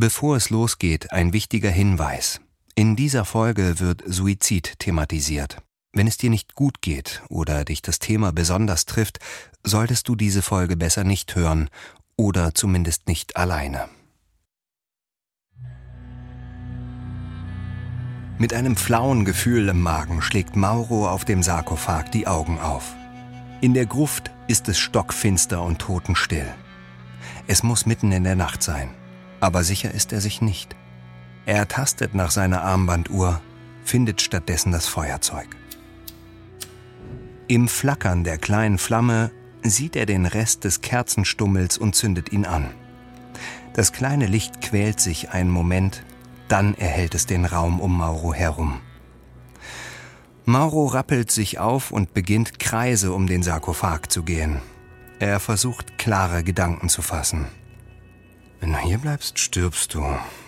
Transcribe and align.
Bevor 0.00 0.36
es 0.36 0.50
losgeht, 0.50 1.10
ein 1.10 1.32
wichtiger 1.32 1.72
Hinweis. 1.72 2.40
In 2.76 2.94
dieser 2.94 3.24
Folge 3.24 3.80
wird 3.80 4.04
Suizid 4.06 4.78
thematisiert. 4.78 5.60
Wenn 5.92 6.06
es 6.06 6.16
dir 6.16 6.30
nicht 6.30 6.54
gut 6.54 6.82
geht 6.82 7.20
oder 7.28 7.64
dich 7.64 7.82
das 7.82 7.98
Thema 7.98 8.30
besonders 8.30 8.86
trifft, 8.86 9.18
solltest 9.64 10.06
du 10.06 10.14
diese 10.14 10.40
Folge 10.40 10.76
besser 10.76 11.02
nicht 11.02 11.34
hören 11.34 11.68
oder 12.16 12.54
zumindest 12.54 13.08
nicht 13.08 13.36
alleine. 13.36 13.88
Mit 18.38 18.54
einem 18.54 18.76
flauen 18.76 19.24
Gefühl 19.24 19.68
im 19.68 19.80
Magen 19.80 20.22
schlägt 20.22 20.54
Mauro 20.54 21.08
auf 21.08 21.24
dem 21.24 21.42
Sarkophag 21.42 22.12
die 22.12 22.28
Augen 22.28 22.60
auf. 22.60 22.94
In 23.60 23.74
der 23.74 23.86
Gruft 23.86 24.30
ist 24.46 24.68
es 24.68 24.78
stockfinster 24.78 25.60
und 25.60 25.80
totenstill. 25.80 26.54
Es 27.48 27.64
muss 27.64 27.84
mitten 27.84 28.12
in 28.12 28.22
der 28.22 28.36
Nacht 28.36 28.62
sein, 28.62 28.94
aber 29.40 29.64
sicher 29.64 29.92
ist 29.92 30.12
er 30.12 30.20
sich 30.20 30.40
nicht. 30.40 30.76
Er 31.46 31.68
tastet 31.68 32.14
nach 32.14 32.30
seiner 32.30 32.62
Armbanduhr, 32.62 33.40
findet 33.84 34.20
stattdessen 34.20 34.72
das 34.72 34.86
Feuerzeug. 34.86 35.48
Im 37.46 37.68
Flackern 37.68 38.24
der 38.24 38.36
kleinen 38.36 38.78
Flamme 38.78 39.30
sieht 39.62 39.96
er 39.96 40.06
den 40.06 40.26
Rest 40.26 40.64
des 40.64 40.82
Kerzenstummels 40.82 41.78
und 41.78 41.94
zündet 41.94 42.32
ihn 42.32 42.44
an. 42.44 42.66
Das 43.72 43.92
kleine 43.92 44.26
Licht 44.26 44.60
quält 44.60 45.00
sich 45.00 45.30
einen 45.30 45.50
Moment, 45.50 46.04
dann 46.48 46.74
erhält 46.74 47.14
es 47.14 47.26
den 47.26 47.44
Raum 47.44 47.80
um 47.80 47.96
Mauro 47.96 48.34
herum. 48.34 48.80
Mauro 50.44 50.86
rappelt 50.86 51.30
sich 51.30 51.58
auf 51.58 51.90
und 51.90 52.14
beginnt 52.14 52.58
Kreise 52.58 53.12
um 53.12 53.26
den 53.26 53.42
Sarkophag 53.42 54.08
zu 54.08 54.22
gehen. 54.22 54.60
Er 55.18 55.40
versucht 55.40 55.98
klare 55.98 56.42
Gedanken 56.42 56.88
zu 56.88 57.02
fassen. 57.02 57.46
Wenn 58.60 58.72
du 58.72 58.78
hier 58.78 58.98
bleibst, 58.98 59.38
stirbst 59.38 59.94
du. 59.94 60.04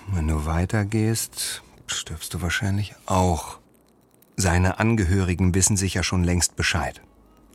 Wenn 0.09 0.29
du 0.29 0.45
weitergehst, 0.45 1.63
stirbst 1.87 2.35
du 2.35 2.43
wahrscheinlich 2.43 2.95
auch. 3.07 3.59
Seine 4.37 4.79
Angehörigen 4.79 5.55
wissen 5.55 5.77
sicher 5.77 6.03
schon 6.03 6.25
längst 6.25 6.57
Bescheid. 6.57 7.01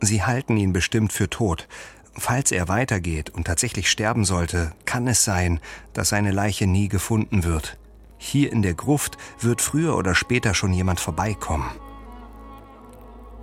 Sie 0.00 0.22
halten 0.22 0.56
ihn 0.56 0.72
bestimmt 0.72 1.12
für 1.12 1.28
tot. 1.28 1.68
Falls 2.14 2.52
er 2.52 2.68
weitergeht 2.68 3.28
und 3.30 3.46
tatsächlich 3.46 3.90
sterben 3.90 4.24
sollte, 4.24 4.72
kann 4.86 5.06
es 5.06 5.24
sein, 5.24 5.60
dass 5.92 6.08
seine 6.08 6.30
Leiche 6.30 6.66
nie 6.66 6.88
gefunden 6.88 7.44
wird. 7.44 7.76
Hier 8.16 8.50
in 8.50 8.62
der 8.62 8.74
Gruft 8.74 9.18
wird 9.40 9.60
früher 9.60 9.96
oder 9.96 10.14
später 10.14 10.54
schon 10.54 10.72
jemand 10.72 11.00
vorbeikommen. 11.00 11.70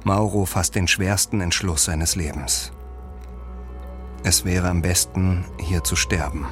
Mauro 0.03 0.45
fasst 0.45 0.75
den 0.75 0.87
schwersten 0.87 1.39
Entschluss 1.39 1.85
seines 1.85 2.15
Lebens. 2.15 2.71
Es 4.23 4.45
wäre 4.45 4.69
am 4.69 4.81
besten, 4.81 5.45
hier 5.59 5.83
zu 5.83 5.95
sterben. 5.95 6.47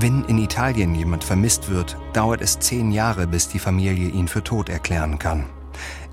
Wenn 0.00 0.24
in 0.26 0.38
Italien 0.38 0.94
jemand 0.94 1.24
vermisst 1.24 1.70
wird, 1.70 1.96
dauert 2.12 2.40
es 2.40 2.60
zehn 2.60 2.92
Jahre, 2.92 3.26
bis 3.26 3.48
die 3.48 3.58
Familie 3.58 4.08
ihn 4.08 4.28
für 4.28 4.44
tot 4.44 4.68
erklären 4.68 5.18
kann. 5.18 5.46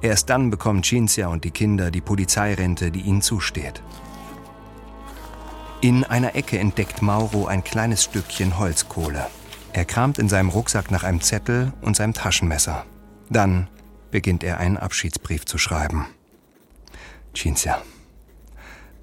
Erst 0.02 0.32
dann 0.32 0.50
bekommen 0.50 0.82
Cinzia 0.82 1.28
und 1.28 1.44
die 1.44 1.52
Kinder 1.52 1.92
die 1.92 2.02
Polizeirente, 2.02 2.90
die 2.90 3.02
ihnen 3.02 3.22
zusteht. 3.22 3.84
In 5.82 6.04
einer 6.04 6.34
Ecke 6.34 6.58
entdeckt 6.58 7.04
Mauro 7.04 7.46
ein 7.46 7.64
kleines 7.64 8.04
Stückchen 8.04 8.58
Holzkohle. 8.58 9.28
Er 9.72 9.86
kramt 9.86 10.18
in 10.18 10.30
seinem 10.30 10.50
Rucksack 10.50 10.90
nach 10.90 11.04
einem 11.04 11.22
Zettel 11.22 11.72
und 11.82 11.96
seinem 11.96 12.14
Taschenmesser. 12.14 12.86
Dann 13.30 13.68
beginnt 14.10 14.44
er 14.44 14.58
einen 14.58 14.78
Abschiedsbrief 14.78 15.46
zu 15.46 15.60
schreiben. 15.60 16.08
Cinzia, 17.36 17.84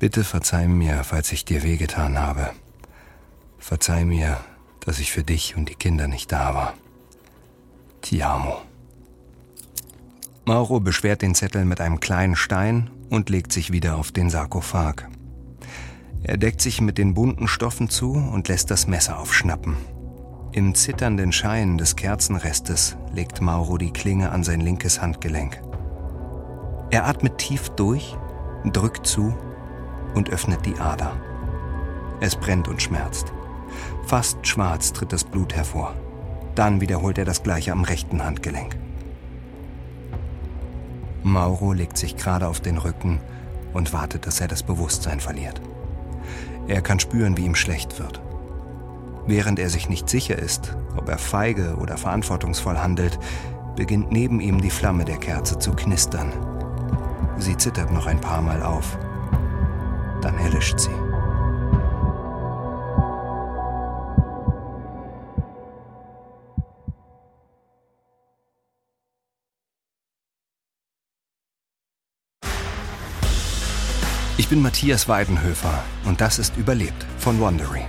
bitte 0.00 0.24
verzeih 0.24 0.66
mir, 0.66 1.04
falls 1.04 1.30
ich 1.30 1.44
dir 1.44 1.62
wehgetan 1.62 2.18
habe. 2.18 2.50
Verzeih 3.60 4.04
mir, 4.04 4.38
dass 4.84 4.98
ich 4.98 5.12
für 5.12 5.22
dich 5.22 5.56
und 5.56 5.68
die 5.68 5.74
Kinder 5.74 6.08
nicht 6.08 6.32
da 6.32 6.54
war. 6.54 6.74
Ti 8.02 8.22
amo. 8.22 8.60
Mauro 10.44 10.80
beschwert 10.80 11.22
den 11.22 11.34
Zettel 11.34 11.64
mit 11.64 11.80
einem 11.80 12.00
kleinen 12.00 12.34
Stein 12.34 12.90
und 13.10 13.30
legt 13.30 13.52
sich 13.52 13.70
wieder 13.70 13.96
auf 13.96 14.10
den 14.10 14.28
Sarkophag. 14.28 15.08
Er 16.24 16.36
deckt 16.36 16.60
sich 16.60 16.80
mit 16.80 16.98
den 16.98 17.14
bunten 17.14 17.46
Stoffen 17.46 17.88
zu 17.88 18.12
und 18.12 18.48
lässt 18.48 18.70
das 18.70 18.86
Messer 18.86 19.18
aufschnappen. 19.18 19.76
Im 20.52 20.74
zitternden 20.74 21.32
Schein 21.32 21.78
des 21.78 21.96
Kerzenrestes 21.96 22.96
legt 23.12 23.40
Mauro 23.40 23.78
die 23.78 23.92
Klinge 23.92 24.30
an 24.30 24.44
sein 24.44 24.60
linkes 24.60 25.00
Handgelenk. 25.00 25.62
Er 26.90 27.06
atmet 27.06 27.38
tief 27.38 27.70
durch, 27.70 28.16
drückt 28.64 29.06
zu 29.06 29.34
und 30.14 30.30
öffnet 30.30 30.66
die 30.66 30.78
Ader. 30.78 31.16
Es 32.20 32.36
brennt 32.36 32.68
und 32.68 32.82
schmerzt. 32.82 33.32
Fast 34.06 34.46
schwarz 34.46 34.92
tritt 34.92 35.12
das 35.12 35.24
Blut 35.24 35.54
hervor. 35.54 35.94
Dann 36.54 36.80
wiederholt 36.80 37.18
er 37.18 37.24
das 37.24 37.42
gleiche 37.42 37.72
am 37.72 37.82
rechten 37.82 38.24
Handgelenk. 38.24 38.76
Mauro 41.22 41.72
legt 41.72 41.96
sich 41.96 42.16
gerade 42.16 42.48
auf 42.48 42.60
den 42.60 42.78
Rücken 42.78 43.20
und 43.72 43.92
wartet, 43.92 44.26
dass 44.26 44.40
er 44.40 44.48
das 44.48 44.62
Bewusstsein 44.62 45.20
verliert. 45.20 45.60
Er 46.68 46.82
kann 46.82 47.00
spüren, 47.00 47.36
wie 47.36 47.44
ihm 47.44 47.54
schlecht 47.54 47.98
wird. 47.98 48.20
Während 49.26 49.58
er 49.58 49.70
sich 49.70 49.88
nicht 49.88 50.08
sicher 50.08 50.38
ist, 50.38 50.76
ob 50.96 51.08
er 51.08 51.18
feige 51.18 51.76
oder 51.76 51.96
verantwortungsvoll 51.96 52.78
handelt, 52.78 53.18
beginnt 53.76 54.12
neben 54.12 54.40
ihm 54.40 54.60
die 54.60 54.70
Flamme 54.70 55.04
der 55.04 55.18
Kerze 55.18 55.58
zu 55.58 55.72
knistern. 55.72 56.32
Sie 57.38 57.56
zittert 57.56 57.92
noch 57.92 58.06
ein 58.06 58.20
paar 58.20 58.42
Mal 58.42 58.62
auf. 58.62 58.98
Dann 60.20 60.38
erlischt 60.38 60.78
sie. 60.78 61.01
Ich 74.42 74.48
bin 74.48 74.60
Matthias 74.60 75.06
Weidenhöfer 75.06 75.84
und 76.04 76.20
das 76.20 76.40
ist 76.40 76.56
Überlebt 76.56 77.06
von 77.16 77.40
Wandering. 77.40 77.86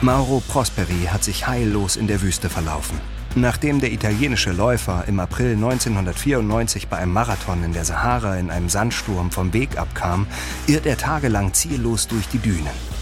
Mauro 0.00 0.42
Prosperi 0.48 1.06
hat 1.06 1.22
sich 1.22 1.46
heillos 1.46 1.94
in 1.94 2.08
der 2.08 2.22
Wüste 2.22 2.50
verlaufen. 2.50 2.98
Nachdem 3.36 3.80
der 3.80 3.92
italienische 3.92 4.50
Läufer 4.50 5.04
im 5.06 5.20
April 5.20 5.52
1994 5.52 6.88
bei 6.88 6.96
einem 6.96 7.12
Marathon 7.12 7.62
in 7.62 7.72
der 7.72 7.84
Sahara 7.84 8.36
in 8.36 8.50
einem 8.50 8.68
Sandsturm 8.68 9.30
vom 9.30 9.52
Weg 9.52 9.78
abkam, 9.78 10.26
irrt 10.66 10.86
er 10.86 10.96
tagelang 10.96 11.54
ziellos 11.54 12.08
durch 12.08 12.26
die 12.26 12.40
Dünen. 12.40 12.99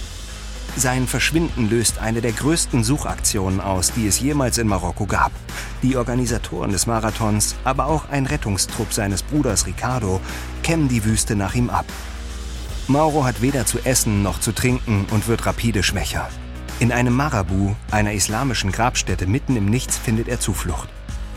Sein 0.78 1.09
Verschwinden 1.09 1.69
löst 1.69 1.99
eine 1.99 2.21
der 2.21 2.31
größten 2.31 2.84
Suchaktionen 2.84 3.61
aus, 3.61 3.91
die 3.91 4.06
es 4.06 4.21
jemals 4.21 4.59
in 4.59 4.69
Marokko 4.69 5.06
gab. 5.06 5.33
Die 5.83 5.97
Organisatoren 5.97 6.71
des 6.71 6.87
Marathons, 6.87 7.56
aber 7.65 7.87
auch 7.87 8.11
ein 8.11 8.27
Rettungstrupp 8.27 8.93
seines 8.93 9.25
Bruders 9.25 9.66
Ricardo, 9.66 10.21
kämmen 10.62 10.87
die 10.87 11.05
Wüste 11.05 11.34
nach 11.34 11.56
ihm 11.56 11.69
ab. 11.69 11.84
Mauro 12.87 13.25
hat 13.25 13.43
weder 13.43 13.66
zu 13.66 13.81
essen 13.81 14.22
noch 14.22 14.39
zu 14.39 14.53
trinken 14.53 15.06
und 15.11 15.27
wird 15.27 15.47
rapide 15.47 15.83
schwächer. 15.83 16.28
In 16.78 16.93
einem 16.93 17.16
Marabu, 17.16 17.75
einer 17.91 18.12
islamischen 18.12 18.71
Grabstätte 18.71 19.27
mitten 19.27 19.56
im 19.56 19.66
Nichts, 19.66 19.99
findet 19.99 20.28
er 20.28 20.39
Zuflucht. 20.39 20.89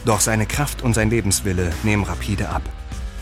Doch 0.05 0.19
seine 0.19 0.45
Kraft 0.45 0.83
und 0.83 0.93
sein 0.93 1.09
Lebenswille 1.09 1.73
nehmen 1.81 2.03
rapide 2.03 2.49
ab. 2.49 2.61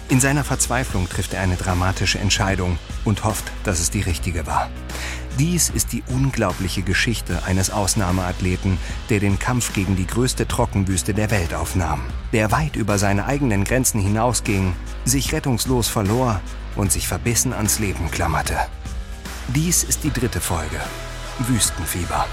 In 0.10 0.20
seiner 0.20 0.44
Verzweiflung 0.44 1.08
trifft 1.08 1.34
er 1.34 1.42
eine 1.42 1.56
dramatische 1.56 2.20
Entscheidung 2.20 2.78
und 3.06 3.24
hofft, 3.24 3.46
dass 3.64 3.80
es 3.80 3.90
die 3.90 4.02
richtige 4.02 4.46
war. 4.48 4.70
Dies 5.40 5.70
ist 5.70 5.94
die 5.94 6.04
unglaubliche 6.10 6.82
Geschichte 6.82 7.44
eines 7.46 7.70
Ausnahmeathleten, 7.70 8.78
der 9.10 9.22
den 9.22 9.40
Kampf 9.40 9.74
gegen 9.74 9.96
die 9.96 10.06
größte 10.06 10.50
Trockenwüste 10.50 11.14
der 11.14 11.32
Welt 11.32 11.54
aufnahm, 11.54 12.02
der 12.34 12.52
weit 12.52 12.76
über 12.76 12.98
seine 12.98 13.26
eigenen 13.26 13.64
Grenzen 13.64 14.02
hinausging, 14.02 14.74
sich 15.06 15.32
rettungslos 15.32 15.88
verlor 15.88 16.42
und 16.76 16.92
sich 16.92 17.08
verbissen 17.08 17.54
ans 17.54 17.80
Leben 17.80 18.12
klammerte. 18.12 18.58
Dies 19.48 19.86
ist 19.86 20.04
die 20.04 20.12
dritte 20.12 20.42
Folge 20.42 20.82
Wüstenfieber. 21.48 22.28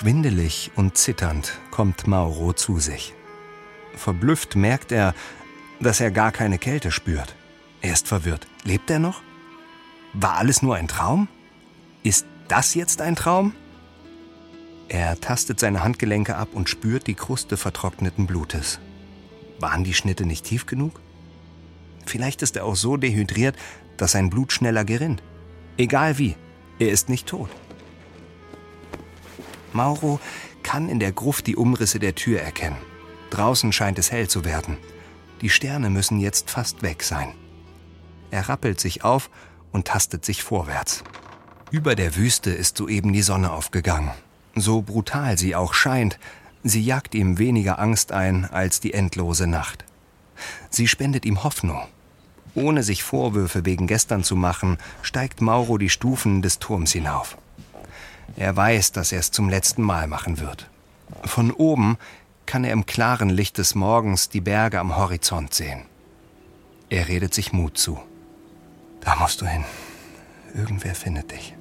Schwindelig 0.00 0.70
und 0.76 0.96
zitternd 0.96 1.58
kommt 1.70 2.06
Mauro 2.06 2.54
zu 2.54 2.78
sich. 2.78 3.12
Verblüfft 3.94 4.56
merkt 4.56 4.92
er, 4.92 5.14
dass 5.78 6.00
er 6.00 6.10
gar 6.10 6.32
keine 6.32 6.56
Kälte 6.56 6.90
spürt. 6.90 7.36
Er 7.82 7.92
ist 7.92 8.08
verwirrt. 8.08 8.46
Lebt 8.64 8.88
er 8.88 8.98
noch? 8.98 9.20
War 10.14 10.38
alles 10.38 10.62
nur 10.62 10.74
ein 10.76 10.88
Traum? 10.88 11.28
Ist 12.02 12.24
das 12.48 12.72
jetzt 12.72 13.02
ein 13.02 13.14
Traum? 13.14 13.52
Er 14.88 15.20
tastet 15.20 15.60
seine 15.60 15.84
Handgelenke 15.84 16.34
ab 16.34 16.48
und 16.54 16.70
spürt 16.70 17.06
die 17.06 17.14
Kruste 17.14 17.58
vertrockneten 17.58 18.26
Blutes. 18.26 18.80
Waren 19.58 19.84
die 19.84 19.92
Schnitte 19.92 20.24
nicht 20.24 20.46
tief 20.46 20.64
genug? 20.64 20.98
Vielleicht 22.06 22.40
ist 22.40 22.56
er 22.56 22.64
auch 22.64 22.76
so 22.76 22.96
dehydriert, 22.96 23.54
dass 23.98 24.12
sein 24.12 24.30
Blut 24.30 24.50
schneller 24.50 24.86
gerinnt. 24.86 25.22
Egal 25.76 26.16
wie, 26.16 26.36
er 26.78 26.88
ist 26.88 27.10
nicht 27.10 27.26
tot. 27.26 27.50
Mauro 29.72 30.20
kann 30.62 30.88
in 30.88 31.00
der 31.00 31.12
Gruft 31.12 31.46
die 31.46 31.56
Umrisse 31.56 31.98
der 31.98 32.14
Tür 32.14 32.40
erkennen. 32.40 32.78
Draußen 33.30 33.72
scheint 33.72 33.98
es 33.98 34.10
hell 34.10 34.28
zu 34.28 34.44
werden. 34.44 34.76
Die 35.40 35.50
Sterne 35.50 35.90
müssen 35.90 36.20
jetzt 36.20 36.50
fast 36.50 36.82
weg 36.82 37.02
sein. 37.02 37.34
Er 38.30 38.48
rappelt 38.48 38.80
sich 38.80 39.04
auf 39.04 39.30
und 39.72 39.86
tastet 39.86 40.24
sich 40.24 40.42
vorwärts. 40.42 41.02
Über 41.70 41.94
der 41.94 42.16
Wüste 42.16 42.50
ist 42.50 42.76
soeben 42.76 43.12
die 43.12 43.22
Sonne 43.22 43.52
aufgegangen. 43.52 44.10
So 44.54 44.82
brutal 44.82 45.38
sie 45.38 45.54
auch 45.54 45.72
scheint, 45.72 46.18
sie 46.64 46.82
jagt 46.82 47.14
ihm 47.14 47.38
weniger 47.38 47.78
Angst 47.78 48.12
ein 48.12 48.44
als 48.44 48.80
die 48.80 48.92
endlose 48.92 49.46
Nacht. 49.46 49.84
Sie 50.68 50.88
spendet 50.88 51.24
ihm 51.24 51.44
Hoffnung. 51.44 51.80
Ohne 52.54 52.82
sich 52.82 53.04
Vorwürfe 53.04 53.64
wegen 53.64 53.86
gestern 53.86 54.24
zu 54.24 54.34
machen, 54.34 54.78
steigt 55.02 55.40
Mauro 55.40 55.78
die 55.78 55.90
Stufen 55.90 56.42
des 56.42 56.58
Turms 56.58 56.92
hinauf. 56.92 57.38
Er 58.36 58.56
weiß, 58.56 58.92
dass 58.92 59.12
er 59.12 59.20
es 59.20 59.30
zum 59.30 59.48
letzten 59.48 59.82
Mal 59.82 60.06
machen 60.06 60.40
wird. 60.40 60.68
Von 61.24 61.50
oben 61.50 61.98
kann 62.46 62.64
er 62.64 62.72
im 62.72 62.86
klaren 62.86 63.30
Licht 63.30 63.58
des 63.58 63.74
Morgens 63.74 64.28
die 64.28 64.40
Berge 64.40 64.80
am 64.80 64.96
Horizont 64.96 65.54
sehen. 65.54 65.82
Er 66.88 67.08
redet 67.08 67.34
sich 67.34 67.52
Mut 67.52 67.78
zu. 67.78 68.00
Da 69.00 69.16
musst 69.16 69.40
du 69.40 69.46
hin. 69.46 69.64
Irgendwer 70.54 70.94
findet 70.94 71.30
dich. 71.30 71.54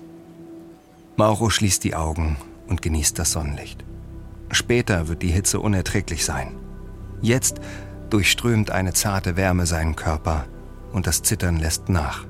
Mauro 1.16 1.50
schließt 1.50 1.83
die 1.83 1.95
Augen 1.95 2.38
und 2.68 2.81
genießt 2.81 3.19
das 3.19 3.33
Sonnenlicht. 3.33 3.83
Später 4.51 5.07
wird 5.07 5.21
die 5.21 5.31
Hitze 5.31 5.60
unerträglich 5.60 6.25
sein. 6.25 6.56
Jetzt 7.21 7.60
durchströmt 8.10 8.71
eine 8.71 8.94
zarte 8.94 9.38
Wärme 9.38 9.66
seinen 9.66 9.95
Körper 9.95 10.45
und 10.92 11.06
das 11.06 11.21
Zittern 11.21 11.57
lässt 11.57 11.89
nach. 11.89 12.25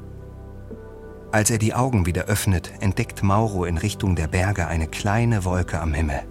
Als 1.31 1.51
er 1.51 1.59
die 1.59 1.75
Augen 1.75 2.07
wieder 2.07 2.25
öffnet, 2.25 2.71
entdeckt 2.79 3.21
Mauro 3.21 3.65
in 3.65 3.77
Richtung 3.77 4.15
der 4.15 4.27
Berge 4.27 4.67
eine 4.67 4.87
kleine 4.87 5.45
Wolke 5.45 5.79
am 5.79 5.93
Himmel. 5.93 6.21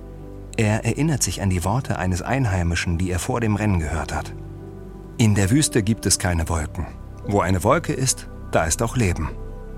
Er 0.56 0.84
erinnert 0.84 1.22
sich 1.22 1.40
an 1.40 1.50
die 1.50 1.64
Worte 1.64 1.98
eines 1.98 2.20
Einheimischen, 2.20 2.98
die 2.98 3.10
er 3.12 3.20
vor 3.20 3.40
dem 3.40 3.54
Rennen 3.54 3.78
gehört 3.78 4.12
hat. 4.12 4.34
In 5.16 5.36
der 5.36 5.50
Wüste 5.50 5.84
gibt 5.84 6.04
es 6.04 6.18
keine 6.18 6.48
Wolken. 6.48 6.86
Wo 7.28 7.40
eine 7.40 7.62
Wolke 7.62 7.92
ist, 7.92 8.28
da 8.50 8.64
ist 8.64 8.82
auch 8.82 8.96
Leben. 8.96 9.30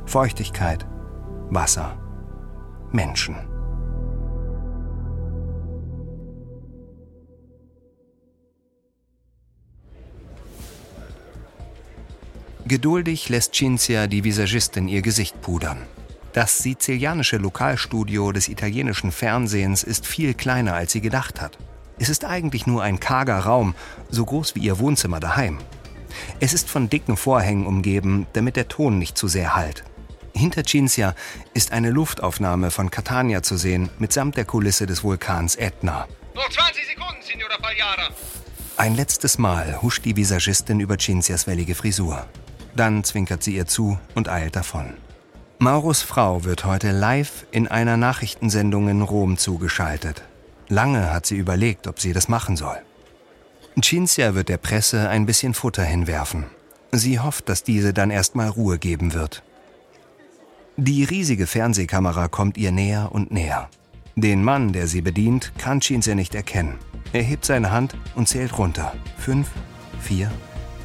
Feuchtigkeit, 0.07 0.87
Wasser, 1.51 1.99
Menschen. 2.91 3.37
Geduldig 12.71 13.29
lässt 13.29 13.53
Cinzia 13.55 14.07
die 14.07 14.23
Visagistin 14.23 14.87
ihr 14.87 15.03
Gesicht 15.03 15.41
pudern. 15.41 15.79
Das 16.33 16.59
sizilianische 16.59 17.37
Lokalstudio 17.37 18.31
des 18.31 18.49
italienischen 18.49 19.11
Fernsehens 19.11 19.83
ist 19.83 20.07
viel 20.07 20.35
kleiner, 20.35 20.75
als 20.75 20.93
sie 20.93 21.01
gedacht 21.01 21.41
hat. 21.41 21.59
Es 21.99 22.09
ist 22.09 22.25
eigentlich 22.25 22.69
nur 22.69 22.85
ein 22.85 23.01
karger 23.01 23.41
Raum, 23.41 23.75
so 24.09 24.25
groß 24.25 24.55
wie 24.55 24.61
ihr 24.61 24.79
Wohnzimmer 24.79 25.19
daheim. 25.19 25.59
Es 26.39 26.53
ist 26.53 26.71
von 26.71 26.89
dicken 26.89 27.17
Vorhängen 27.17 27.67
umgeben, 27.67 28.29
damit 28.35 28.55
der 28.55 28.69
Ton 28.69 29.01
nicht 29.01 29.19
zu 29.19 29.27
sehr 29.27 29.57
hallt. 29.57 29.83
Hinter 30.33 30.63
Cinzia 30.63 31.17
ist 31.55 31.73
eine 31.73 31.91
Luftaufnahme 31.91 32.71
von 32.71 32.89
Catania 32.89 33.43
zu 33.43 33.57
sehen, 33.57 33.91
mitsamt 33.99 34.37
der 34.37 34.45
Kulisse 34.45 34.87
des 34.87 35.03
Vulkans 35.03 35.57
Etna. 35.57 36.07
Noch 36.37 36.49
20 36.49 36.87
Sekunden, 36.87 37.21
Signora 37.21 37.59
Pagliara. 37.61 38.11
Ein 38.77 38.95
letztes 38.95 39.39
Mal 39.39 39.83
huscht 39.83 40.05
die 40.05 40.15
Visagistin 40.15 40.79
über 40.79 40.99
Cinzias 40.99 41.49
wellige 41.49 41.75
Frisur. 41.75 42.29
Dann 42.77 43.05
zwinkert 43.05 43.43
sie 43.43 43.57
ihr 43.57 43.67
zu 43.67 43.99
und 44.15 44.29
eilt 44.29 44.57
davon. 44.57 44.95
Mauros 45.59 46.03
Frau 46.03 46.45
wird 46.45 46.65
heute 46.65 46.91
live 46.91 47.47
in 47.51 47.69
einer 47.69 47.97
Nachrichtensendung 47.97 48.89
in 48.89 49.03
Rom 49.03 49.37
zugeschaltet. 49.37 50.23
Lange 50.69 51.13
hat 51.13 51.27
sie 51.27 51.37
überlegt, 51.37 51.87
ob 51.87 52.01
sie 52.01 52.13
das 52.13 52.29
machen 52.29 52.57
soll. 52.57 52.79
Cinzia 53.83 54.35
wird 54.35 54.49
der 54.49 54.57
Presse 54.57 55.09
ein 55.09 55.27
bisschen 55.27 55.55
Futter 55.55 55.85
hinwerfen. 55.85 56.47
Sie 56.93 57.19
hofft, 57.19 57.49
dass 57.49 57.63
diese 57.63 57.93
dann 57.93 58.11
erstmal 58.11 58.49
Ruhe 58.49 58.79
geben 58.79 59.15
wird. 59.15 59.43
Die 60.77 61.05
riesige 61.05 61.47
Fernsehkamera 61.47 62.29
kommt 62.29 62.57
ihr 62.57 62.73
näher 62.73 63.11
und 63.13 63.31
näher. 63.31 63.69
Den 64.17 64.43
Mann, 64.43 64.73
der 64.73 64.87
sie 64.87 65.03
bedient, 65.03 65.53
kann 65.59 65.81
Cinzia 65.81 66.15
nicht 66.15 66.35
erkennen. 66.35 66.79
Er 67.13 67.23
hebt 67.23 67.45
seine 67.45 67.71
Hand 67.71 67.97
und 68.15 68.29
zählt 68.29 68.57
runter. 68.57 68.95
Fünf, 69.19 69.49
vier, 70.01 70.31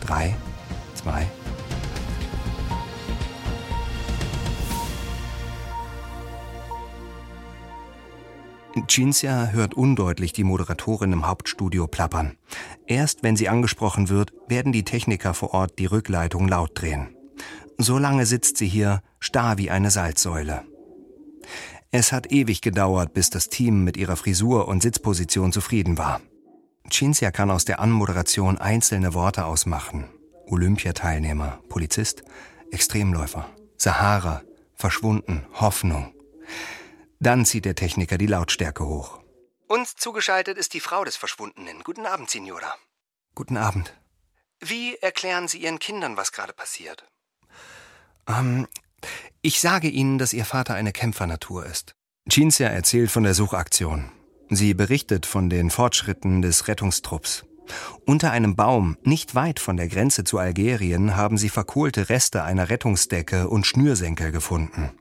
drei, 0.06 0.36
zwei, 0.96 1.28
Cinzia 8.84 9.48
hört 9.48 9.74
undeutlich 9.74 10.34
die 10.34 10.44
Moderatorin 10.44 11.14
im 11.14 11.28
Hauptstudio 11.28 11.88
plappern. 11.88 12.38
Erst 12.86 13.24
wenn 13.24 13.38
sie 13.38 13.48
angesprochen 13.48 14.10
wird, 14.10 14.34
werden 14.48 14.72
die 14.72 14.84
Techniker 14.84 15.34
vor 15.34 15.54
Ort 15.54 15.80
die 15.80 15.86
Rückleitung 15.86 16.48
laut 16.48 16.72
drehen. 16.74 17.16
So 17.78 17.98
lange 17.98 18.26
sitzt 18.26 18.58
sie 18.58 18.68
hier, 18.68 19.02
starr 19.20 19.58
wie 19.58 19.72
eine 19.72 19.92
Salzsäule. 19.92 20.64
Es 21.92 22.12
hat 22.12 22.32
ewig 22.32 22.62
gedauert, 22.62 23.14
bis 23.14 23.30
das 23.30 23.48
Team 23.48 23.84
mit 23.84 23.96
ihrer 23.96 24.18
Frisur 24.18 24.68
und 24.68 24.82
Sitzposition 24.82 25.54
zufrieden 25.54 25.98
war. 25.98 26.22
Cinzia 26.90 27.32
kann 27.32 27.52
aus 27.52 27.66
der 27.66 27.80
Anmoderation 27.80 28.58
einzelne 28.58 29.14
Worte 29.14 29.46
ausmachen. 29.46 30.06
Olympiateilnehmer, 30.48 31.60
Polizist, 31.70 32.24
Extremläufer, 32.72 33.50
Sahara, 33.78 34.42
verschwunden, 34.76 35.46
Hoffnung. 35.54 36.14
Dann 37.20 37.46
zieht 37.46 37.66
der 37.66 37.76
Techniker 37.76 38.18
die 38.18 38.28
Lautstärke 38.28 38.86
hoch. 38.86 39.20
Uns 39.68 39.96
zugeschaltet 39.96 40.58
ist 40.58 40.74
die 40.74 40.80
Frau 40.80 41.04
des 41.04 41.16
Verschwundenen. 41.16 41.82
Guten 41.84 42.06
Abend, 42.06 42.30
Signora. 42.30 42.76
Guten 43.34 43.58
Abend. 43.58 43.94
Wie 44.60 44.96
erklären 44.96 45.48
Sie 45.48 45.60
Ihren 45.60 45.80
Kindern, 45.80 46.18
was 46.18 46.32
gerade 46.32 46.54
passiert? 46.54 47.06
Ähm, 48.28 48.68
ich 49.42 49.60
sage 49.60 49.88
Ihnen, 49.88 50.18
dass 50.18 50.34
Ihr 50.34 50.46
Vater 50.46 50.76
eine 50.76 50.92
Kämpfernatur 50.92 51.66
ist. 51.66 51.96
Cinzia 52.30 52.70
erzählt 52.70 53.12
von 53.12 53.24
der 53.24 53.34
Suchaktion. 53.34 54.12
Sie 54.50 54.74
berichtet 54.74 55.26
von 55.26 55.50
den 55.50 55.70
Fortschritten 55.70 56.42
des 56.42 56.68
Rettungstrupps. 56.68 57.46
Unter 58.06 58.32
einem 58.32 58.56
Baum, 58.56 58.98
nicht 59.04 59.34
weit 59.34 59.60
von 59.60 59.78
der 59.78 59.88
Grenze 59.88 60.24
zu 60.24 60.38
Algerien, 60.38 61.16
haben 61.16 61.38
sie 61.38 61.50
verkohlte 61.50 62.10
Reste 62.10 62.44
einer 62.44 62.70
Rettungsdecke 62.70 63.50
und 63.50 63.66
Schnürsenkel 63.66 64.32
gefunden. 64.32 64.92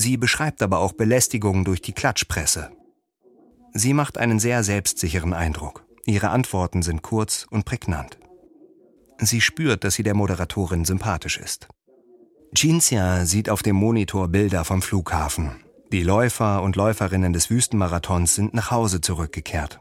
Sie 0.00 0.16
beschreibt 0.16 0.62
aber 0.62 0.78
auch 0.78 0.92
Belästigung 0.94 1.66
durch 1.66 1.82
die 1.82 1.92
Klatschpresse. 1.92 2.70
Sie 3.74 3.92
macht 3.92 4.16
einen 4.16 4.38
sehr 4.38 4.64
selbstsicheren 4.64 5.34
Eindruck. 5.34 5.84
Ihre 6.06 6.30
Antworten 6.30 6.80
sind 6.80 7.02
kurz 7.02 7.46
und 7.50 7.66
prägnant. 7.66 8.18
Sie 9.18 9.42
spürt, 9.42 9.84
dass 9.84 9.96
sie 9.96 10.02
der 10.02 10.14
Moderatorin 10.14 10.86
sympathisch 10.86 11.36
ist. 11.36 11.68
Cinzia 12.56 13.26
sieht 13.26 13.50
auf 13.50 13.62
dem 13.62 13.76
Monitor 13.76 14.28
Bilder 14.28 14.64
vom 14.64 14.80
Flughafen. 14.80 15.62
Die 15.92 16.02
Läufer 16.02 16.62
und 16.62 16.76
Läuferinnen 16.76 17.34
des 17.34 17.50
Wüstenmarathons 17.50 18.34
sind 18.34 18.54
nach 18.54 18.70
Hause 18.70 19.02
zurückgekehrt. 19.02 19.80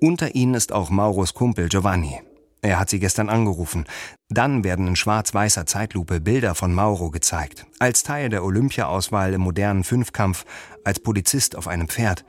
Unter 0.00 0.34
ihnen 0.34 0.54
ist 0.54 0.72
auch 0.72 0.90
Mauros 0.90 1.32
Kumpel 1.32 1.68
Giovanni. 1.68 2.20
Er 2.64 2.78
hat 2.78 2.88
sie 2.88 2.98
gestern 2.98 3.28
angerufen. 3.28 3.84
Dann 4.30 4.64
werden 4.64 4.88
in 4.88 4.96
schwarz-weißer 4.96 5.66
Zeitlupe 5.66 6.18
Bilder 6.18 6.54
von 6.54 6.72
Mauro 6.72 7.10
gezeigt. 7.10 7.66
Als 7.78 8.04
Teil 8.04 8.30
der 8.30 8.42
Olympia-Auswahl 8.42 9.34
im 9.34 9.42
modernen 9.42 9.84
Fünfkampf, 9.84 10.46
als 10.82 10.98
Polizist 10.98 11.56
auf 11.56 11.68
einem 11.68 11.88
Pferd. 11.88 12.24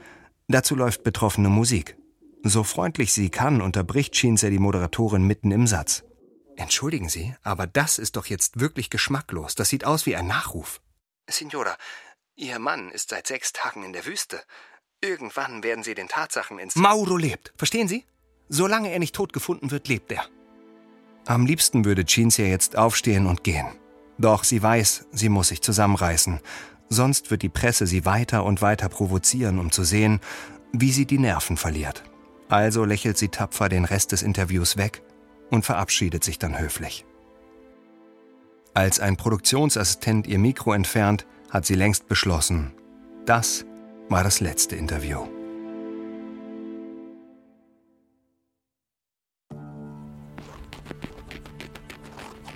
Dazu 0.49 0.75
läuft 0.75 1.05
betroffene 1.05 1.47
Musik. 1.47 1.95
So 2.43 2.65
freundlich 2.65 3.13
sie 3.13 3.29
kann, 3.29 3.61
unterbricht 3.61 4.17
Schinzer 4.17 4.49
die 4.49 4.59
Moderatorin 4.59 5.25
mitten 5.25 5.51
im 5.51 5.67
Satz. 5.67 6.03
Entschuldigen 6.57 7.07
Sie, 7.07 7.33
aber 7.41 7.65
das 7.65 7.97
ist 7.97 8.17
doch 8.17 8.25
jetzt 8.25 8.59
wirklich 8.59 8.89
geschmacklos. 8.89 9.55
Das 9.55 9.69
sieht 9.69 9.85
aus 9.85 10.05
wie 10.05 10.17
ein 10.17 10.27
Nachruf. 10.27 10.81
Signora, 11.29 11.77
Ihr 12.35 12.59
Mann 12.59 12.91
ist 12.91 13.09
seit 13.09 13.27
sechs 13.27 13.53
Tagen 13.53 13.83
in 13.83 13.93
der 13.93 14.05
Wüste. 14.05 14.41
Irgendwann 14.99 15.63
werden 15.63 15.85
Sie 15.85 15.95
den 15.95 16.09
Tatsachen 16.09 16.59
ins... 16.59 16.75
Mauro 16.75 17.15
lebt, 17.15 17.53
verstehen 17.55 17.87
Sie? 17.87 18.05
Solange 18.49 18.91
er 18.91 18.99
nicht 18.99 19.15
tot 19.15 19.33
gefunden 19.33 19.71
wird, 19.71 19.87
lebt 19.87 20.11
er. 20.11 20.23
Am 21.25 21.45
liebsten 21.45 21.85
würde 21.85 22.05
Cinzia 22.05 22.45
jetzt 22.45 22.77
aufstehen 22.77 23.25
und 23.25 23.43
gehen. 23.43 23.67
Doch 24.17 24.43
sie 24.43 24.61
weiß, 24.61 25.07
sie 25.11 25.29
muss 25.29 25.47
sich 25.49 25.61
zusammenreißen. 25.61 26.39
Sonst 26.89 27.31
wird 27.31 27.41
die 27.41 27.49
Presse 27.49 27.87
sie 27.87 28.05
weiter 28.05 28.45
und 28.45 28.61
weiter 28.61 28.89
provozieren, 28.89 29.59
um 29.59 29.71
zu 29.71 29.83
sehen, 29.83 30.19
wie 30.71 30.91
sie 30.91 31.05
die 31.05 31.17
Nerven 31.17 31.57
verliert. 31.57 32.03
Also 32.47 32.85
lächelt 32.85 33.17
sie 33.17 33.29
tapfer 33.29 33.69
den 33.69 33.85
Rest 33.85 34.11
des 34.11 34.21
Interviews 34.21 34.77
weg 34.77 35.01
und 35.49 35.65
verabschiedet 35.65 36.23
sich 36.23 36.37
dann 36.37 36.59
höflich. 36.59 37.05
Als 38.75 38.99
ein 38.99 39.17
Produktionsassistent 39.17 40.27
ihr 40.27 40.37
Mikro 40.37 40.73
entfernt, 40.73 41.25
hat 41.49 41.65
sie 41.65 41.75
längst 41.75 42.07
beschlossen, 42.07 42.73
das 43.25 43.65
war 44.09 44.23
das 44.23 44.41
letzte 44.41 44.75
Interview. 44.75 45.34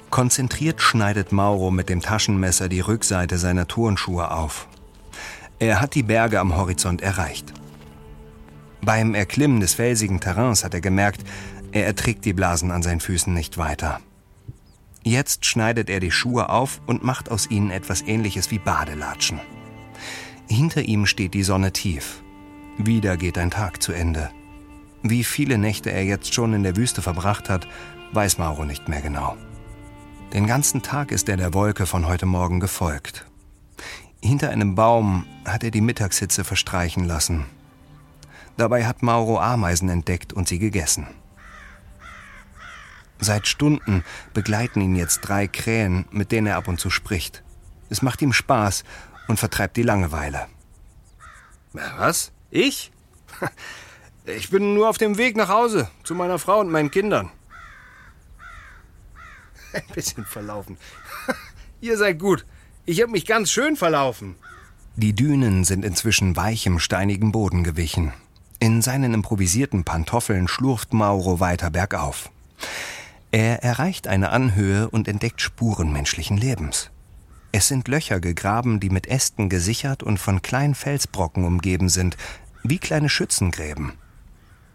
Konzentriert 0.09 0.81
schneidet 0.81 1.31
Mauro 1.31 1.69
mit 1.69 1.87
dem 1.89 2.01
Taschenmesser 2.01 2.67
die 2.67 2.79
Rückseite 2.79 3.37
seiner 3.37 3.67
Turnschuhe 3.67 4.31
auf. 4.31 4.67
Er 5.59 5.81
hat 5.81 5.93
die 5.93 6.03
Berge 6.03 6.39
am 6.39 6.55
Horizont 6.55 7.01
erreicht. 7.01 7.53
Beim 8.81 9.13
Erklimmen 9.13 9.59
des 9.59 9.75
felsigen 9.75 10.19
Terrains 10.19 10.63
hat 10.63 10.73
er 10.73 10.81
gemerkt, 10.81 11.21
er 11.71 11.85
erträgt 11.85 12.25
die 12.25 12.33
Blasen 12.33 12.71
an 12.71 12.81
seinen 12.81 13.01
Füßen 13.01 13.33
nicht 13.33 13.57
weiter. 13.57 13.99
Jetzt 15.03 15.45
schneidet 15.45 15.89
er 15.89 15.99
die 15.99 16.11
Schuhe 16.11 16.49
auf 16.49 16.81
und 16.87 17.03
macht 17.03 17.29
aus 17.29 17.49
ihnen 17.49 17.69
etwas 17.69 18.01
ähnliches 18.01 18.51
wie 18.51 18.59
Badelatschen. 18.59 19.39
Hinter 20.47 20.81
ihm 20.81 21.05
steht 21.05 21.35
die 21.35 21.43
Sonne 21.43 21.71
tief. 21.71 22.23
Wieder 22.77 23.15
geht 23.17 23.37
ein 23.37 23.51
Tag 23.51 23.83
zu 23.83 23.91
Ende. 23.91 24.31
Wie 25.03 25.23
viele 25.23 25.57
Nächte 25.57 25.91
er 25.91 26.03
jetzt 26.03 26.33
schon 26.33 26.53
in 26.53 26.63
der 26.63 26.75
Wüste 26.75 27.01
verbracht 27.01 27.49
hat, 27.49 27.67
weiß 28.13 28.39
Mauro 28.39 28.65
nicht 28.65 28.89
mehr 28.89 29.01
genau. 29.01 29.37
Den 30.33 30.45
ganzen 30.45 30.83
Tag 30.83 31.11
ist 31.11 31.27
er 31.27 31.37
der 31.37 31.55
Wolke 31.55 31.87
von 31.87 32.05
heute 32.05 32.27
Morgen 32.27 32.59
gefolgt. 32.59 33.25
Hinter 34.21 34.51
einem 34.51 34.75
Baum 34.75 35.25
hat 35.43 35.63
er 35.63 35.71
die 35.71 35.81
Mittagshitze 35.81 36.43
verstreichen 36.43 37.05
lassen. 37.05 37.45
Dabei 38.55 38.85
hat 38.85 39.01
Mauro 39.01 39.39
Ameisen 39.39 39.89
entdeckt 39.89 40.31
und 40.31 40.47
sie 40.47 40.59
gegessen. 40.59 41.07
Seit 43.19 43.47
Stunden 43.47 44.03
begleiten 44.33 44.81
ihn 44.81 44.95
jetzt 44.95 45.21
drei 45.21 45.47
Krähen, 45.47 46.05
mit 46.11 46.31
denen 46.31 46.45
er 46.45 46.57
ab 46.57 46.67
und 46.67 46.79
zu 46.79 46.91
spricht. 46.91 47.43
Es 47.89 48.03
macht 48.03 48.21
ihm 48.21 48.31
Spaß 48.31 48.83
und 49.27 49.39
vertreibt 49.39 49.77
die 49.77 49.83
Langeweile. 49.83 50.47
Was? 51.73 52.31
Ich? 52.51 52.91
Ich 54.25 54.51
bin 54.51 54.75
nur 54.75 54.89
auf 54.89 54.99
dem 54.99 55.17
Weg 55.17 55.35
nach 55.35 55.49
Hause 55.49 55.89
zu 56.03 56.13
meiner 56.13 56.37
Frau 56.37 56.59
und 56.59 56.69
meinen 56.69 56.91
Kindern. 56.91 57.31
Ein 59.73 59.83
bisschen 59.93 60.25
verlaufen. 60.25 60.77
Ihr 61.81 61.97
seid 61.97 62.19
gut. 62.19 62.45
Ich 62.85 63.01
habe 63.01 63.11
mich 63.11 63.25
ganz 63.25 63.51
schön 63.51 63.75
verlaufen. 63.75 64.35
Die 64.95 65.13
Dünen 65.13 65.63
sind 65.63 65.85
inzwischen 65.85 66.35
weichem, 66.35 66.79
steinigem 66.79 67.31
Boden 67.31 67.63
gewichen. 67.63 68.11
In 68.59 68.81
seinen 68.81 69.13
improvisierten 69.13 69.85
Pantoffeln 69.85 70.47
schlurft 70.47 70.93
Mauro 70.93 71.39
weiter 71.39 71.69
bergauf. 71.69 72.29
Er 73.31 73.63
erreicht 73.63 74.07
eine 74.07 74.31
Anhöhe 74.31 74.89
und 74.89 75.07
entdeckt 75.07 75.39
Spuren 75.39 75.93
menschlichen 75.93 76.35
Lebens. 76.35 76.89
Es 77.51 77.67
sind 77.67 77.87
Löcher 77.87 78.19
gegraben, 78.19 78.79
die 78.79 78.89
mit 78.89 79.07
Ästen 79.07 79.49
gesichert 79.49 80.03
und 80.03 80.19
von 80.19 80.41
kleinen 80.41 80.75
Felsbrocken 80.75 81.45
umgeben 81.45 81.89
sind, 81.89 82.17
wie 82.63 82.79
kleine 82.79 83.09
Schützengräben. 83.09 83.93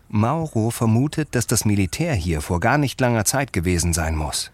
Mauro 0.09 0.71
vermutet, 0.71 1.35
dass 1.35 1.47
das 1.47 1.65
Militär 1.65 2.15
hier 2.15 2.41
vor 2.41 2.61
gar 2.61 2.79
nicht 2.79 3.01
langer 3.01 3.25
Zeit 3.25 3.53
gewesen 3.53 3.93
sein 3.93 4.17
muss. 4.17 4.51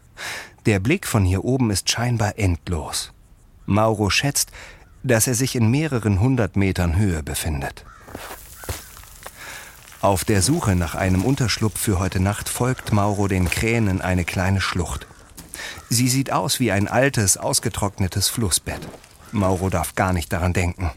Der 0.66 0.78
Blick 0.80 1.06
von 1.06 1.24
hier 1.24 1.44
oben 1.44 1.70
ist 1.70 1.90
scheinbar 1.90 2.38
endlos. 2.38 3.12
Mauro 3.66 4.10
schätzt, 4.10 4.50
dass 5.02 5.26
er 5.26 5.34
sich 5.34 5.56
in 5.56 5.70
mehreren 5.70 6.20
hundert 6.20 6.56
Metern 6.56 6.96
Höhe 6.96 7.22
befindet. 7.22 7.84
Auf 10.02 10.24
der 10.24 10.42
Suche 10.42 10.76
nach 10.76 10.94
einem 10.94 11.24
Unterschlupf 11.24 11.78
für 11.78 11.98
heute 11.98 12.20
Nacht 12.20 12.48
folgt 12.48 12.92
Mauro 12.92 13.28
den 13.28 13.50
Krähen 13.50 13.86
in 13.86 14.00
eine 14.00 14.24
kleine 14.24 14.60
Schlucht. 14.60 15.06
Sie 15.88 16.08
sieht 16.08 16.32
aus 16.32 16.58
wie 16.58 16.72
ein 16.72 16.88
altes, 16.88 17.36
ausgetrocknetes 17.36 18.28
Flussbett. 18.28 18.80
Mauro 19.32 19.68
darf 19.68 19.94
gar 19.94 20.12
nicht 20.12 20.32
daran 20.32 20.52
denken. 20.52 20.90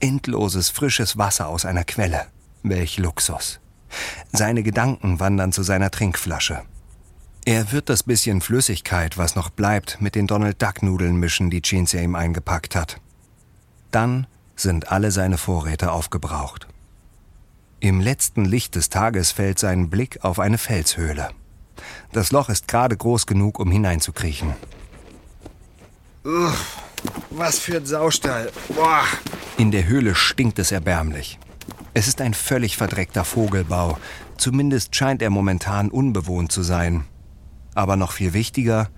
Endloses, 0.00 0.70
frisches 0.70 1.18
Wasser 1.18 1.48
aus 1.48 1.64
einer 1.64 1.84
Quelle. 1.84 2.26
Welch 2.62 2.98
Luxus. 2.98 3.60
Seine 4.32 4.62
Gedanken 4.62 5.20
wandern 5.20 5.52
zu 5.52 5.62
seiner 5.62 5.90
Trinkflasche. 5.90 6.62
Er 7.44 7.72
wird 7.72 7.88
das 7.88 8.04
bisschen 8.04 8.40
Flüssigkeit, 8.40 9.18
was 9.18 9.34
noch 9.34 9.50
bleibt, 9.50 10.00
mit 10.00 10.14
den 10.14 10.28
Donald 10.28 10.62
Duck 10.62 10.82
Nudeln 10.82 11.16
mischen, 11.16 11.50
die 11.50 11.60
Cinzia 11.60 12.00
ihm 12.00 12.14
eingepackt 12.14 12.76
hat. 12.76 13.00
Dann 13.90 14.28
sind 14.54 14.92
alle 14.92 15.10
seine 15.10 15.38
Vorräte 15.38 15.90
aufgebraucht. 15.90 16.68
Im 17.80 18.00
letzten 18.00 18.44
Licht 18.44 18.76
des 18.76 18.90
Tages 18.90 19.32
fällt 19.32 19.58
sein 19.58 19.90
Blick 19.90 20.20
auf 20.22 20.38
eine 20.38 20.56
Felshöhle. 20.56 21.30
Das 22.12 22.30
Loch 22.30 22.48
ist 22.48 22.68
gerade 22.68 22.96
groß 22.96 23.26
genug, 23.26 23.58
um 23.58 23.72
hineinzukriechen. 23.72 24.54
Uff, 26.22 26.78
was 27.30 27.58
für 27.58 27.78
ein 27.78 27.86
Saustall. 27.86 28.52
Boah. 28.68 29.02
In 29.58 29.72
der 29.72 29.88
Höhle 29.88 30.14
stinkt 30.14 30.60
es 30.60 30.70
erbärmlich. 30.70 31.40
Es 31.92 32.06
ist 32.06 32.20
ein 32.20 32.34
völlig 32.34 32.76
verdreckter 32.76 33.24
Vogelbau. 33.24 33.98
Zumindest 34.36 34.94
scheint 34.94 35.20
er 35.20 35.30
momentan 35.30 35.90
unbewohnt 35.90 36.52
zu 36.52 36.62
sein. 36.62 37.04
Aber 37.74 37.96
noch 37.96 38.12
viel 38.12 38.32
wichtiger, 38.32 38.88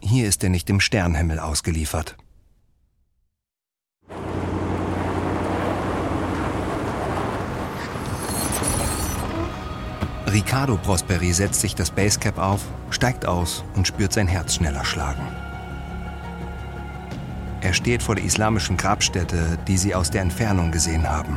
hier 0.00 0.26
ist 0.26 0.42
er 0.42 0.50
nicht 0.50 0.68
dem 0.68 0.80
Sternhimmel 0.80 1.38
ausgeliefert. 1.38 2.16
Ricardo 10.32 10.76
Prosperi 10.76 11.32
setzt 11.32 11.60
sich 11.60 11.74
das 11.74 11.90
Basecap 11.90 12.38
auf, 12.38 12.60
steigt 12.90 13.26
aus 13.26 13.64
und 13.74 13.86
spürt 13.86 14.12
sein 14.12 14.28
Herz 14.28 14.54
schneller 14.54 14.84
schlagen. 14.84 15.26
Er 17.60 17.72
steht 17.74 18.02
vor 18.02 18.14
der 18.14 18.24
islamischen 18.24 18.76
Grabstätte, 18.76 19.58
die 19.66 19.76
sie 19.76 19.94
aus 19.94 20.10
der 20.10 20.22
Entfernung 20.22 20.70
gesehen 20.70 21.08
haben. 21.08 21.36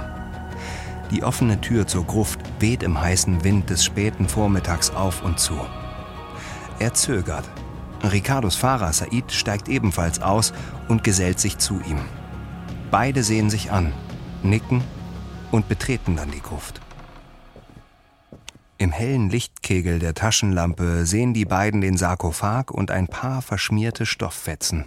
Die 1.12 1.24
offene 1.24 1.60
Tür 1.60 1.86
zur 1.86 2.06
Gruft 2.06 2.40
weht 2.60 2.82
im 2.82 3.00
heißen 3.00 3.44
Wind 3.44 3.70
des 3.70 3.84
späten 3.84 4.30
Vormittags 4.30 4.92
auf 4.92 5.24
und 5.24 5.40
zu. 5.40 5.60
Er 6.84 6.94
zögert. 6.94 7.50
Ricardos 8.04 8.58
Fahrer 8.58 8.92
Said 8.92 9.32
steigt 9.32 9.70
ebenfalls 9.70 10.22
aus 10.22 10.52
und 10.90 11.02
gesellt 11.02 11.40
sich 11.40 11.58
zu 11.58 11.80
ihm. 11.88 12.02
Beide 12.92 13.24
sehen 13.24 13.50
sich 13.50 13.72
an, 13.72 13.94
nicken 14.44 14.84
und 15.50 15.70
betreten 15.70 16.18
dann 16.18 16.30
die 16.30 16.42
Gruft. 16.42 16.82
Im 18.78 18.92
hellen 18.92 19.30
Lichtkegel 19.30 20.00
der 20.00 20.14
Taschenlampe 20.14 21.06
sehen 21.06 21.34
die 21.34 21.46
beiden 21.46 21.80
den 21.80 21.96
Sarkophag 21.96 22.70
und 22.70 22.92
ein 22.92 23.08
paar 23.08 23.42
verschmierte 23.42 24.06
Stofffetzen. 24.06 24.84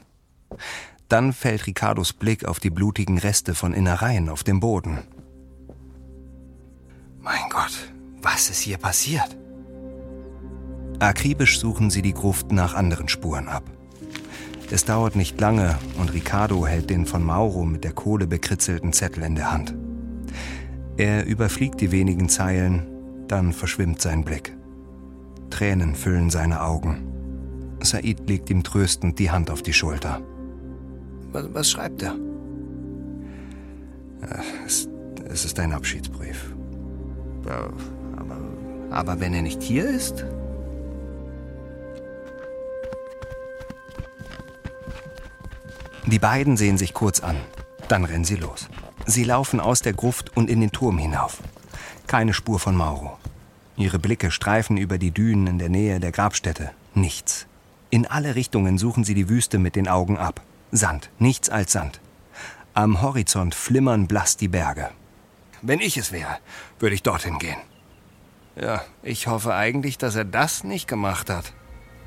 Dann 1.09 1.33
fällt 1.33 1.67
Ricardos 1.67 2.13
Blick 2.13 2.45
auf 2.45 2.61
die 2.61 2.69
blutigen 2.69 3.17
Reste 3.17 3.55
von 3.55 3.73
Innereien 3.73 4.29
auf 4.29 4.45
dem 4.45 4.61
Boden. 4.61 4.99
Mein 7.21 7.49
Gott, 7.49 7.91
was 8.21 8.51
ist 8.51 8.61
hier 8.61 8.77
passiert? 8.77 9.35
Akribisch 10.99 11.61
suchen 11.61 11.91
sie 11.91 12.03
die 12.03 12.15
Gruft 12.15 12.53
nach 12.53 12.75
anderen 12.75 13.09
Spuren 13.09 13.49
ab. 13.49 13.65
Es 14.71 14.85
dauert 14.85 15.15
nicht 15.15 15.41
lange 15.41 15.79
und 15.99 16.13
Ricardo 16.13 16.67
hält 16.67 16.91
den 16.91 17.07
von 17.07 17.23
Mauro 17.23 17.65
mit 17.65 17.85
der 17.85 17.93
Kohle 17.93 18.27
bekritzelten 18.27 18.93
Zettel 18.93 19.23
in 19.23 19.35
der 19.35 19.53
Hand. 19.53 19.75
Er 20.97 21.27
überfliegt 21.27 21.81
die 21.81 21.93
wenigen 21.93 22.29
Zeilen, 22.29 22.87
dann 23.29 23.53
verschwimmt 23.53 24.01
sein 24.01 24.25
Blick. 24.25 24.57
Tränen 25.51 25.95
füllen 25.95 26.31
seine 26.31 26.63
Augen. 26.63 27.07
Said 27.83 28.29
legt 28.29 28.51
ihm 28.51 28.63
tröstend 28.63 29.19
die 29.19 29.31
Hand 29.31 29.51
auf 29.51 29.63
die 29.63 29.75
Schulter. 29.75 30.21
Was, 31.33 31.45
was 31.53 31.71
schreibt 31.71 32.03
er? 32.03 32.17
Es, 34.67 34.89
es 35.29 35.45
ist 35.45 35.61
ein 35.61 35.73
Abschiedsbrief. 35.73 36.55
Ja, 37.47 37.69
aber, 38.17 38.39
aber 38.91 39.21
wenn 39.21 39.35
er 39.35 39.43
nicht 39.43 39.63
hier 39.63 39.89
ist? 39.89 40.25
Die 46.07 46.21
beiden 46.21 46.57
sehen 46.57 46.79
sich 46.79 46.95
kurz 46.95 47.21
an. 47.21 47.37
Dann 47.89 48.05
rennen 48.05 48.25
sie 48.25 48.37
los. 48.37 48.69
Sie 49.07 49.25
laufen 49.25 49.59
aus 49.59 49.83
der 49.83 49.93
Gruft 49.93 50.37
und 50.37 50.49
in 50.49 50.61
den 50.61 50.71
Turm 50.71 50.99
hinauf. 50.99 51.43
Keine 52.07 52.33
Spur 52.33 52.61
von 52.61 52.77
Mauro. 52.77 53.19
Ihre 53.77 53.99
Blicke 53.99 54.31
streifen 54.31 54.77
über 54.77 54.99
die 54.99 55.11
Dünen 55.11 55.49
in 55.49 55.59
der 55.59 55.69
Nähe 55.69 55.99
der 55.99 56.13
Grabstätte. 56.13 56.71
Nichts. 56.95 57.47
In 57.91 58.07
alle 58.07 58.37
Richtungen 58.37 58.79
suchen 58.79 59.03
sie 59.03 59.15
die 59.15 59.29
Wüste 59.29 59.59
mit 59.59 59.75
den 59.75 59.89
Augen 59.89 60.17
ab. 60.17 60.41
Sand, 60.71 61.11
nichts 61.19 61.51
als 61.51 61.73
Sand. 61.73 62.01
Am 62.73 63.03
Horizont 63.03 63.55
flimmern 63.55 64.07
blass 64.07 64.37
die 64.37 64.49
Berge. 64.49 64.91
Wenn 65.61 65.81
ich 65.81 65.97
es 65.97 66.13
wäre, 66.13 66.39
würde 66.79 66.95
ich 66.95 67.03
dorthin 67.03 67.39
gehen. 67.39 67.59
Ja, 68.55 68.83
ich 69.03 69.27
hoffe 69.27 69.55
eigentlich, 69.55 69.99
dass 69.99 70.15
er 70.15 70.25
das 70.25 70.63
nicht 70.63 70.87
gemacht 70.87 71.31
hat. 71.31 71.53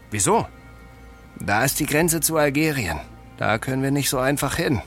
Wieso? 0.09 0.47
Da 1.39 1.63
ist 1.63 1.79
die 1.79 1.85
Grenze 1.85 2.21
zu 2.21 2.37
Algerien. 2.37 2.99
Da 3.39 3.57
können 3.57 3.81
wir 3.81 3.91
nicht 3.91 4.09
so 4.09 4.19
einfach 4.19 4.57
hin. 4.57 4.81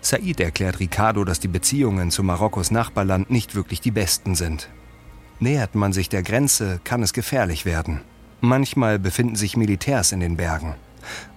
Said 0.00 0.40
erklärt 0.40 0.80
Ricardo, 0.80 1.24
dass 1.24 1.40
die 1.40 1.48
Beziehungen 1.48 2.10
zu 2.10 2.22
Marokkos 2.22 2.70
Nachbarland 2.70 3.30
nicht 3.30 3.54
wirklich 3.54 3.82
die 3.82 3.90
besten 3.90 4.34
sind. 4.34 4.70
Nähert 5.38 5.74
man 5.74 5.92
sich 5.92 6.08
der 6.08 6.22
Grenze, 6.22 6.80
kann 6.84 7.02
es 7.02 7.12
gefährlich 7.12 7.66
werden. 7.66 8.00
Manchmal 8.40 8.98
befinden 8.98 9.36
sich 9.36 9.58
Militärs 9.58 10.12
in 10.12 10.20
den 10.20 10.38
Bergen. 10.38 10.74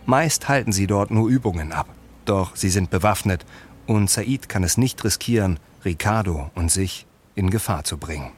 Meist 0.06 0.48
halten 0.48 0.72
sie 0.72 0.88
dort 0.88 1.12
nur 1.12 1.28
Übungen 1.28 1.74
ab. 1.74 1.90
Doch 2.24 2.56
sie 2.56 2.70
sind 2.70 2.90
bewaffnet 2.90 3.46
und 3.86 4.10
Said 4.10 4.48
kann 4.48 4.64
es 4.64 4.78
nicht 4.78 5.04
riskieren, 5.04 5.60
Ricardo 5.84 6.52
und 6.56 6.72
sich 6.72 7.06
in 7.36 7.50
Gefahr 7.50 7.84
zu 7.84 7.98
bringen. 7.98 8.32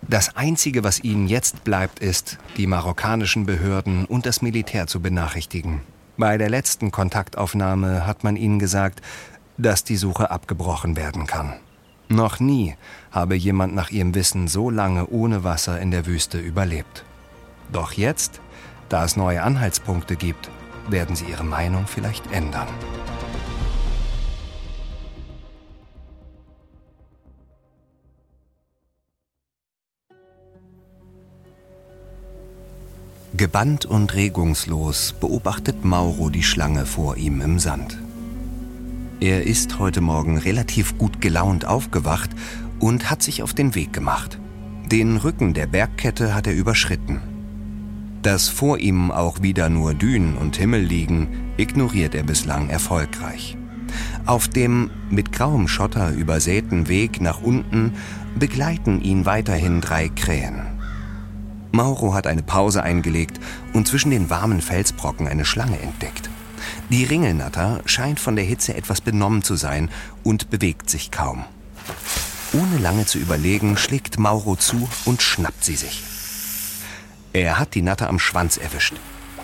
Das 0.00 0.34
Einzige, 0.34 0.82
was 0.82 1.04
ihnen 1.04 1.28
jetzt 1.28 1.62
bleibt, 1.64 1.98
ist, 1.98 2.38
die 2.56 2.66
marokkanischen 2.66 3.44
Behörden 3.44 4.06
und 4.06 4.24
das 4.24 4.40
Militär 4.40 4.86
zu 4.86 5.00
benachrichtigen. 5.00 5.82
Bei 6.18 6.36
der 6.36 6.50
letzten 6.50 6.90
Kontaktaufnahme 6.90 8.04
hat 8.04 8.24
man 8.24 8.34
ihnen 8.34 8.58
gesagt, 8.58 9.02
dass 9.56 9.84
die 9.84 9.96
Suche 9.96 10.32
abgebrochen 10.32 10.96
werden 10.96 11.28
kann. 11.28 11.54
Noch 12.08 12.40
nie 12.40 12.74
habe 13.12 13.36
jemand 13.36 13.76
nach 13.76 13.90
ihrem 13.90 14.16
Wissen 14.16 14.48
so 14.48 14.68
lange 14.68 15.06
ohne 15.06 15.44
Wasser 15.44 15.80
in 15.80 15.92
der 15.92 16.06
Wüste 16.06 16.40
überlebt. 16.40 17.04
Doch 17.72 17.92
jetzt, 17.92 18.40
da 18.88 19.04
es 19.04 19.16
neue 19.16 19.44
Anhaltspunkte 19.44 20.16
gibt, 20.16 20.50
werden 20.90 21.14
sie 21.14 21.26
ihre 21.26 21.44
Meinung 21.44 21.86
vielleicht 21.86 22.32
ändern. 22.32 22.66
Gebannt 33.38 33.86
und 33.86 34.14
regungslos 34.14 35.14
beobachtet 35.20 35.84
Mauro 35.84 36.28
die 36.28 36.42
Schlange 36.42 36.84
vor 36.86 37.16
ihm 37.16 37.40
im 37.40 37.60
Sand. 37.60 37.96
Er 39.20 39.46
ist 39.46 39.78
heute 39.78 40.00
Morgen 40.00 40.38
relativ 40.38 40.98
gut 40.98 41.20
gelaunt 41.20 41.64
aufgewacht 41.64 42.30
und 42.80 43.10
hat 43.10 43.22
sich 43.22 43.44
auf 43.44 43.54
den 43.54 43.76
Weg 43.76 43.92
gemacht. 43.92 44.40
Den 44.90 45.16
Rücken 45.16 45.54
der 45.54 45.68
Bergkette 45.68 46.34
hat 46.34 46.48
er 46.48 46.56
überschritten. 46.56 47.20
Dass 48.22 48.48
vor 48.48 48.78
ihm 48.78 49.12
auch 49.12 49.40
wieder 49.40 49.68
nur 49.68 49.94
Dünen 49.94 50.36
und 50.36 50.56
Himmel 50.56 50.82
liegen, 50.82 51.28
ignoriert 51.58 52.16
er 52.16 52.24
bislang 52.24 52.68
erfolgreich. 52.70 53.56
Auf 54.26 54.48
dem 54.48 54.90
mit 55.10 55.30
grauem 55.30 55.68
Schotter 55.68 56.10
übersäten 56.10 56.88
Weg 56.88 57.20
nach 57.20 57.40
unten 57.40 57.92
begleiten 58.36 59.00
ihn 59.00 59.26
weiterhin 59.26 59.80
drei 59.80 60.08
Krähen. 60.08 60.77
Mauro 61.72 62.14
hat 62.14 62.26
eine 62.26 62.42
Pause 62.42 62.82
eingelegt 62.82 63.38
und 63.72 63.86
zwischen 63.88 64.10
den 64.10 64.30
warmen 64.30 64.60
Felsbrocken 64.60 65.28
eine 65.28 65.44
Schlange 65.44 65.78
entdeckt. 65.80 66.30
Die 66.90 67.04
Ringelnatter 67.04 67.80
scheint 67.84 68.20
von 68.20 68.36
der 68.36 68.44
Hitze 68.44 68.74
etwas 68.74 69.00
benommen 69.00 69.42
zu 69.42 69.56
sein 69.56 69.90
und 70.24 70.50
bewegt 70.50 70.90
sich 70.90 71.10
kaum. 71.10 71.44
Ohne 72.52 72.78
lange 72.78 73.04
zu 73.04 73.18
überlegen, 73.18 73.76
schlägt 73.76 74.18
Mauro 74.18 74.56
zu 74.56 74.88
und 75.04 75.20
schnappt 75.20 75.64
sie 75.64 75.76
sich. 75.76 76.02
Er 77.32 77.58
hat 77.58 77.74
die 77.74 77.82
Natter 77.82 78.08
am 78.08 78.18
Schwanz 78.18 78.56
erwischt. 78.56 78.94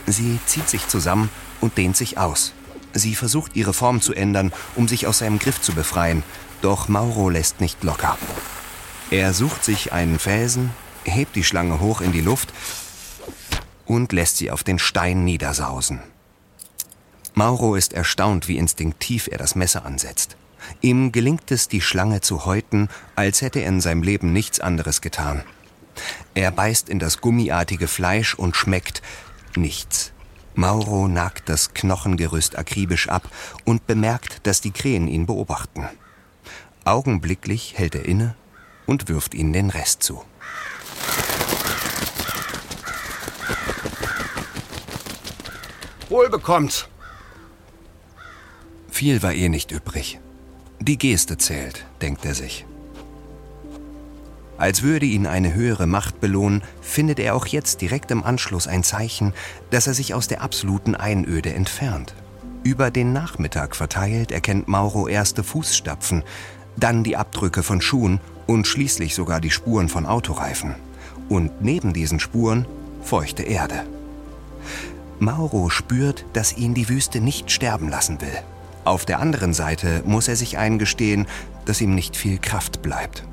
Sie 0.07 0.38
zieht 0.47 0.69
sich 0.69 0.88
zusammen 0.88 1.28
und 1.61 1.76
dehnt 1.76 1.97
sich 1.97 2.19
aus. 2.19 2.52
Sie 2.95 3.14
versucht 3.14 3.57
ihre 3.57 3.75
Form 3.75 4.00
zu 4.00 4.14
ändern, 4.14 4.52
um 4.75 4.88
sich 4.88 5.07
aus 5.07 5.19
seinem 5.19 5.38
Griff 5.38 5.61
zu 5.61 5.73
befreien, 5.73 6.23
doch 6.62 6.88
Mauro 6.88 7.28
lässt 7.28 7.61
nicht 7.61 7.83
locker. 7.85 8.16
Er 9.11 9.35
sucht 9.35 9.64
sich 9.64 9.93
einen 9.93 10.19
Felsen, 10.19 10.71
hebt 11.05 11.37
die 11.37 11.45
Schlange 11.45 11.81
hoch 11.81 12.01
in 12.01 12.13
die 12.13 12.21
Luft 12.21 12.53
und 13.87 14.13
lässt 14.13 14.39
sie 14.39 14.51
auf 14.51 14.65
den 14.65 14.79
Stein 14.79 15.25
niedersausen. 15.25 16.01
Mauro 17.35 17.75
ist 17.75 17.93
erstaunt, 17.93 18.49
wie 18.49 18.59
instinktiv 18.59 19.29
er 19.31 19.39
das 19.39 19.55
Messer 19.55 19.85
ansetzt. 19.85 20.37
Ihm 20.81 21.13
gelingt 21.13 21.51
es, 21.51 21.69
die 21.69 21.81
Schlange 21.81 22.21
zu 22.21 22.47
häuten, 22.47 22.89
als 23.17 23.43
hätte 23.43 23.61
er 23.61 23.69
in 23.69 23.81
seinem 23.81 24.03
Leben 24.03 24.33
nichts 24.33 24.61
anderes 24.61 25.01
getan. 25.01 25.43
Er 26.35 26.51
beißt 26.51 26.89
in 26.89 26.99
das 26.99 27.21
gummiartige 27.21 27.89
Fleisch 27.89 28.35
und 28.35 28.57
schmeckt 28.57 29.03
nichts. 29.57 30.13
Mauro 30.55 31.09
nagt 31.09 31.49
das 31.49 31.75
Knochengerüst 31.75 32.57
akribisch 32.57 33.09
ab 33.09 33.29
und 33.65 33.87
bemerkt, 33.87 34.47
dass 34.47 34.61
die 34.61 34.71
Krähen 34.71 35.09
ihn 35.09 35.27
beobachten. 35.27 35.89
Augenblicklich 36.85 37.75
hält 37.77 37.95
er 37.95 38.05
inne 38.05 38.37
und 38.87 39.09
wirft 39.09 39.35
ihnen 39.35 39.53
den 39.53 39.71
Rest 39.71 40.03
zu. 40.03 40.23
Wohl 46.11 46.29
bekommt. 46.29 46.88
Viel 48.90 49.23
war 49.23 49.33
eh 49.33 49.49
nicht 49.49 49.73
übrig. 49.73 50.21
Die 50.81 50.99
Geste 50.99 51.38
zählt, 51.38 51.87
denkt 52.01 52.25
er 52.25 52.35
sich. 52.35 52.67
Als 54.57 54.83
würde 54.83 55.07
ihn 55.07 55.27
eine 55.27 55.55
höhere 55.55 55.87
Macht 55.87 56.21
belohnen, 56.21 56.62
findet 56.81 57.19
er 57.19 57.35
auch 57.35 57.47
jetzt 57.47 57.81
direkt 57.81 58.11
im 58.11 58.23
Anschluss 58.23 58.69
ein 58.69 58.85
Zeichen, 58.85 59.33
dass 59.71 59.87
er 59.87 59.95
sich 59.95 60.14
aus 60.14 60.29
der 60.29 60.43
absoluten 60.43 60.95
Einöde 60.95 61.53
entfernt. 61.53 62.14
Über 62.62 62.90
den 62.90 63.12
Nachmittag 63.12 63.75
verteilt 63.75 64.31
erkennt 64.31 64.69
Mauro 64.69 65.09
erste 65.09 65.43
Fußstapfen, 65.43 66.23
dann 66.77 67.05
die 67.05 67.17
Abdrücke 67.17 67.62
von 67.62 67.81
Schuhen 67.81 68.21
und 68.47 68.67
schließlich 68.67 69.14
sogar 69.14 69.40
die 69.40 69.51
Spuren 69.51 69.88
von 69.88 70.07
Autoreifen. 70.07 70.75
Und 71.29 71.62
neben 71.62 71.93
diesen 71.93 72.21
Spuren 72.21 72.67
feuchte 73.03 73.43
Erde. 73.43 73.85
Mauro 75.18 75.70
spürt, 75.70 76.24
dass 76.33 76.57
ihn 76.57 76.74
die 76.74 76.88
Wüste 76.88 77.20
nicht 77.20 77.50
sterben 77.50 77.88
lassen 77.88 78.20
will. 78.20 78.38
Auf 78.85 79.05
der 79.05 79.20
anderen 79.20 79.55
Seite 79.55 80.03
muss 80.05 80.29
er 80.29 80.37
sich 80.37 80.59
eingestehen, 80.59 81.27
dass 81.64 81.81
ihm 81.81 81.94
nicht 81.94 82.16
viel 82.16 82.38
Kraft 82.38 82.83
bleibt. 82.83 83.24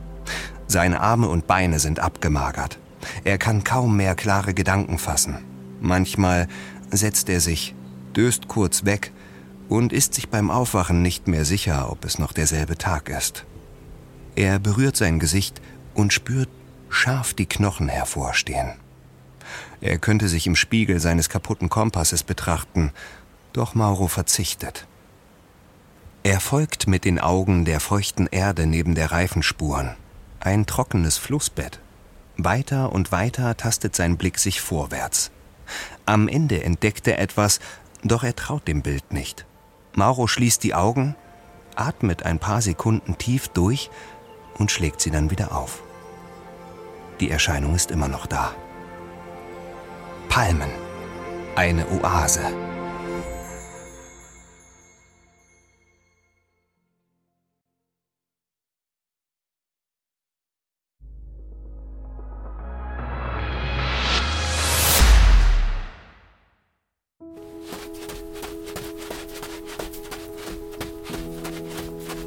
Seine 0.68 1.02
Arme 1.02 1.28
und 1.28 1.48
Beine 1.48 1.80
sind 1.80 2.00
abgemagert. 2.00 2.78
Er 3.24 3.38
kann 3.38 3.64
kaum 3.64 3.98
mehr 3.98 4.16
klare 4.16 4.54
Gedanken 4.54 4.98
fassen. 4.98 5.40
Manchmal 5.82 6.48
setzt 6.92 7.28
er 7.30 7.42
sich, 7.42 7.76
döst 8.16 8.48
kurz 8.48 8.86
weg 8.86 9.12
und 9.68 9.92
ist 9.92 10.14
sich 10.14 10.30
beim 10.30 10.52
Aufwachen 10.52 11.02
nicht 11.02 11.28
mehr 11.28 11.46
sicher, 11.46 11.92
ob 11.92 12.06
es 12.06 12.20
noch 12.20 12.32
derselbe 12.32 12.78
Tag 12.78 13.10
ist. 13.10 13.46
Er 14.36 14.60
berührt 14.60 14.96
sein 14.96 15.20
Gesicht 15.20 15.62
und 15.94 16.14
spürt 16.14 16.50
scharf 16.90 17.34
die 17.34 17.46
Knochen 17.46 17.90
hervorstehen. 17.90 18.72
Er 19.82 19.98
könnte 19.98 20.30
sich 20.30 20.46
im 20.46 20.56
Spiegel 20.56 21.00
seines 21.00 21.28
kaputten 21.28 21.70
Kompasses 21.70 22.24
betrachten, 22.24 22.94
doch 23.52 23.74
Mauro 23.74 24.08
verzichtet. 24.08 24.88
Er 26.24 26.40
folgt 26.40 26.88
mit 26.88 27.04
den 27.04 27.20
Augen 27.20 27.66
der 27.66 27.80
feuchten 27.80 28.28
Erde 28.28 28.68
neben 28.68 28.94
der 28.94 29.12
Reifenspuren. 29.12 29.96
Ein 30.40 30.68
trockenes 30.68 31.18
Flussbett. 31.18 31.80
Weiter 32.38 32.92
und 32.92 33.12
weiter 33.12 33.58
tastet 33.58 33.96
sein 33.96 34.18
Blick 34.18 34.38
sich 34.38 34.62
vorwärts. 34.62 35.32
Am 36.06 36.28
Ende 36.28 36.64
entdeckt 36.64 37.08
er 37.08 37.20
etwas, 37.20 37.60
doch 38.04 38.24
er 38.24 38.36
traut 38.36 38.68
dem 38.68 38.84
Bild 38.84 39.12
nicht. 39.12 39.46
Mauro 39.94 40.28
schließt 40.28 40.64
die 40.64 40.76
Augen, 40.76 41.16
atmet 41.76 42.24
ein 42.24 42.38
paar 42.38 42.62
Sekunden 42.62 43.18
tief 43.18 43.48
durch 43.48 43.90
und 44.58 44.70
schlägt 44.72 45.02
sie 45.02 45.12
dann 45.12 45.32
wieder 45.32 45.56
auf. 45.56 45.82
Die 47.20 47.32
Erscheinung 47.32 47.76
ist 47.76 47.92
immer 47.92 48.08
noch 48.08 48.28
da. 48.28 48.54
Palmen. 50.32 50.70
Eine 51.58 51.86
Oase. 51.90 52.40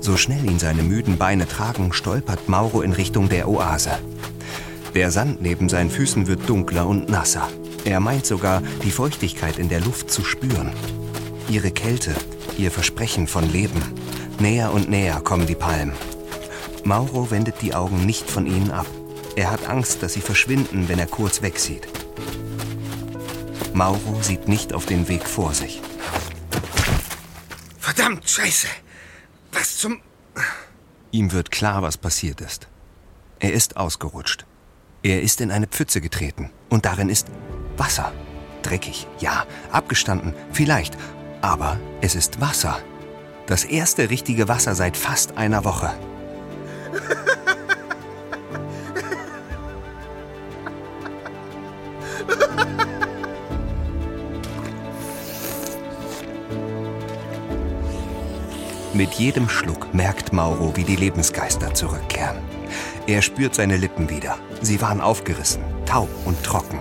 So 0.01 0.19
schnell 0.19 0.45
ihn 0.45 0.59
seine 0.59 0.83
müden 0.83 1.17
Beine 1.17 1.49
tragen, 1.49 1.95
stolpert 1.95 2.51
Mauro 2.51 2.83
in 2.83 2.93
Richtung 2.93 3.31
der 3.31 3.49
Oase. 3.49 3.99
Der 4.95 5.11
Sand 5.11 5.41
neben 5.41 5.71
seinen 5.71 5.89
Füßen 5.89 6.27
wird 6.27 6.47
dunkler 6.47 6.87
und 6.87 7.09
nasser. 7.09 7.49
Er 7.85 8.01
meint 8.01 8.25
sogar, 8.25 8.63
die 8.83 8.91
Feuchtigkeit 8.91 9.59
in 9.59 9.69
der 9.69 9.81
Luft 9.81 10.11
zu 10.11 10.25
spüren. 10.25 10.73
Ihre 11.49 11.71
Kälte, 11.71 12.15
ihr 12.57 12.71
Versprechen 12.71 13.27
von 13.27 13.51
Leben. 13.51 13.83
Näher 14.39 14.73
und 14.73 14.89
näher 14.89 15.21
kommen 15.21 15.47
die 15.47 15.55
Palmen. 15.55 15.95
Mauro 16.85 17.31
wendet 17.31 17.61
die 17.61 17.75
Augen 17.75 18.07
nicht 18.07 18.31
von 18.31 18.47
ihnen 18.47 18.71
ab. 18.71 18.87
Er 19.37 19.51
hat 19.51 19.69
Angst, 19.69 20.03
dass 20.03 20.15
sie 20.15 20.21
verschwinden, 20.23 20.89
wenn 20.89 20.99
er 20.99 21.07
kurz 21.07 21.43
wegsieht. 21.43 21.87
Mauro 23.75 24.23
sieht 24.23 24.49
nicht 24.49 24.73
auf 24.73 24.87
den 24.87 25.09
Weg 25.09 25.27
vor 25.27 25.53
sich. 25.53 25.83
Verdammt, 27.79 28.29
Scheiße. 28.29 28.69
Was 29.53 29.79
zum... 29.79 30.01
Ihm 31.11 31.33
wird 31.33 31.51
klar, 31.51 31.83
was 31.83 31.99
passiert 31.99 32.41
ist. 32.41 32.69
Er 33.41 33.53
ist 33.53 33.77
ausgerutscht. 33.77 34.47
Er 35.03 35.21
ist 35.21 35.41
in 35.41 35.51
eine 35.51 35.67
Pfütze 35.67 36.01
getreten. 36.01 36.51
Und 36.71 36.87
darin 36.87 37.09
ist 37.09 37.27
Wasser. 37.77 38.13
Dreckig, 38.63 39.07
ja. 39.19 39.45
Abgestanden, 39.71 40.35
vielleicht. 40.53 40.97
Aber 41.41 41.79
es 42.01 42.15
ist 42.15 42.41
Wasser. 42.41 42.79
Das 43.47 43.65
erste 43.65 44.09
richtige 44.09 44.49
Wasser 44.49 44.75
seit 44.75 44.97
fast 44.97 45.37
einer 45.37 45.65
Woche. 45.65 45.93
Mit 58.95 59.15
jedem 59.15 59.49
Schluck 59.49 59.93
merkt 59.93 60.33
Mauro, 60.33 60.77
wie 60.77 60.85
die 60.85 60.95
Lebensgeister 60.95 61.75
zurückkehren. 61.75 62.39
Er 63.09 63.23
spürt 63.23 63.57
seine 63.57 63.77
Lippen 63.77 64.09
wieder. 64.09 64.39
Sie 64.63 64.81
waren 64.81 65.01
aufgerissen, 65.01 65.65
taub 65.85 66.09
und 66.25 66.43
trocken. 66.45 66.79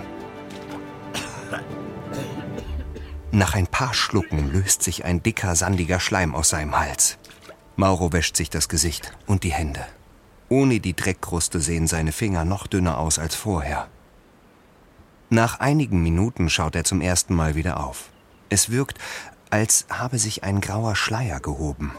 Nach 3.35 3.55
ein 3.55 3.65
paar 3.65 3.95
Schlucken 3.95 4.51
löst 4.51 4.83
sich 4.83 5.05
ein 5.05 5.23
dicker, 5.23 5.55
sandiger 5.55 5.99
Schleim 5.99 6.35
aus 6.35 6.49
seinem 6.49 6.77
Hals. 6.79 7.17
Mauro 7.75 8.13
wäscht 8.13 8.37
sich 8.37 8.51
das 8.51 8.69
Gesicht 8.69 9.11
und 9.25 9.43
die 9.43 9.51
Hände. 9.51 9.83
Ohne 10.49 10.79
die 10.79 10.95
Dreckkruste 10.95 11.59
sehen 11.59 11.87
seine 11.87 12.11
Finger 12.11 12.45
noch 12.45 12.67
dünner 12.67 12.99
aus 12.99 13.17
als 13.17 13.33
vorher. 13.33 13.87
Nach 15.31 15.59
einigen 15.59 16.03
Minuten 16.03 16.47
schaut 16.47 16.75
er 16.75 16.83
zum 16.83 17.01
ersten 17.01 17.33
Mal 17.33 17.55
wieder 17.55 17.83
auf. 17.83 18.11
Es 18.49 18.69
wirkt, 18.69 18.99
als 19.49 19.87
habe 19.89 20.19
sich 20.19 20.43
ein 20.43 20.61
grauer 20.61 20.95
Schleier 20.95 21.39
gehoben. 21.39 21.91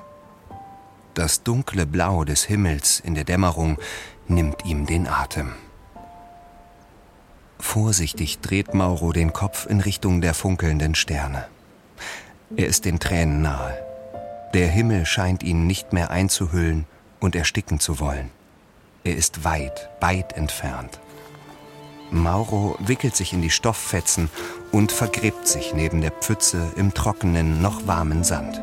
Das 1.14 1.42
dunkle 1.42 1.84
Blau 1.84 2.22
des 2.22 2.44
Himmels 2.44 3.00
in 3.00 3.16
der 3.16 3.24
Dämmerung 3.24 3.78
nimmt 4.28 4.64
ihm 4.64 4.86
den 4.86 5.08
Atem. 5.08 5.50
Vorsichtig 7.58 8.40
dreht 8.40 8.74
Mauro 8.74 9.12
den 9.12 9.32
Kopf 9.32 9.66
in 9.66 9.80
Richtung 9.80 10.20
der 10.20 10.34
funkelnden 10.34 10.94
Sterne. 10.94 11.46
Er 12.56 12.66
ist 12.66 12.84
den 12.84 13.00
Tränen 13.00 13.42
nahe. 13.42 13.74
Der 14.52 14.68
Himmel 14.68 15.06
scheint 15.06 15.42
ihn 15.42 15.66
nicht 15.66 15.92
mehr 15.92 16.10
einzuhüllen 16.10 16.86
und 17.20 17.34
ersticken 17.34 17.80
zu 17.80 17.98
wollen. 17.98 18.30
Er 19.02 19.16
ist 19.16 19.44
weit, 19.44 19.90
weit 20.00 20.34
entfernt. 20.34 21.00
Mauro 22.10 22.76
wickelt 22.78 23.16
sich 23.16 23.32
in 23.32 23.42
die 23.42 23.50
Stofffetzen 23.50 24.30
und 24.70 24.92
vergräbt 24.92 25.48
sich 25.48 25.74
neben 25.74 26.00
der 26.00 26.12
Pfütze 26.12 26.72
im 26.76 26.94
trockenen, 26.94 27.60
noch 27.60 27.86
warmen 27.86 28.22
Sand. 28.22 28.60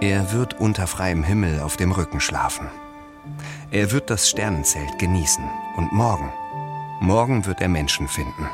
Er 0.00 0.32
wird 0.32 0.60
unter 0.60 0.86
freiem 0.86 1.22
Himmel 1.22 1.60
auf 1.60 1.76
dem 1.76 1.92
Rücken 1.92 2.20
schlafen. 2.20 2.66
Er 3.70 3.92
wird 3.92 4.10
das 4.10 4.28
Sternenzelt 4.28 4.98
genießen 4.98 5.44
und 5.76 5.92
morgen, 5.92 6.30
morgen 7.00 7.46
wird 7.46 7.60
er 7.60 7.68
Menschen 7.68 8.08
finden. 8.08 8.48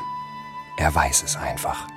Er 0.77 0.93
weiß 0.93 1.23
es 1.23 1.35
einfach. 1.35 1.87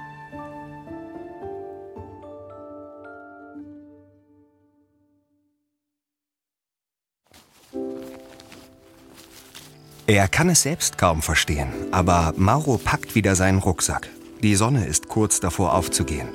Er 10.08 10.28
kann 10.28 10.48
es 10.48 10.62
selbst 10.62 10.98
kaum 10.98 11.20
verstehen, 11.20 11.72
aber 11.90 12.32
Mauro 12.36 12.78
packt 12.78 13.16
wieder 13.16 13.34
seinen 13.34 13.58
Rucksack. 13.58 14.08
Die 14.40 14.54
Sonne 14.54 14.86
ist 14.86 15.08
kurz 15.08 15.40
davor 15.40 15.74
aufzugehen. 15.74 16.28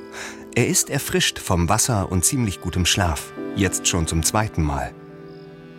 Er 0.56 0.68
ist 0.68 0.90
erfrischt 0.90 1.40
vom 1.40 1.70
Wasser 1.70 2.12
und 2.12 2.26
ziemlich 2.26 2.60
gutem 2.60 2.86
Schlaf, 2.86 3.32
jetzt 3.56 3.88
schon 3.88 4.08
zum 4.08 4.24
zweiten 4.24 4.62
Mal. 4.62 4.92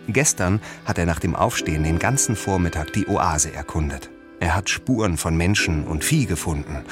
Gestern 0.07 0.59
hat 0.85 0.97
er 0.97 1.05
nach 1.05 1.19
dem 1.19 1.35
Aufstehen 1.35 1.83
den 1.83 1.99
ganzen 1.99 2.35
Vormittag 2.35 2.91
die 2.93 3.07
Oase 3.07 3.53
erkundet. 3.53 4.09
Er 4.43 4.55
hat 4.55 4.69
Spuren 4.69 5.15
von 5.15 5.37
Menschen 5.37 5.87
und 5.87 6.03
Vieh 6.03 6.25
gefunden, 6.25 6.83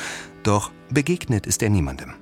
doch 0.42 0.72
begegnet 0.90 1.46
ist 1.46 1.62
er 1.62 1.70
niemandem. 1.70 2.14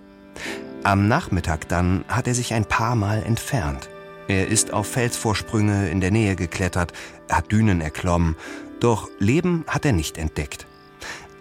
Am 0.84 1.08
Nachmittag 1.08 1.68
dann 1.68 2.04
hat 2.08 2.26
er 2.26 2.34
sich 2.34 2.56
ein 2.56 2.66
paar 2.66 2.96
Mal 2.96 3.22
entfernt. 3.22 3.90
Er 4.28 4.48
ist 4.48 4.74
auf 4.74 4.88
Felsvorsprünge 4.88 5.88
in 5.90 6.02
der 6.02 6.10
Nähe 6.10 6.36
geklettert, 6.36 6.94
hat 7.30 7.52
Dünen 7.52 7.80
erklommen 7.80 8.38
doch 8.80 9.08
Leben 9.20 9.66
hat 9.68 9.86
er 9.86 9.92
nicht 9.92 10.18
entdeckt. 10.18 10.66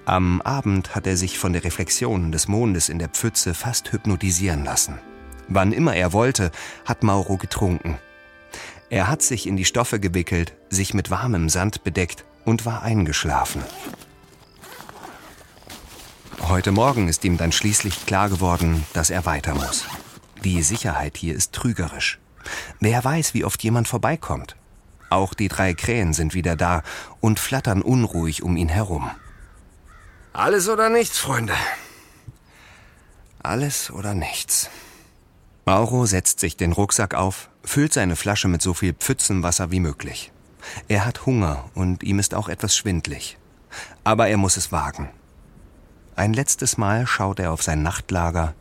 Am 0.05 0.43
Abend 0.43 0.95
hat 0.95 1.07
er 1.07 1.17
sich 1.17 1.39
von 1.39 1.55
der 1.55 1.65
Reflexion 1.65 2.31
des 2.31 2.47
Mondes 2.47 2.91
in 2.91 2.99
der 2.99 3.09
Pfütze 3.09 3.55
fast 3.55 3.91
hypnotisieren 3.91 4.67
lassen. 4.67 4.99
Wann 5.49 5.73
immer 5.73 5.97
er 5.97 6.13
wollte, 6.13 6.51
hat 6.85 7.03
Mauro 7.03 7.39
getrunken. 7.39 7.97
Er 8.91 9.09
hat 9.09 9.23
sich 9.23 9.47
in 9.47 9.57
die 9.57 9.65
Stoffe 9.65 9.99
gewickelt, 9.99 10.53
sich 10.69 10.93
mit 10.93 11.11
warmem 11.11 11.49
Sand 11.49 11.85
bedeckt 11.85 12.27
und 12.49 12.65
war 12.65 12.83
eingeschlafen. 12.83 13.63
Heute 16.41 16.73
Morgen 16.73 17.07
ist 17.07 17.23
ihm 17.27 17.37
dann 17.37 17.53
schließlich 17.53 18.07
klar 18.07 18.31
geworden, 18.31 18.87
dass 18.95 19.11
er 19.11 19.27
weiter 19.27 19.55
muss. 19.55 19.85
Die 20.45 20.63
Sicherheit 20.63 21.19
hier 21.19 21.35
ist 21.35 21.53
trügerisch. 21.53 22.19
Wer 22.81 23.05
weiß, 23.05 23.35
wie 23.35 23.45
oft 23.45 23.63
jemand 23.63 23.87
vorbeikommt. 23.87 24.57
Auch 25.11 25.35
die 25.35 25.49
drei 25.49 25.75
Krähen 25.75 26.15
sind 26.15 26.33
wieder 26.33 26.57
da 26.57 26.83
und 27.21 27.39
flattern 27.39 27.83
unruhig 27.83 28.43
um 28.43 28.57
ihn 28.57 28.71
herum. 28.71 29.11
Alles 30.33 30.71
oder 30.71 30.89
nichts, 30.89 31.19
Freunde. 31.19 31.55
Alles 33.43 33.91
oder 33.91 34.15
nichts. 34.15 34.71
Mauro 35.67 36.07
setzt 36.07 36.41
sich 36.41 36.57
den 36.57 36.73
Rucksack 36.73 37.15
auf, 37.15 37.51
füllt 37.63 37.93
seine 37.93 38.17
Flasche 38.17 38.49
mit 38.49 38.63
so 38.63 38.73
viel 38.73 38.95
Pfützenwasser 38.95 39.71
wie 39.71 39.81
möglich. 39.81 40.33
Er 40.89 41.05
hat 41.05 41.27
Hunger 41.27 41.65
und 41.75 42.03
ihm 42.03 42.19
ist 42.19 42.35
auch 42.35 42.49
etwas 42.49 42.77
schwindlig. 42.77 43.39
Aber 44.05 44.29
er 44.29 44.37
muss 44.37 44.57
es 44.57 44.73
wagen. 44.73 45.11
Ein 46.17 46.33
letztes 46.33 46.79
Mal 46.79 47.07
schaut 47.07 47.39
er 47.39 47.53
auf 47.53 47.63
sein 47.63 47.83
Nachtlager, 47.83 48.55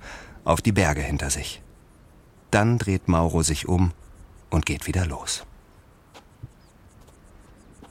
auf 0.44 0.62
die 0.62 0.72
Berge 0.72 1.02
hinter 1.02 1.30
sich. 1.30 1.62
Dann 2.52 2.78
dreht 2.78 3.08
Mauro 3.08 3.42
sich 3.44 3.68
um 3.68 3.92
und 4.50 4.66
geht 4.66 4.88
wieder 4.88 5.06
los. 5.06 5.44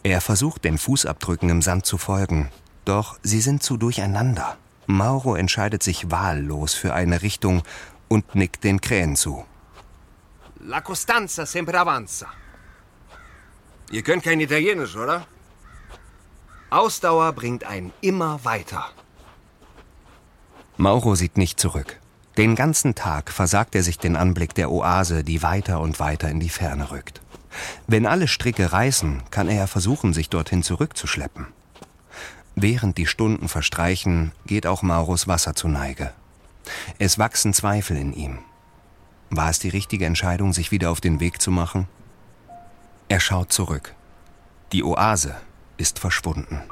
Er 0.02 0.20
versucht 0.20 0.64
den 0.64 0.78
Fußabdrücken 0.78 1.50
im 1.50 1.62
Sand 1.62 1.84
zu 1.84 1.98
folgen, 1.98 2.48
doch 2.84 3.18
sie 3.22 3.40
sind 3.40 3.62
zu 3.62 3.76
durcheinander. 3.76 4.56
Mauro 4.86 5.34
entscheidet 5.34 5.82
sich 5.82 6.12
wahllos 6.12 6.74
für 6.74 6.94
eine 6.94 7.22
Richtung 7.22 7.64
und 8.06 8.36
nickt 8.36 8.62
den 8.62 8.80
Krähen 8.80 9.16
zu. 9.16 9.44
La 10.60 10.80
Costanza 10.80 11.44
sempre 11.44 11.80
avanza. 11.80 12.28
Ihr 13.90 14.02
könnt 14.02 14.24
kein 14.24 14.40
Italienisch, 14.40 14.96
oder? 14.96 15.26
Ausdauer 16.70 17.32
bringt 17.32 17.64
einen 17.64 17.92
immer 18.00 18.44
weiter. 18.44 18.86
Mauro 20.76 21.14
sieht 21.14 21.38
nicht 21.38 21.60
zurück. 21.60 22.00
Den 22.36 22.54
ganzen 22.54 22.94
Tag 22.94 23.30
versagt 23.30 23.74
er 23.74 23.82
sich 23.82 23.98
den 23.98 24.16
Anblick 24.16 24.54
der 24.54 24.70
Oase, 24.70 25.24
die 25.24 25.42
weiter 25.42 25.80
und 25.80 26.00
weiter 26.00 26.28
in 26.28 26.40
die 26.40 26.50
Ferne 26.50 26.90
rückt. 26.90 27.22
Wenn 27.86 28.04
alle 28.04 28.28
Stricke 28.28 28.72
reißen, 28.72 29.22
kann 29.30 29.48
er 29.48 29.56
ja 29.56 29.66
versuchen, 29.66 30.12
sich 30.12 30.28
dorthin 30.28 30.62
zurückzuschleppen. 30.62 31.46
Während 32.54 32.98
die 32.98 33.06
Stunden 33.06 33.48
verstreichen, 33.48 34.32
geht 34.46 34.66
auch 34.66 34.82
Maurus 34.82 35.28
Wasser 35.28 35.54
zu 35.54 35.68
Neige. 35.68 36.12
Es 36.98 37.18
wachsen 37.18 37.54
Zweifel 37.54 37.96
in 37.96 38.12
ihm. 38.12 38.38
War 39.30 39.50
es 39.50 39.58
die 39.58 39.68
richtige 39.68 40.06
Entscheidung, 40.06 40.52
sich 40.52 40.70
wieder 40.70 40.90
auf 40.90 41.00
den 41.00 41.20
Weg 41.20 41.40
zu 41.40 41.50
machen? 41.50 41.88
Er 43.08 43.20
schaut 43.20 43.52
zurück. 43.52 43.94
Die 44.72 44.82
Oase 44.82 45.36
ist 45.76 45.98
verschwunden. 46.00 46.62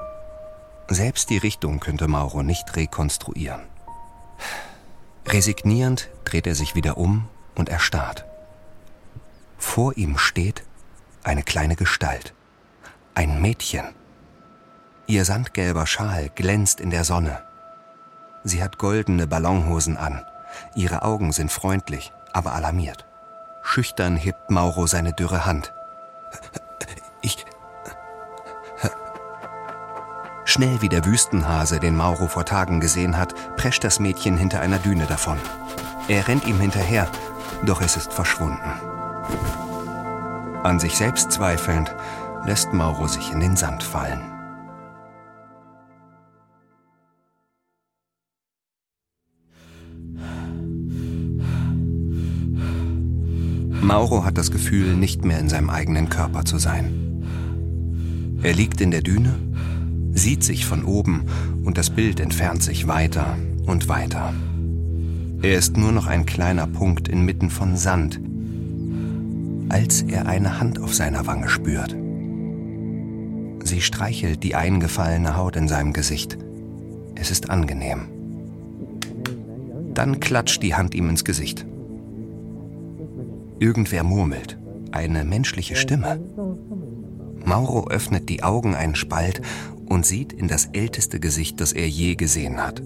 Selbst 0.89 1.31
die 1.31 1.39
Richtung 1.39 1.79
könnte 1.79 2.09
Mauro 2.09 2.43
nicht 2.43 2.75
rekonstruieren. 2.77 3.63
Resignierend 5.27 6.09
dreht 6.25 6.47
er 6.47 6.55
sich 6.55 6.75
wieder 6.75 6.99
um 6.99 7.29
und 7.55 7.69
erstarrt. 7.69 8.25
Vor 9.59 9.97
ihm 9.97 10.19
steht 10.19 10.65
eine 11.23 11.43
kleine 11.43 11.77
Gestalt. 11.77 12.35
Ein 13.15 13.41
Mädchen. 13.41 13.85
Ihr 15.07 15.25
sandgelber 15.25 15.87
Schal 15.87 16.31
glänzt 16.31 16.81
in 16.81 16.91
der 16.91 17.05
Sonne. 17.05 17.43
Sie 18.43 18.63
hat 18.63 18.79
goldene 18.79 19.27
Ballonhosen 19.27 19.97
an. 19.97 20.25
Ihre 20.75 21.03
Augen 21.03 21.33
sind 21.33 21.53
freundlich, 21.53 22.13
aber 22.33 22.55
alarmiert. 22.55 23.07
Schüchtern 23.63 24.17
hebt 24.17 24.51
Mauro 24.51 24.87
seine 24.87 25.13
dürre 25.13 25.47
Hand. 25.47 25.73
Ich. 27.21 27.45
Schnell 30.45 30.83
wie 30.83 30.89
der 30.89 31.05
Wüstenhase, 31.05 31.81
den 31.81 31.97
Mauro 31.97 32.29
vor 32.29 32.45
Tagen 32.45 32.81
gesehen 32.81 33.17
hat, 33.17 33.35
prescht 33.57 33.83
das 33.83 33.99
Mädchen 33.99 34.37
hinter 34.37 34.61
einer 34.61 34.79
Düne 34.79 35.07
davon. 35.07 35.39
Er 36.07 36.29
rennt 36.29 36.47
ihm 36.47 36.61
hinterher, 36.61 37.09
doch 37.65 37.81
es 37.81 37.97
ist 37.97 38.13
verschwunden. 38.13 38.71
An 40.63 40.79
sich 40.79 40.97
selbst 40.97 41.33
zweifelnd, 41.33 41.95
lässt 42.45 42.73
Mauro 42.73 43.07
sich 43.07 43.33
in 43.33 43.41
den 43.41 43.57
Sand 43.57 43.83
fallen. 43.83 44.34
Mauro 53.85 54.25
hat 54.25 54.39
das 54.39 54.51
Gefühl, 54.51 54.97
nicht 54.97 55.27
mehr 55.27 55.39
in 55.39 55.51
seinem 55.51 55.69
eigenen 55.69 56.09
Körper 56.09 56.45
zu 56.47 56.57
sein. 56.59 58.39
Er 58.43 58.55
liegt 58.55 58.81
in 58.81 58.91
der 58.91 59.03
Düne, 59.03 59.35
sieht 60.15 60.43
sich 60.43 60.65
von 60.65 60.85
oben 60.85 61.27
und 61.65 61.77
das 61.77 61.91
Bild 61.91 62.19
entfernt 62.19 62.63
sich 62.63 62.89
weiter 62.89 63.37
und 63.67 63.89
weiter. 63.89 64.33
Er 65.43 65.59
ist 65.59 65.77
nur 65.77 65.93
noch 65.93 66.07
ein 66.07 66.25
kleiner 66.25 66.67
Punkt 66.67 67.09
inmitten 67.09 67.51
von 67.51 67.77
Sand, 67.77 68.19
als 69.69 70.01
er 70.03 70.27
eine 70.27 70.59
Hand 70.59 70.81
auf 70.81 70.95
seiner 70.95 71.27
Wange 71.27 71.49
spürt. 71.51 71.95
Sie 73.65 73.83
streichelt 73.83 74.43
die 74.43 74.55
eingefallene 74.55 75.37
Haut 75.37 75.57
in 75.57 75.69
seinem 75.69 75.93
Gesicht. 75.93 76.39
Es 77.15 77.31
ist 77.31 77.51
angenehm. 77.51 78.07
Dann 79.93 80.21
klatscht 80.21 80.63
die 80.63 80.75
Hand 80.75 80.95
ihm 80.95 81.11
ins 81.11 81.25
Gesicht. 81.25 81.67
Irgendwer 83.59 84.05
murmelt. 84.05 84.59
Eine 84.93 85.25
menschliche 85.25 85.77
Stimme. 85.77 86.21
Mauro 87.45 87.89
öffnet 87.89 88.29
die 88.29 88.43
Augen 88.43 88.75
einen 88.75 88.95
Spalt 88.95 89.43
und 89.87 90.07
sieht 90.07 90.33
in 90.33 90.49
das 90.49 90.67
älteste 90.67 91.21
Gesicht, 91.21 91.61
das 91.61 91.73
er 91.73 91.89
je 91.89 92.15
gesehen 92.15 92.63
hat. 92.63 92.83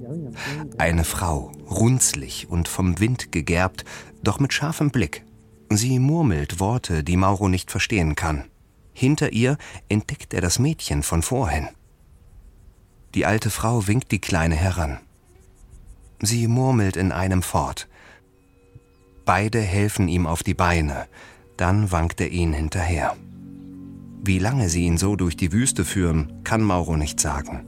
Eine 0.79 1.05
Frau, 1.05 1.53
runzlig 1.71 2.49
und 2.49 2.69
vom 2.69 2.99
Wind 2.99 3.33
gegerbt, 3.33 3.85
doch 4.23 4.41
mit 4.41 4.53
scharfem 4.53 4.91
Blick. 4.91 5.25
Sie 5.71 5.99
murmelt 5.99 6.61
Worte, 6.61 7.05
die 7.05 7.17
Mauro 7.17 7.49
nicht 7.49 7.71
verstehen 7.71 8.15
kann. 8.15 8.45
Hinter 8.93 9.33
ihr 9.33 9.59
entdeckt 9.89 10.35
er 10.35 10.41
das 10.41 10.59
Mädchen 10.59 11.03
von 11.03 11.23
vorhin. 11.23 11.69
Die 13.15 13.27
alte 13.27 13.51
Frau 13.51 13.87
winkt 13.87 14.11
die 14.11 14.21
Kleine 14.21 14.57
heran. 14.57 14.99
Sie 16.21 16.49
murmelt 16.49 16.97
in 16.97 17.13
einem 17.13 17.43
fort. 17.43 17.88
Beide 19.29 19.61
helfen 19.61 20.09
ihm 20.09 20.27
auf 20.27 20.43
die 20.43 20.55
Beine, 20.55 21.07
dann 21.59 21.93
wankt 21.93 22.19
er 22.23 22.31
ihnen 22.31 22.55
hinterher. 22.55 23.15
Wie 24.25 24.39
lange 24.39 24.71
sie 24.71 24.87
ihn 24.87 24.97
so 24.97 25.17
durch 25.17 25.37
die 25.37 25.53
Wüste 25.53 25.85
führen, 25.85 26.43
kann 26.45 26.63
Mauro 26.63 26.97
nicht 26.97 27.21
sagen. 27.21 27.67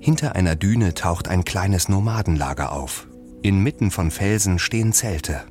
Hinter 0.00 0.34
einer 0.34 0.56
Düne 0.56 0.94
taucht 0.94 1.28
ein 1.28 1.44
kleines 1.44 1.88
Nomadenlager 1.88 2.72
auf. 2.72 3.06
Inmitten 3.42 3.92
von 3.92 4.10
Felsen 4.10 4.58
stehen 4.58 4.92
Zelte. 4.92 5.42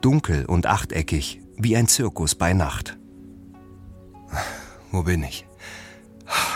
Dunkel 0.00 0.46
und 0.46 0.66
achteckig, 0.66 1.40
wie 1.56 1.76
ein 1.76 1.88
Zirkus 1.88 2.36
bei 2.36 2.52
Nacht. 2.52 2.96
Wo 4.92 5.02
bin 5.02 5.24
ich? 5.24 5.48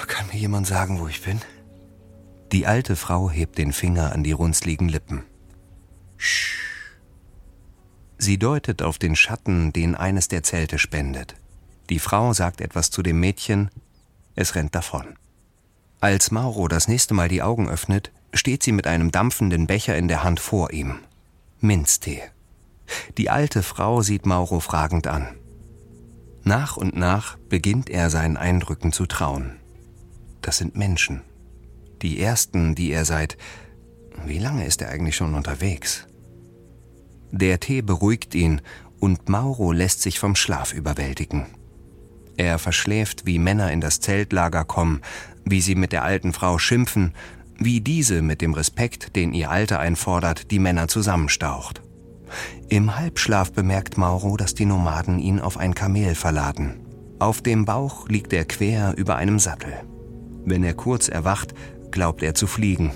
Kann 0.06 0.28
mir 0.28 0.38
jemand 0.38 0.68
sagen, 0.68 1.00
wo 1.00 1.08
ich 1.08 1.20
bin? 1.22 1.40
Die 2.52 2.68
alte 2.68 2.94
Frau 2.94 3.28
hebt 3.28 3.58
den 3.58 3.72
Finger 3.72 4.12
an 4.12 4.22
die 4.22 4.30
runzligen 4.30 4.88
Lippen. 4.88 5.24
Sch. 6.16 6.67
Sie 8.18 8.38
deutet 8.38 8.82
auf 8.82 8.98
den 8.98 9.16
Schatten, 9.16 9.72
den 9.72 9.94
eines 9.94 10.28
der 10.28 10.42
Zelte 10.42 10.78
spendet. 10.78 11.36
Die 11.88 12.00
Frau 12.00 12.32
sagt 12.32 12.60
etwas 12.60 12.90
zu 12.90 13.02
dem 13.02 13.20
Mädchen, 13.20 13.70
es 14.34 14.54
rennt 14.54 14.74
davon. 14.74 15.16
Als 16.00 16.30
Mauro 16.30 16.68
das 16.68 16.88
nächste 16.88 17.14
Mal 17.14 17.28
die 17.28 17.42
Augen 17.42 17.68
öffnet, 17.68 18.12
steht 18.34 18.62
sie 18.62 18.72
mit 18.72 18.86
einem 18.86 19.10
dampfenden 19.10 19.66
Becher 19.66 19.96
in 19.96 20.08
der 20.08 20.22
Hand 20.22 20.40
vor 20.40 20.72
ihm. 20.72 20.98
Minztee. 21.60 22.22
Die 23.16 23.30
alte 23.30 23.62
Frau 23.62 24.02
sieht 24.02 24.26
Mauro 24.26 24.60
fragend 24.60 25.06
an. 25.06 25.28
Nach 26.44 26.76
und 26.76 26.96
nach 26.96 27.36
beginnt 27.48 27.90
er 27.90 28.10
seinen 28.10 28.36
Eindrücken 28.36 28.92
zu 28.92 29.06
trauen. 29.06 29.56
Das 30.40 30.58
sind 30.58 30.76
Menschen. 30.76 31.22
Die 32.02 32.20
ersten, 32.20 32.74
die 32.74 32.90
er 32.90 33.04
seit... 33.04 33.36
Wie 34.24 34.38
lange 34.38 34.66
ist 34.66 34.82
er 34.82 34.88
eigentlich 34.88 35.16
schon 35.16 35.34
unterwegs? 35.34 36.06
Der 37.30 37.60
Tee 37.60 37.82
beruhigt 37.82 38.34
ihn 38.34 38.60
und 39.00 39.28
Mauro 39.28 39.72
lässt 39.72 40.02
sich 40.02 40.18
vom 40.18 40.34
Schlaf 40.34 40.72
überwältigen. 40.72 41.46
Er 42.36 42.58
verschläft, 42.58 43.26
wie 43.26 43.38
Männer 43.38 43.72
in 43.72 43.80
das 43.80 44.00
Zeltlager 44.00 44.64
kommen, 44.64 45.02
wie 45.44 45.60
sie 45.60 45.74
mit 45.74 45.92
der 45.92 46.04
alten 46.04 46.32
Frau 46.32 46.58
schimpfen, 46.58 47.14
wie 47.58 47.80
diese 47.80 48.22
mit 48.22 48.40
dem 48.40 48.54
Respekt, 48.54 49.16
den 49.16 49.34
ihr 49.34 49.50
Alter 49.50 49.80
einfordert, 49.80 50.50
die 50.50 50.60
Männer 50.60 50.88
zusammenstaucht. 50.88 51.82
Im 52.68 52.96
Halbschlaf 52.96 53.52
bemerkt 53.52 53.98
Mauro, 53.98 54.36
dass 54.36 54.54
die 54.54 54.66
Nomaden 54.66 55.18
ihn 55.18 55.40
auf 55.40 55.56
ein 55.56 55.74
Kamel 55.74 56.14
verladen. 56.14 56.80
Auf 57.18 57.42
dem 57.42 57.64
Bauch 57.64 58.08
liegt 58.08 58.32
er 58.32 58.44
quer 58.44 58.94
über 58.96 59.16
einem 59.16 59.38
Sattel. 59.38 59.72
Wenn 60.44 60.62
er 60.62 60.74
kurz 60.74 61.08
erwacht, 61.08 61.54
glaubt 61.90 62.22
er 62.22 62.34
zu 62.34 62.46
fliegen, 62.46 62.92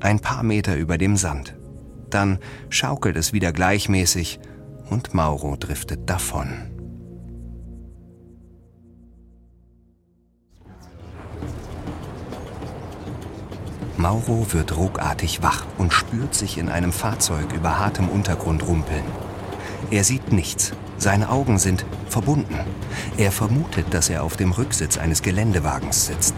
ein 0.00 0.20
paar 0.20 0.42
Meter 0.42 0.76
über 0.76 0.98
dem 0.98 1.16
Sand. 1.16 1.56
Dann 2.14 2.38
schaukelt 2.68 3.16
es 3.16 3.32
wieder 3.32 3.52
gleichmäßig 3.52 4.38
und 4.88 5.14
Mauro 5.14 5.56
driftet 5.56 6.08
davon. 6.08 6.70
Mauro 13.96 14.46
wird 14.52 14.76
ruckartig 14.76 15.42
wach 15.42 15.66
und 15.76 15.92
spürt 15.92 16.36
sich 16.36 16.56
in 16.56 16.68
einem 16.68 16.92
Fahrzeug 16.92 17.52
über 17.52 17.80
hartem 17.80 18.08
Untergrund 18.08 18.64
rumpeln. 18.64 19.02
Er 19.90 20.04
sieht 20.04 20.30
nichts, 20.30 20.72
seine 20.98 21.30
Augen 21.30 21.58
sind 21.58 21.84
verbunden. 22.08 22.58
Er 23.16 23.32
vermutet, 23.32 23.86
dass 23.92 24.08
er 24.08 24.22
auf 24.22 24.36
dem 24.36 24.52
Rücksitz 24.52 24.98
eines 24.98 25.22
Geländewagens 25.22 26.06
sitzt. 26.06 26.34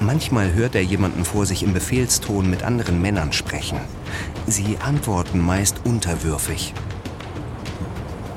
Manchmal 0.00 0.54
hört 0.54 0.74
er 0.74 0.82
jemanden 0.82 1.24
vor 1.24 1.46
sich 1.46 1.62
im 1.62 1.72
Befehlston 1.72 2.48
mit 2.48 2.62
anderen 2.62 3.00
Männern 3.00 3.32
sprechen. 3.32 3.78
Sie 4.46 4.78
antworten 4.78 5.40
meist 5.40 5.80
unterwürfig. 5.84 6.72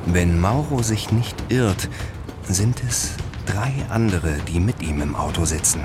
Wenn 0.05 0.39
Mauro 0.39 0.81
sich 0.81 1.11
nicht 1.11 1.35
irrt, 1.49 1.89
sind 2.47 2.81
es 2.87 3.11
drei 3.45 3.73
andere, 3.89 4.37
die 4.47 4.59
mit 4.59 4.81
ihm 4.81 5.01
im 5.01 5.15
Auto 5.15 5.45
sitzen. 5.45 5.81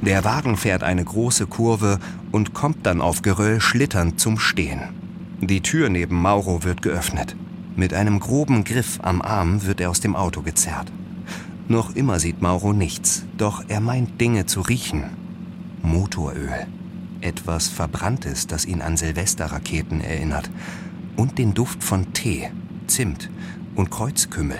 Der 0.00 0.24
Wagen 0.24 0.56
fährt 0.56 0.82
eine 0.82 1.04
große 1.04 1.46
Kurve 1.46 2.00
und 2.32 2.54
kommt 2.54 2.86
dann 2.86 3.00
auf 3.00 3.22
Geröll 3.22 3.60
schlitternd 3.60 4.18
zum 4.18 4.38
Stehen. 4.38 4.80
Die 5.40 5.60
Tür 5.60 5.88
neben 5.88 6.20
Mauro 6.20 6.64
wird 6.64 6.82
geöffnet. 6.82 7.36
Mit 7.76 7.94
einem 7.94 8.20
groben 8.20 8.64
Griff 8.64 8.98
am 9.02 9.22
Arm 9.22 9.64
wird 9.64 9.80
er 9.80 9.90
aus 9.90 10.00
dem 10.00 10.16
Auto 10.16 10.42
gezerrt. 10.42 10.90
Noch 11.68 11.94
immer 11.94 12.18
sieht 12.18 12.42
Mauro 12.42 12.72
nichts, 12.72 13.24
doch 13.36 13.64
er 13.68 13.80
meint 13.80 14.20
Dinge 14.20 14.46
zu 14.46 14.60
riechen. 14.60 15.04
Motoröl. 15.82 16.66
Etwas 17.20 17.68
Verbranntes, 17.68 18.46
das 18.46 18.64
ihn 18.64 18.82
an 18.82 18.96
Silvesterraketen 18.96 20.00
erinnert. 20.00 20.50
Und 21.16 21.38
den 21.38 21.54
Duft 21.54 21.84
von 21.84 22.12
Tee, 22.12 22.50
Zimt 22.88 23.30
und 23.74 23.90
Kreuzkümmel. 23.90 24.58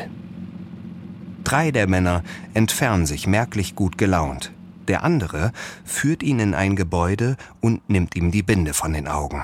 Drei 1.45 1.71
der 1.71 1.89
Männer 1.89 2.23
entfernen 2.55 3.05
sich 3.05 3.27
merklich 3.27 3.75
gut 3.75 3.99
gelaunt. 3.99 4.53
Der 4.89 5.05
andere 5.05 5.53
führt 5.85 6.23
ihn 6.23 6.41
in 6.41 6.55
ein 6.55 6.77
Gebäude 6.77 7.37
und 7.61 7.89
nimmt 7.89 8.17
ihm 8.17 8.31
die 8.31 8.43
Binde 8.43 8.75
von 8.75 8.93
den 8.93 9.07
Augen. 9.07 9.43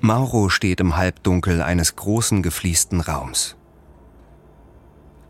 Mauro 0.00 0.48
steht 0.48 0.80
im 0.80 0.96
Halbdunkel 0.96 1.60
eines 1.60 1.96
großen 1.96 2.42
gefliesten 2.42 3.00
Raums. 3.00 3.56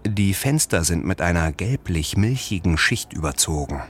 Die 0.07 0.35
Fenster 0.35 0.85
sind 0.85 1.05
mit 1.05 1.20
einer 1.20 1.53
gelblich-milchigen 1.53 2.79
Schicht 2.79 3.12
überzogen. 3.12 3.83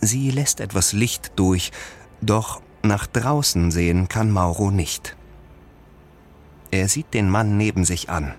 Sie 0.00 0.30
lässt 0.30 0.60
etwas 0.60 0.92
Licht 0.92 1.32
durch, 1.36 1.72
doch 2.20 2.60
nach 2.82 3.06
draußen 3.06 3.70
sehen 3.70 4.08
kann 4.08 4.30
Mauro 4.30 4.70
nicht. 4.70 5.16
Er 6.70 6.88
sieht 6.88 7.14
den 7.14 7.28
Mann 7.28 7.56
neben 7.56 7.84
sich 7.84 8.10
an. 8.10 8.34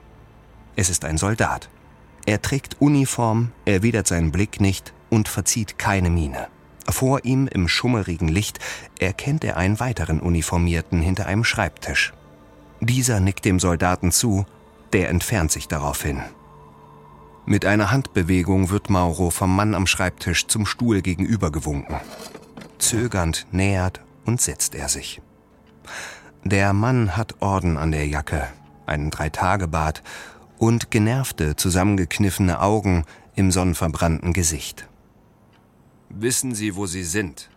Es 0.76 0.90
ist 0.90 1.04
ein 1.04 1.18
Soldat. 1.18 1.70
Er 2.26 2.42
trägt 2.42 2.80
Uniform, 2.80 3.52
erwidert 3.66 4.08
seinen 4.08 4.32
Blick 4.32 4.62
nicht 4.62 4.94
und 5.10 5.28
verzieht 5.28 5.78
keine 5.78 6.10
Miene. 6.10 6.48
Vor 6.89 7.26
ihm 7.26 7.48
im 7.48 7.67
schummerigen 7.67 8.28
Licht 8.28 8.60
erkennt 9.00 9.43
er 9.43 9.58
einen 9.58 9.80
weiteren 9.80 10.20
Uniformierten 10.20 11.02
hinter 11.02 11.26
einem 11.26 11.43
Schreibtisch. 11.43 12.13
Dieser 12.80 13.20
nickt 13.20 13.46
dem 13.46 13.60
Soldaten 13.60 14.12
zu, 14.12 14.46
der 14.93 15.10
entfernt 15.10 15.52
sich 15.52 15.67
daraufhin. 15.67 16.22
Mit 17.46 17.65
einer 17.65 17.91
Handbewegung 17.91 18.70
wird 18.70 18.89
Mauro 18.89 19.30
vom 19.30 19.56
Mann 19.56 19.74
am 19.74 19.88
Schreibtisch 19.88 20.48
zum 20.48 20.65
Stuhl 20.65 21.02
gegenüber 21.02 21.52
gewunken. 21.52 21.96
Zögernd 22.78 23.48
nähert 23.52 24.02
und 24.26 24.41
setzt 24.41 24.76
er 24.76 24.89
sich. 24.89 25.22
Der 26.43 26.74
Mann 26.74 27.17
hat 27.17 27.41
Orden 27.41 27.78
an 27.78 27.91
der 27.91 28.08
Jacke, 28.08 28.48
einen 28.86 29.10
Dreitagebart 29.10 30.04
und 30.58 30.91
genervte, 30.91 31.56
zusammengekniffene 31.56 32.62
Augen 32.62 33.06
im 33.36 33.52
sonnenverbrannten 33.52 34.34
Gesicht. 34.34 34.87
Wissen 36.10 36.56
Sie, 36.56 36.76
wo 36.76 36.86
Sie 36.86 37.04
sind? 37.04 37.50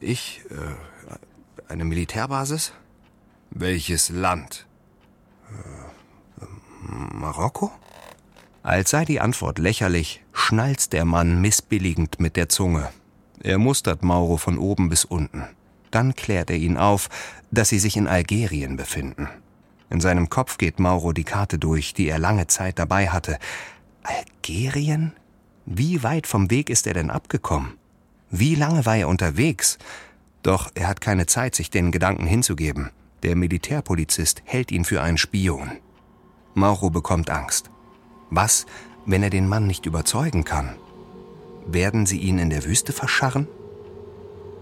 Ich? 0.00 0.42
Äh, 0.50 1.72
eine 1.72 1.84
Militärbasis? 1.84 2.72
Welches 3.50 4.08
Land? 4.10 4.66
Äh, 6.40 6.44
Marokko? 7.14 7.72
Als 8.62 8.90
sei 8.90 9.04
die 9.04 9.20
Antwort 9.20 9.58
lächerlich, 9.58 10.24
schnalzt 10.32 10.92
der 10.92 11.04
Mann 11.04 11.40
missbilligend 11.40 12.18
mit 12.18 12.36
der 12.36 12.48
Zunge. 12.48 12.88
Er 13.42 13.58
mustert 13.58 14.02
Mauro 14.02 14.36
von 14.38 14.58
oben 14.58 14.88
bis 14.88 15.04
unten. 15.04 15.44
Dann 15.92 16.14
klärt 16.16 16.50
er 16.50 16.56
ihn 16.56 16.76
auf, 16.76 17.08
dass 17.50 17.68
sie 17.68 17.78
sich 17.78 17.96
in 17.96 18.08
Algerien 18.08 18.76
befinden. 18.76 19.28
In 19.88 20.00
seinem 20.00 20.28
Kopf 20.28 20.58
geht 20.58 20.80
Mauro 20.80 21.12
die 21.12 21.24
Karte 21.24 21.58
durch, 21.58 21.94
die 21.94 22.08
er 22.08 22.18
lange 22.18 22.48
Zeit 22.48 22.78
dabei 22.78 23.08
hatte. 23.08 23.38
Algerien? 24.02 25.12
Wie 25.66 26.04
weit 26.04 26.28
vom 26.28 26.48
Weg 26.48 26.70
ist 26.70 26.86
er 26.86 26.94
denn 26.94 27.10
abgekommen? 27.10 27.74
Wie 28.30 28.54
lange 28.54 28.86
war 28.86 28.96
er 28.96 29.08
unterwegs? 29.08 29.78
Doch 30.44 30.70
er 30.76 30.86
hat 30.86 31.00
keine 31.00 31.26
Zeit, 31.26 31.56
sich 31.56 31.70
den 31.70 31.90
Gedanken 31.90 32.24
hinzugeben. 32.24 32.90
Der 33.24 33.34
Militärpolizist 33.34 34.42
hält 34.44 34.70
ihn 34.70 34.84
für 34.84 35.02
einen 35.02 35.18
Spion. 35.18 35.72
Mauro 36.54 36.90
bekommt 36.90 37.30
Angst. 37.30 37.68
Was, 38.30 38.64
wenn 39.06 39.24
er 39.24 39.30
den 39.30 39.48
Mann 39.48 39.66
nicht 39.66 39.86
überzeugen 39.86 40.44
kann? 40.44 40.76
Werden 41.66 42.06
sie 42.06 42.18
ihn 42.18 42.38
in 42.38 42.50
der 42.50 42.64
Wüste 42.64 42.92
verscharren? 42.92 43.48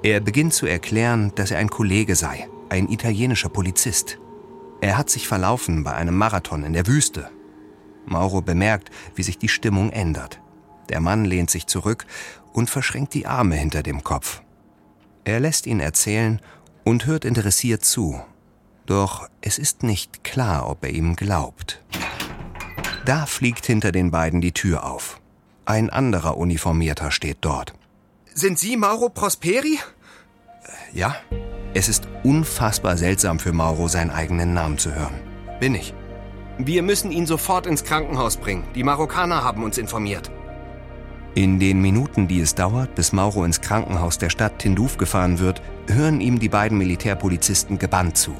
Er 0.02 0.20
beginnt 0.20 0.54
zu 0.54 0.64
erklären, 0.64 1.32
dass 1.34 1.50
er 1.50 1.58
ein 1.58 1.68
Kollege 1.68 2.16
sei, 2.16 2.48
ein 2.70 2.88
italienischer 2.88 3.50
Polizist. 3.50 4.18
Er 4.80 4.96
hat 4.96 5.10
sich 5.10 5.28
verlaufen 5.28 5.84
bei 5.84 5.92
einem 5.92 6.16
Marathon 6.16 6.64
in 6.64 6.72
der 6.72 6.86
Wüste. 6.86 7.28
Mauro 8.06 8.40
bemerkt, 8.40 8.90
wie 9.14 9.22
sich 9.22 9.36
die 9.36 9.48
Stimmung 9.48 9.90
ändert. 9.90 10.40
Der 10.88 11.00
Mann 11.00 11.24
lehnt 11.24 11.50
sich 11.50 11.66
zurück 11.66 12.06
und 12.52 12.70
verschränkt 12.70 13.14
die 13.14 13.26
Arme 13.26 13.56
hinter 13.56 13.82
dem 13.82 14.04
Kopf. 14.04 14.42
Er 15.24 15.40
lässt 15.40 15.66
ihn 15.66 15.80
erzählen 15.80 16.40
und 16.84 17.06
hört 17.06 17.24
interessiert 17.24 17.84
zu. 17.84 18.20
Doch 18.86 19.28
es 19.40 19.58
ist 19.58 19.82
nicht 19.82 20.24
klar, 20.24 20.68
ob 20.68 20.84
er 20.84 20.90
ihm 20.90 21.16
glaubt. 21.16 21.82
Da 23.06 23.26
fliegt 23.26 23.66
hinter 23.66 23.92
den 23.92 24.10
beiden 24.10 24.40
die 24.40 24.52
Tür 24.52 24.84
auf. 24.84 25.20
Ein 25.64 25.88
anderer 25.90 26.36
Uniformierter 26.36 27.10
steht 27.10 27.38
dort. 27.40 27.72
Sind 28.34 28.58
Sie 28.58 28.76
Mauro 28.76 29.08
Prosperi? 29.08 29.78
Ja, 30.92 31.16
es 31.72 31.88
ist 31.88 32.06
unfassbar 32.22 32.96
seltsam 32.96 33.38
für 33.38 33.52
Mauro, 33.52 33.88
seinen 33.88 34.10
eigenen 34.10 34.54
Namen 34.54 34.78
zu 34.78 34.94
hören. 34.94 35.14
Bin 35.60 35.74
ich. 35.74 35.94
Wir 36.58 36.82
müssen 36.82 37.10
ihn 37.10 37.26
sofort 37.26 37.66
ins 37.66 37.84
Krankenhaus 37.84 38.36
bringen. 38.36 38.64
Die 38.74 38.84
Marokkaner 38.84 39.42
haben 39.42 39.64
uns 39.64 39.78
informiert. 39.78 40.30
In 41.36 41.58
den 41.58 41.80
Minuten, 41.80 42.28
die 42.28 42.40
es 42.40 42.54
dauert, 42.54 42.94
bis 42.94 43.12
Mauro 43.12 43.44
ins 43.44 43.60
Krankenhaus 43.60 44.18
der 44.18 44.30
Stadt 44.30 44.60
Tindouf 44.60 44.98
gefahren 44.98 45.40
wird, 45.40 45.62
hören 45.88 46.20
ihm 46.20 46.38
die 46.38 46.48
beiden 46.48 46.78
Militärpolizisten 46.78 47.76
gebannt 47.76 48.16
zu. 48.16 48.36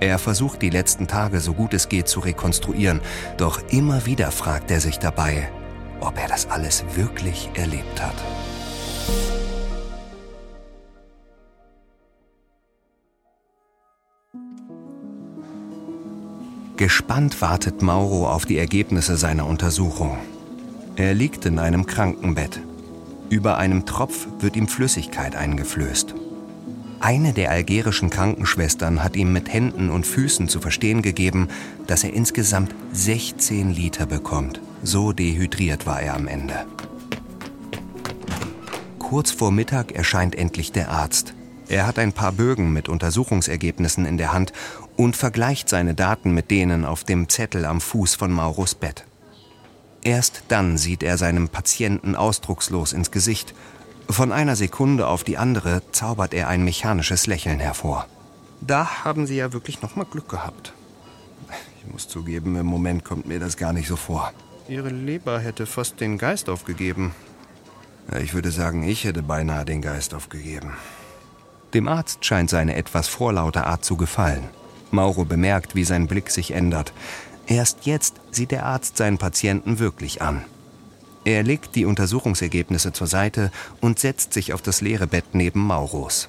Er 0.00 0.18
versucht 0.18 0.60
die 0.60 0.68
letzten 0.68 1.06
Tage 1.06 1.40
so 1.40 1.54
gut 1.54 1.72
es 1.72 1.88
geht 1.88 2.06
zu 2.06 2.20
rekonstruieren, 2.20 3.00
doch 3.38 3.62
immer 3.70 4.04
wieder 4.04 4.30
fragt 4.30 4.70
er 4.70 4.80
sich 4.80 4.98
dabei, 4.98 5.48
ob 6.00 6.18
er 6.20 6.28
das 6.28 6.50
alles 6.50 6.84
wirklich 6.94 7.48
erlebt 7.54 8.02
hat. 8.02 8.14
Gespannt 16.76 17.40
wartet 17.40 17.80
Mauro 17.80 18.28
auf 18.28 18.44
die 18.44 18.58
Ergebnisse 18.58 19.16
seiner 19.16 19.46
Untersuchung. 19.46 20.18
Er 20.96 21.12
liegt 21.12 21.44
in 21.44 21.58
einem 21.58 21.86
Krankenbett. 21.86 22.60
Über 23.28 23.58
einem 23.58 23.84
Tropf 23.84 24.28
wird 24.38 24.54
ihm 24.54 24.68
Flüssigkeit 24.68 25.34
eingeflößt. 25.34 26.14
Eine 27.00 27.32
der 27.32 27.50
algerischen 27.50 28.10
Krankenschwestern 28.10 29.02
hat 29.02 29.16
ihm 29.16 29.32
mit 29.32 29.52
Händen 29.52 29.90
und 29.90 30.06
Füßen 30.06 30.48
zu 30.48 30.60
verstehen 30.60 31.02
gegeben, 31.02 31.48
dass 31.88 32.04
er 32.04 32.12
insgesamt 32.12 32.72
16 32.92 33.74
Liter 33.74 34.06
bekommt. 34.06 34.60
So 34.84 35.12
dehydriert 35.12 35.84
war 35.84 36.00
er 36.00 36.14
am 36.14 36.28
Ende. 36.28 36.64
Kurz 39.00 39.32
vor 39.32 39.50
Mittag 39.50 39.90
erscheint 39.92 40.36
endlich 40.36 40.70
der 40.70 40.90
Arzt. 40.90 41.34
Er 41.68 41.88
hat 41.88 41.98
ein 41.98 42.12
paar 42.12 42.30
Bögen 42.30 42.72
mit 42.72 42.88
Untersuchungsergebnissen 42.88 44.06
in 44.06 44.16
der 44.16 44.32
Hand 44.32 44.52
und 44.96 45.16
vergleicht 45.16 45.68
seine 45.68 45.94
Daten 45.94 46.32
mit 46.32 46.52
denen 46.52 46.84
auf 46.84 47.02
dem 47.02 47.28
Zettel 47.28 47.64
am 47.64 47.80
Fuß 47.80 48.14
von 48.14 48.30
Mauros 48.30 48.76
Bett. 48.76 49.04
Erst 50.04 50.44
dann 50.48 50.76
sieht 50.76 51.02
er 51.02 51.16
seinem 51.16 51.48
Patienten 51.48 52.14
ausdruckslos 52.14 52.92
ins 52.92 53.10
Gesicht. 53.10 53.54
Von 54.08 54.32
einer 54.32 54.54
Sekunde 54.54 55.06
auf 55.06 55.24
die 55.24 55.38
andere 55.38 55.82
zaubert 55.92 56.34
er 56.34 56.48
ein 56.48 56.62
mechanisches 56.62 57.26
Lächeln 57.26 57.58
hervor. 57.58 58.06
Da 58.60 59.04
haben 59.04 59.26
Sie 59.26 59.36
ja 59.36 59.54
wirklich 59.54 59.80
nochmal 59.80 60.04
Glück 60.04 60.28
gehabt. 60.28 60.74
Ich 61.78 61.90
muss 61.90 62.06
zugeben, 62.06 62.56
im 62.56 62.66
Moment 62.66 63.04
kommt 63.04 63.26
mir 63.26 63.40
das 63.40 63.56
gar 63.56 63.72
nicht 63.72 63.88
so 63.88 63.96
vor. 63.96 64.32
Ihre 64.68 64.90
Leber 64.90 65.38
hätte 65.38 65.66
fast 65.66 66.00
den 66.00 66.18
Geist 66.18 66.50
aufgegeben. 66.50 67.14
Ich 68.20 68.34
würde 68.34 68.50
sagen, 68.50 68.82
ich 68.82 69.04
hätte 69.04 69.22
beinahe 69.22 69.64
den 69.64 69.80
Geist 69.80 70.12
aufgegeben. 70.14 70.74
Dem 71.72 71.88
Arzt 71.88 72.24
scheint 72.24 72.50
seine 72.50 72.76
etwas 72.76 73.08
vorlaute 73.08 73.64
Art 73.66 73.84
zu 73.84 73.96
gefallen. 73.96 74.44
Mauro 74.90 75.24
bemerkt, 75.24 75.74
wie 75.74 75.84
sein 75.84 76.06
Blick 76.06 76.30
sich 76.30 76.52
ändert. 76.52 76.92
Erst 77.46 77.86
jetzt 77.86 78.14
sieht 78.30 78.50
der 78.50 78.66
Arzt 78.66 78.96
seinen 78.96 79.18
Patienten 79.18 79.78
wirklich 79.78 80.22
an. 80.22 80.44
Er 81.24 81.42
legt 81.42 81.74
die 81.74 81.86
Untersuchungsergebnisse 81.86 82.92
zur 82.92 83.06
Seite 83.06 83.50
und 83.80 83.98
setzt 83.98 84.34
sich 84.34 84.52
auf 84.52 84.60
das 84.62 84.80
leere 84.80 85.06
Bett 85.06 85.24
neben 85.32 85.60
Mauros. 85.60 86.28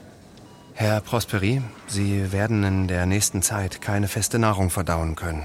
Herr 0.73 1.01
Prosperi, 1.01 1.61
Sie 1.87 2.31
werden 2.31 2.63
in 2.63 2.87
der 2.87 3.05
nächsten 3.05 3.41
Zeit 3.41 3.81
keine 3.81 4.07
feste 4.07 4.39
Nahrung 4.39 4.69
verdauen 4.69 5.15
können. 5.15 5.43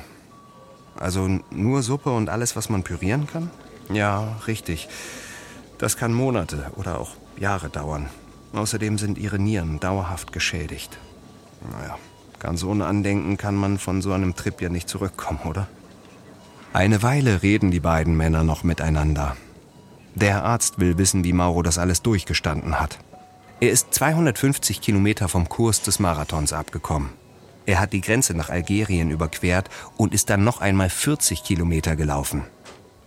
Also 0.96 1.40
nur 1.50 1.83
Suppe 1.83 2.11
und 2.11 2.28
alles, 2.28 2.56
was 2.56 2.68
man 2.68 2.83
pürieren 2.83 3.26
kann? 3.26 3.50
Ja, 3.92 4.37
richtig. 4.46 4.88
Das 5.78 5.96
kann 5.96 6.12
Monate 6.12 6.70
oder 6.76 6.98
auch 6.98 7.12
Jahre 7.38 7.70
dauern. 7.70 8.09
Außerdem 8.52 8.98
sind 8.98 9.18
Ihre 9.18 9.38
Nieren 9.38 9.80
dauerhaft 9.80 10.33
geschädigt. 10.33 10.98
Naja, 11.72 11.96
Ganz 12.40 12.64
ohne 12.64 12.87
Andenken 12.87 13.37
kann 13.37 13.55
man 13.55 13.79
von 13.79 14.00
so 14.00 14.12
einem 14.12 14.35
Trip 14.35 14.61
ja 14.62 14.70
nicht 14.70 14.88
zurückkommen, 14.88 15.40
oder? 15.44 15.68
Eine 16.72 17.03
Weile 17.03 17.42
reden 17.42 17.70
die 17.70 17.81
beiden 17.81 18.16
Männer 18.16 18.42
noch 18.44 18.64
miteinander. 18.64 19.37
Der 20.14 20.42
Arzt 20.42 20.81
will 20.81 20.98
wissen, 20.98 21.22
wie 21.22 21.35
Mauro 21.35 21.62
das 21.62 21.79
alles 21.79 22.03
durchgestanden 22.03 22.81
hat. 22.81 22.98
Er 23.61 23.70
ist 23.70 23.92
250 23.92 24.81
Kilometer 24.81 25.29
vom 25.29 25.48
Kurs 25.50 25.83
des 25.83 25.98
Marathons 26.00 26.55
abgekommen. 26.55 27.11
Er 27.66 27.79
hat 27.79 27.92
die 27.92 28.00
Grenze 28.00 28.35
nach 28.35 28.48
Algerien 28.48 29.11
überquert 29.11 29.68
und 29.98 30.14
ist 30.14 30.31
dann 30.31 30.42
noch 30.42 30.62
einmal 30.62 30.88
40 30.88 31.44
Kilometer 31.44 31.94
gelaufen. 31.94 32.44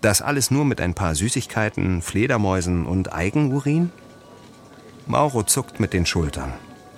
Das 0.01 0.21
alles 0.21 0.51
nur 0.51 0.63
mit 0.63 0.79
ein 0.79 0.93
paar 0.93 1.15
Süßigkeiten, 1.15 2.03
Fledermäusen 2.03 2.85
und 2.85 3.13
Eigenurin? 3.13 3.91
Mauro 5.07 5.43
zuckt 5.43 5.79
mit 5.79 5.91
den 5.93 6.05
Schultern. 6.05 6.53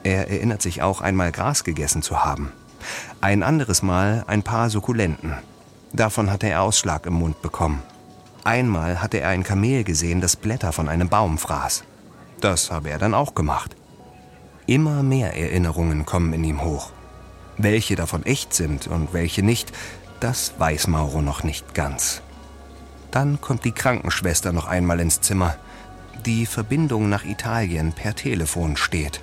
Er 0.06 0.30
erinnert 0.30 0.62
sich 0.62 0.84
auch 0.84 1.02
einmal 1.02 1.32
Gras 1.32 1.64
gegessen 1.64 2.04
zu 2.04 2.24
haben. 2.24 2.52
Ein 3.22 3.42
anderes 3.42 3.82
Mal 3.82 4.24
ein 4.28 4.44
paar 4.44 4.70
Sukkulenten. 4.70 5.34
Davon 5.94 6.32
hatte 6.32 6.48
er 6.48 6.62
Ausschlag 6.62 7.08
im 7.08 7.14
Mund 7.14 7.42
bekommen. 7.42 7.82
Einmal 8.44 9.02
hatte 9.02 9.20
er 9.20 9.30
ein 9.30 9.42
Kamel 9.42 9.84
gesehen, 9.84 10.22
das 10.22 10.36
Blätter 10.36 10.72
von 10.74 10.90
einem 10.90 11.10
Baum 11.10 11.40
fraß. 11.40 11.86
Das 12.40 12.70
habe 12.70 12.92
er 12.92 13.00
dann 13.00 13.16
auch 13.16 13.34
gemacht. 13.34 13.76
Immer 14.68 15.02
mehr 15.02 15.36
Erinnerungen 15.36 16.06
kommen 16.06 16.34
in 16.34 16.44
ihm 16.44 16.64
hoch. 16.64 16.92
Welche 17.58 17.96
davon 17.96 18.28
echt 18.28 18.54
sind 18.54 18.86
und 18.86 19.12
welche 19.12 19.42
nicht, 19.42 19.72
das 20.20 20.54
weiß 20.60 20.86
Mauro 20.86 21.24
noch 21.24 21.44
nicht 21.44 21.74
ganz. 21.74 22.22
Dann 23.10 23.42
kommt 23.42 23.66
die 23.66 23.72
Krankenschwester 23.72 24.52
noch 24.52 24.68
einmal 24.68 25.00
ins 25.00 25.22
Zimmer. 25.22 25.56
Die 26.28 26.46
Verbindung 26.46 27.10
nach 27.10 27.26
Italien 27.26 27.92
per 27.92 28.14
Telefon 28.14 28.78
steht. 28.78 29.22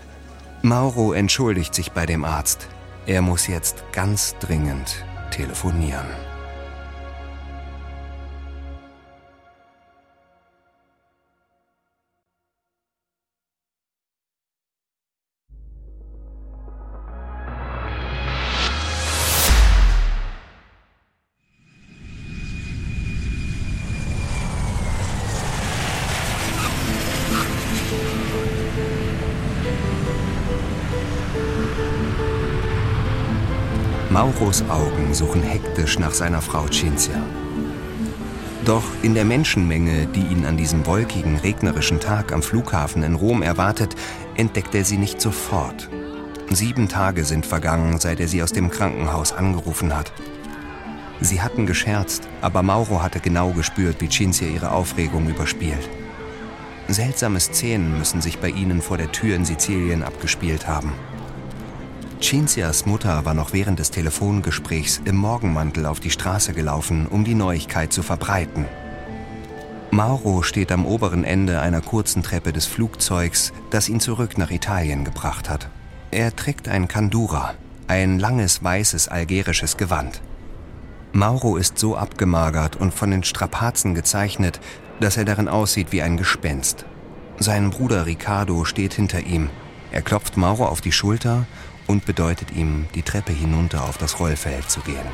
Mauro 0.65 1.13
entschuldigt 1.13 1.75
sich 1.75 1.91
bei 1.91 2.07
dem 2.07 2.25
Arzt. 2.25 2.69
Er 3.05 3.21
muss 3.21 3.49
jetzt 3.49 3.83
ganz 3.93 4.37
dringend 4.39 5.05
telefonieren. 5.33 6.07
Mauros 34.13 34.63
Augen 34.69 35.15
suchen 35.15 35.43
hektisch 35.43 35.99
nach 35.99 36.13
seiner 36.13 36.43
Frau 36.43 36.67
Cinzia. 36.69 37.17
Doch 38.67 38.85
in 39.01 39.15
der 39.15 39.25
Menschenmenge, 39.25 40.07
die 40.07 40.21
ihn 40.21 40.45
an 40.45 40.59
diesem 40.59 40.85
wolkigen, 40.85 41.39
regnerischen 41.39 41.99
Tag 41.99 42.31
am 42.31 42.43
Flughafen 42.43 43.05
in 43.05 43.15
Rom 43.15 43.41
erwartet, 43.41 43.95
entdeckt 44.35 44.75
er 44.75 44.85
sie 44.85 44.99
nicht 44.99 45.19
sofort. 45.19 45.89
Sieben 46.51 46.91
Tage 46.91 47.25
sind 47.25 47.47
vergangen, 47.47 47.99
seit 47.99 48.21
er 48.21 48.29
sie 48.29 48.43
aus 48.43 48.53
dem 48.53 48.69
Krankenhaus 48.69 49.33
angerufen 49.33 49.97
hat. 49.97 50.13
Sie 51.23 51.41
hatten 51.41 51.65
gescherzt, 51.65 52.29
aber 52.43 52.63
Mauro 52.63 53.03
hatte 53.03 53.19
genau 53.19 53.53
gespürt, 53.53 54.03
wie 54.03 54.11
Cinzia 54.11 54.49
ihre 54.49 54.73
Aufregung 54.73 55.27
überspielt. 55.27 55.89
Seltsame 56.87 57.41
Szenen 57.41 57.97
müssen 57.97 58.21
sich 58.21 58.39
bei 58.41 58.51
ihnen 58.51 58.83
vor 58.83 58.99
der 58.99 59.11
Tür 59.11 59.37
in 59.37 59.47
Sizilien 59.47 60.03
abgespielt 60.03 60.69
haben. 60.69 60.93
Cinzias 62.23 62.87
Mutter 62.87 63.25
war 63.25 63.35
noch 63.35 63.53
während 63.53 63.81
des 63.81 63.91
Telefongesprächs 63.91 65.03
im 65.05 65.17
Morgenmantel 65.17 65.87
auf 65.87 65.99
die 65.99 66.11
Straße 66.11 66.53
gelaufen, 66.53 67.07
um 67.09 67.25
die 67.25 67.35
Neuigkeit 67.35 67.93
zu 67.93 68.05
verbreiten. 68.05 68.67
Mauro 69.91 70.43
steht 70.43 70.71
am 70.71 70.87
oberen 70.87 71.25
Ende 71.25 71.61
einer 71.61 71.81
kurzen 71.81 72.23
Treppe 72.23 72.53
des 72.53 72.65
Flugzeugs, 72.65 73.53
das 73.71 73.89
ihn 73.89 73.99
zurück 73.99 74.39
nach 74.39 74.53
Italien 74.53 75.05
gebracht 75.05 75.51
hat. 75.51 75.69
Er 76.13 76.35
trägt 76.35 76.69
ein 76.69 76.87
Kandura, 76.87 77.55
ein 77.89 78.21
langes 78.21 78.63
weißes 78.63 79.09
algerisches 79.09 79.77
Gewand. 79.77 80.23
Mauro 81.13 81.57
ist 81.57 81.77
so 81.77 81.97
abgemagert 81.97 82.77
und 82.77 82.95
von 82.95 83.11
den 83.11 83.25
Strapazen 83.25 83.97
gezeichnet, 83.97 84.61
dass 85.01 85.17
er 85.17 85.25
darin 85.25 85.49
aussieht 85.49 85.89
wie 85.91 86.03
ein 86.03 86.17
Gespenst. 86.17 86.87
Sein 87.39 87.71
Bruder 87.71 88.07
Ricardo 88.07 88.65
steht 88.65 88.95
hinter 88.95 89.21
ihm. 89.21 89.51
Er 89.91 90.03
klopft 90.03 90.37
Mauro 90.39 90.65
auf 90.65 90.81
die 90.81 90.93
Schulter 90.93 91.47
und 91.87 92.05
bedeutet 92.05 92.51
ihm, 92.53 92.87
die 92.95 93.03
Treppe 93.03 93.33
hinunter 93.33 93.85
auf 93.85 93.99
das 93.99 94.19
Rollfeld 94.19 94.71
zu 94.71 94.81
gehen. 94.81 95.07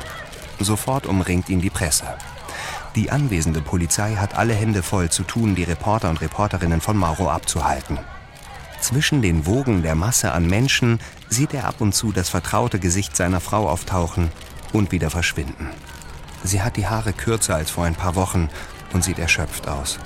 Sofort 0.59 1.05
umringt 1.05 1.49
ihn 1.49 1.61
die 1.61 1.69
Presse. 1.69 2.05
Die 2.95 3.11
anwesende 3.11 3.61
Polizei 3.61 4.15
hat 4.15 4.35
alle 4.35 4.53
Hände 4.53 4.83
voll 4.83 5.09
zu 5.09 5.23
tun, 5.23 5.55
die 5.55 5.63
Reporter 5.63 6.09
und 6.09 6.21
Reporterinnen 6.21 6.81
von 6.81 6.97
Mauro 6.97 7.29
abzuhalten. 7.29 7.99
Zwischen 8.81 9.21
den 9.21 9.45
Wogen 9.45 9.83
der 9.83 9.95
Masse 9.95 10.31
an 10.31 10.47
Menschen 10.47 10.99
sieht 11.27 11.53
er 11.53 11.65
ab 11.65 11.75
und 11.79 11.93
zu 11.93 12.11
das 12.11 12.29
vertraute 12.29 12.79
Gesicht 12.79 13.15
seiner 13.15 13.41
Frau 13.41 13.69
auftauchen 13.69 14.31
und 14.73 14.91
wieder 14.91 15.09
verschwinden. 15.09 15.69
Sie 16.43 16.61
hat 16.61 16.77
die 16.77 16.87
Haare 16.87 17.13
kürzer 17.13 17.55
als 17.55 17.71
vor 17.71 17.83
ein 17.83 17.95
paar 17.95 18.15
Wochen 18.15 18.49
und 18.93 19.03
sieht 19.03 19.19
erschöpft 19.19 19.67
aus. 19.67 19.99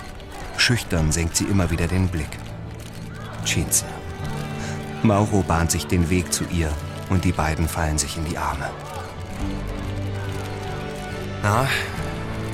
Schüchtern 0.57 1.11
senkt 1.11 1.37
sie 1.37 1.45
immer 1.45 1.69
wieder 1.69 1.87
den 1.87 2.07
Blick. 2.07 2.39
Cinzia. 3.45 3.92
Mauro 5.03 5.41
bahnt 5.41 5.71
sich 5.71 5.87
den 5.87 6.09
Weg 6.09 6.31
zu 6.33 6.45
ihr 6.45 6.71
und 7.09 7.25
die 7.25 7.31
beiden 7.31 7.67
fallen 7.67 7.97
sich 7.97 8.17
in 8.17 8.25
die 8.25 8.37
Arme. 8.37 8.69
Na, 11.41 11.67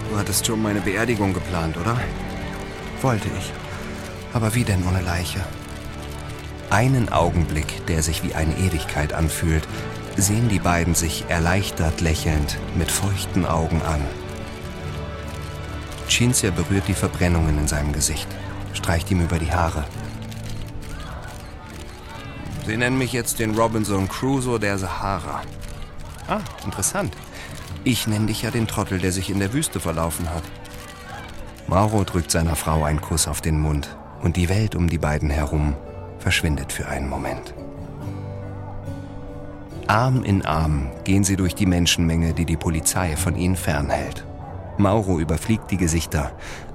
du 0.09 0.17
hattest 0.17 0.47
schon 0.47 0.61
meine 0.61 0.81
Beerdigung 0.81 1.33
geplant, 1.33 1.77
oder? 1.77 1.99
Wollte 3.01 3.27
ich. 3.37 3.53
Aber 4.33 4.55
wie 4.55 4.63
denn 4.63 4.85
ohne 4.87 5.01
Leiche? 5.01 5.39
Einen 6.69 7.09
Augenblick, 7.09 7.85
der 7.87 8.03
sich 8.03 8.23
wie 8.23 8.35
eine 8.35 8.55
Ewigkeit 8.57 9.13
anfühlt, 9.13 9.67
sehen 10.17 10.49
die 10.49 10.59
beiden 10.59 10.95
sich 10.95 11.25
erleichtert 11.29 12.01
lächelnd 12.01 12.57
mit 12.75 12.91
feuchten 12.91 13.45
Augen 13.45 13.81
an. 13.81 14.01
Cinzia 16.07 16.51
berührt 16.51 16.87
die 16.87 16.93
Verbrennungen 16.93 17.57
in 17.59 17.67
seinem 17.67 17.93
Gesicht, 17.93 18.27
streicht 18.73 19.09
ihm 19.11 19.21
über 19.21 19.39
die 19.39 19.51
Haare. 19.51 19.85
Sie 22.69 22.77
nennen 22.77 22.99
mich 22.99 23.13
jetzt 23.13 23.39
den 23.39 23.57
Robinson 23.57 24.07
Crusoe 24.07 24.59
der 24.59 24.77
Sahara. 24.77 25.41
Ah, 26.27 26.41
interessant. 26.63 27.11
Ich 27.83 28.05
nenne 28.05 28.27
dich 28.27 28.43
ja 28.43 28.51
den 28.51 28.67
Trottel, 28.67 28.99
der 28.99 29.11
sich 29.11 29.31
in 29.31 29.39
der 29.39 29.53
Wüste 29.53 29.79
verlaufen 29.79 30.29
hat. 30.29 30.43
Mauro 31.65 32.03
drückt 32.03 32.29
seiner 32.29 32.55
Frau 32.55 32.83
einen 32.83 33.01
Kuss 33.01 33.27
auf 33.27 33.41
den 33.41 33.59
Mund 33.59 33.97
und 34.21 34.37
die 34.37 34.49
Welt 34.49 34.75
um 34.75 34.87
die 34.87 34.99
beiden 34.99 35.31
herum 35.31 35.75
verschwindet 36.19 36.71
für 36.71 36.87
einen 36.87 37.09
Moment. 37.09 37.55
Arm 39.87 40.23
in 40.23 40.45
Arm 40.45 40.91
gehen 41.05 41.23
sie 41.23 41.37
durch 41.37 41.55
die 41.55 41.65
Menschenmenge, 41.65 42.35
die 42.35 42.45
die 42.45 42.57
Polizei 42.57 43.15
von 43.15 43.35
ihnen 43.35 43.55
fernhält. 43.55 44.27
Mauro 44.77 45.19
überfliegt 45.19 45.71
die 45.71 45.77
Gesichter. 45.77 46.33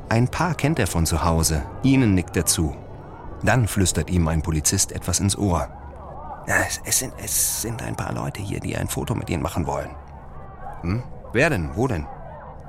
Ein 0.09 0.26
paar 0.26 0.57
kennt 0.57 0.80
er 0.80 0.88
von 0.88 1.07
zu 1.07 1.24
Hause, 1.24 1.62
ihnen 1.84 2.16
nickt 2.16 2.36
er 2.36 2.47
zu. 2.47 2.74
Dann 3.45 3.68
flüstert 3.68 4.11
ihm 4.11 4.26
ein 4.26 4.42
Polizist 4.42 4.90
etwas 4.90 5.20
ins 5.20 5.38
Ohr. 5.38 5.68
Ja, 6.47 6.57
es, 6.68 6.80
es, 6.84 6.99
sind, 6.99 7.14
es 7.22 7.62
sind 7.62 7.82
ein 7.82 7.97
paar 7.97 8.12
Leute 8.12 8.42
hier, 8.42 8.61
die 8.61 8.76
ein 8.76 8.88
Foto 8.88 9.14
mit 9.14 9.30
ihnen 9.30 9.42
machen 9.42 9.66
wollen. 9.66 9.90
Hm? 10.82 11.03
Wer 11.32 11.51
denn? 11.51 11.70
Wo 11.74 11.88
denn? 11.88 12.07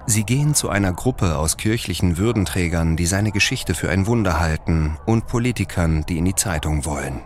Sie 0.07 0.23
gehen 0.23 0.53
zu 0.53 0.69
einer 0.69 0.93
Gruppe 0.93 1.37
aus 1.37 1.57
kirchlichen 1.57 2.17
Würdenträgern, 2.17 2.95
die 2.95 3.07
seine 3.07 3.31
Geschichte 3.31 3.73
für 3.73 3.89
ein 3.89 4.05
Wunder 4.05 4.39
halten, 4.39 4.97
und 5.05 5.27
Politikern, 5.27 6.05
die 6.07 6.19
in 6.19 6.25
die 6.25 6.35
Zeitung 6.35 6.85
wollen. 6.85 7.21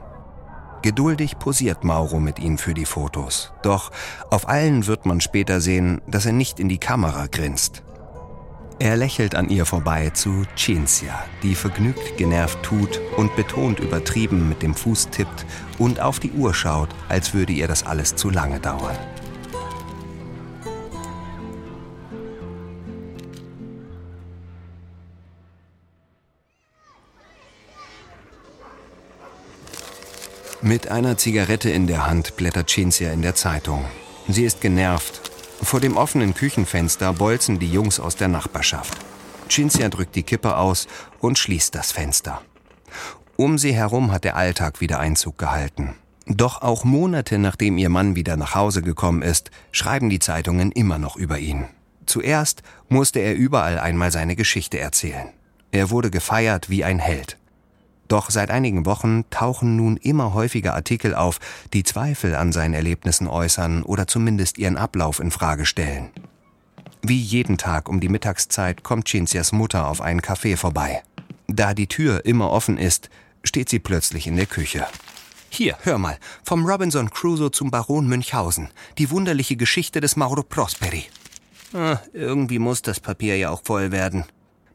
Geduldig 0.81 1.39
posiert 1.39 1.83
Mauro 1.83 2.21
mit 2.21 2.39
ihnen 2.39 2.57
für 2.57 2.73
die 2.73 2.85
Fotos. 2.85 3.51
Doch 3.63 3.91
auf 4.29 4.47
allen 4.47 4.87
wird 4.87 5.05
man 5.05 5.19
später 5.19 5.59
sehen, 5.59 6.01
dass 6.07 6.25
er 6.25 6.31
nicht 6.31 6.59
in 6.59 6.69
die 6.69 6.77
Kamera 6.77 7.27
grinst. 7.27 7.83
Er 8.81 8.95
lächelt 8.95 9.35
an 9.35 9.49
ihr 9.49 9.65
vorbei 9.65 10.09
zu 10.11 10.45
Cinzia, 10.55 11.25
die 11.43 11.53
vergnügt 11.53 12.15
genervt 12.15 12.63
tut 12.63 13.01
und 13.17 13.35
betont 13.35 13.81
übertrieben 13.81 14.47
mit 14.47 14.61
dem 14.61 14.73
Fuß 14.73 15.09
tippt 15.09 15.45
und 15.77 15.99
auf 15.99 16.21
die 16.21 16.31
Uhr 16.31 16.53
schaut, 16.53 16.87
als 17.09 17.33
würde 17.33 17.51
ihr 17.51 17.67
das 17.67 17.85
alles 17.85 18.15
zu 18.15 18.29
lange 18.29 18.61
dauern. 18.61 18.97
Mit 30.61 30.89
einer 30.89 31.17
Zigarette 31.17 31.69
in 31.69 31.85
der 31.85 32.07
Hand 32.07 32.37
blättert 32.37 32.69
Cinzia 32.69 33.11
in 33.11 33.21
der 33.21 33.35
Zeitung. 33.35 33.83
Sie 34.29 34.45
ist 34.45 34.61
genervt. 34.61 35.28
Vor 35.61 35.79
dem 35.79 35.97
offenen 35.97 36.33
Küchenfenster 36.33 37.13
bolzen 37.13 37.59
die 37.59 37.71
Jungs 37.71 37.99
aus 37.99 38.15
der 38.15 38.27
Nachbarschaft. 38.27 38.97
Cinzia 39.49 39.89
drückt 39.89 40.15
die 40.15 40.23
Kippe 40.23 40.57
aus 40.57 40.87
und 41.19 41.37
schließt 41.37 41.75
das 41.75 41.91
Fenster. 41.91 42.41
Um 43.35 43.57
sie 43.57 43.73
herum 43.73 44.11
hat 44.11 44.23
der 44.23 44.35
Alltag 44.35 44.81
wieder 44.81 44.99
Einzug 44.99 45.37
gehalten. 45.37 45.95
Doch 46.25 46.61
auch 46.61 46.83
Monate 46.83 47.39
nachdem 47.39 47.77
ihr 47.77 47.89
Mann 47.89 48.15
wieder 48.15 48.37
nach 48.37 48.53
Hause 48.53 48.81
gekommen 48.81 49.23
ist, 49.23 49.49
schreiben 49.71 50.09
die 50.09 50.19
Zeitungen 50.19 50.71
immer 50.71 50.99
noch 50.99 51.15
über 51.15 51.39
ihn. 51.39 51.65
Zuerst 52.05 52.61
musste 52.87 53.19
er 53.19 53.35
überall 53.35 53.79
einmal 53.79 54.11
seine 54.11 54.35
Geschichte 54.35 54.79
erzählen. 54.79 55.29
Er 55.71 55.89
wurde 55.89 56.11
gefeiert 56.11 56.69
wie 56.69 56.83
ein 56.83 56.99
Held. 56.99 57.38
Doch 58.09 58.31
seit 58.31 58.49
einigen 58.49 58.85
Wochen 58.85 59.23
tauchen 59.29 59.75
nun 59.75 59.95
immer 59.95 60.33
häufiger 60.33 60.73
Artikel 60.73 61.13
auf, 61.15 61.39
die 61.73 61.83
Zweifel 61.83 62.35
an 62.35 62.51
seinen 62.51 62.73
Erlebnissen 62.73 63.27
äußern 63.27 63.83
oder 63.83 64.07
zumindest 64.07 64.57
ihren 64.57 64.77
Ablauf 64.77 65.19
in 65.19 65.31
Frage 65.31 65.65
stellen. 65.65 66.09
Wie 67.03 67.21
jeden 67.21 67.57
Tag 67.57 67.87
um 67.87 67.99
die 67.99 68.09
Mittagszeit 68.09 68.83
kommt 68.83 69.07
Cinzias 69.07 69.51
Mutter 69.51 69.87
auf 69.87 70.01
einen 70.01 70.21
Café 70.21 70.57
vorbei. 70.57 71.03
Da 71.47 71.73
die 71.73 71.87
Tür 71.87 72.25
immer 72.25 72.49
offen 72.49 72.77
ist, 72.77 73.09
steht 73.43 73.69
sie 73.69 73.79
plötzlich 73.79 74.27
in 74.27 74.35
der 74.35 74.47
Küche. 74.47 74.85
Hier, 75.49 75.77
hör 75.83 75.99
mal, 75.99 76.17
vom 76.43 76.65
Robinson 76.65 77.11
Crusoe 77.11 77.51
zum 77.51 77.71
Baron 77.71 78.07
Münchhausen. 78.07 78.69
Die 78.97 79.11
wunderliche 79.11 79.55
Geschichte 79.55 80.01
des 80.01 80.15
Mauro 80.15 80.43
Prosperi. 80.43 81.05
Ah, 81.73 81.99
irgendwie 82.13 82.59
muss 82.59 82.81
das 82.81 82.99
Papier 82.99 83.37
ja 83.37 83.51
auch 83.51 83.61
voll 83.63 83.91
werden. 83.91 84.25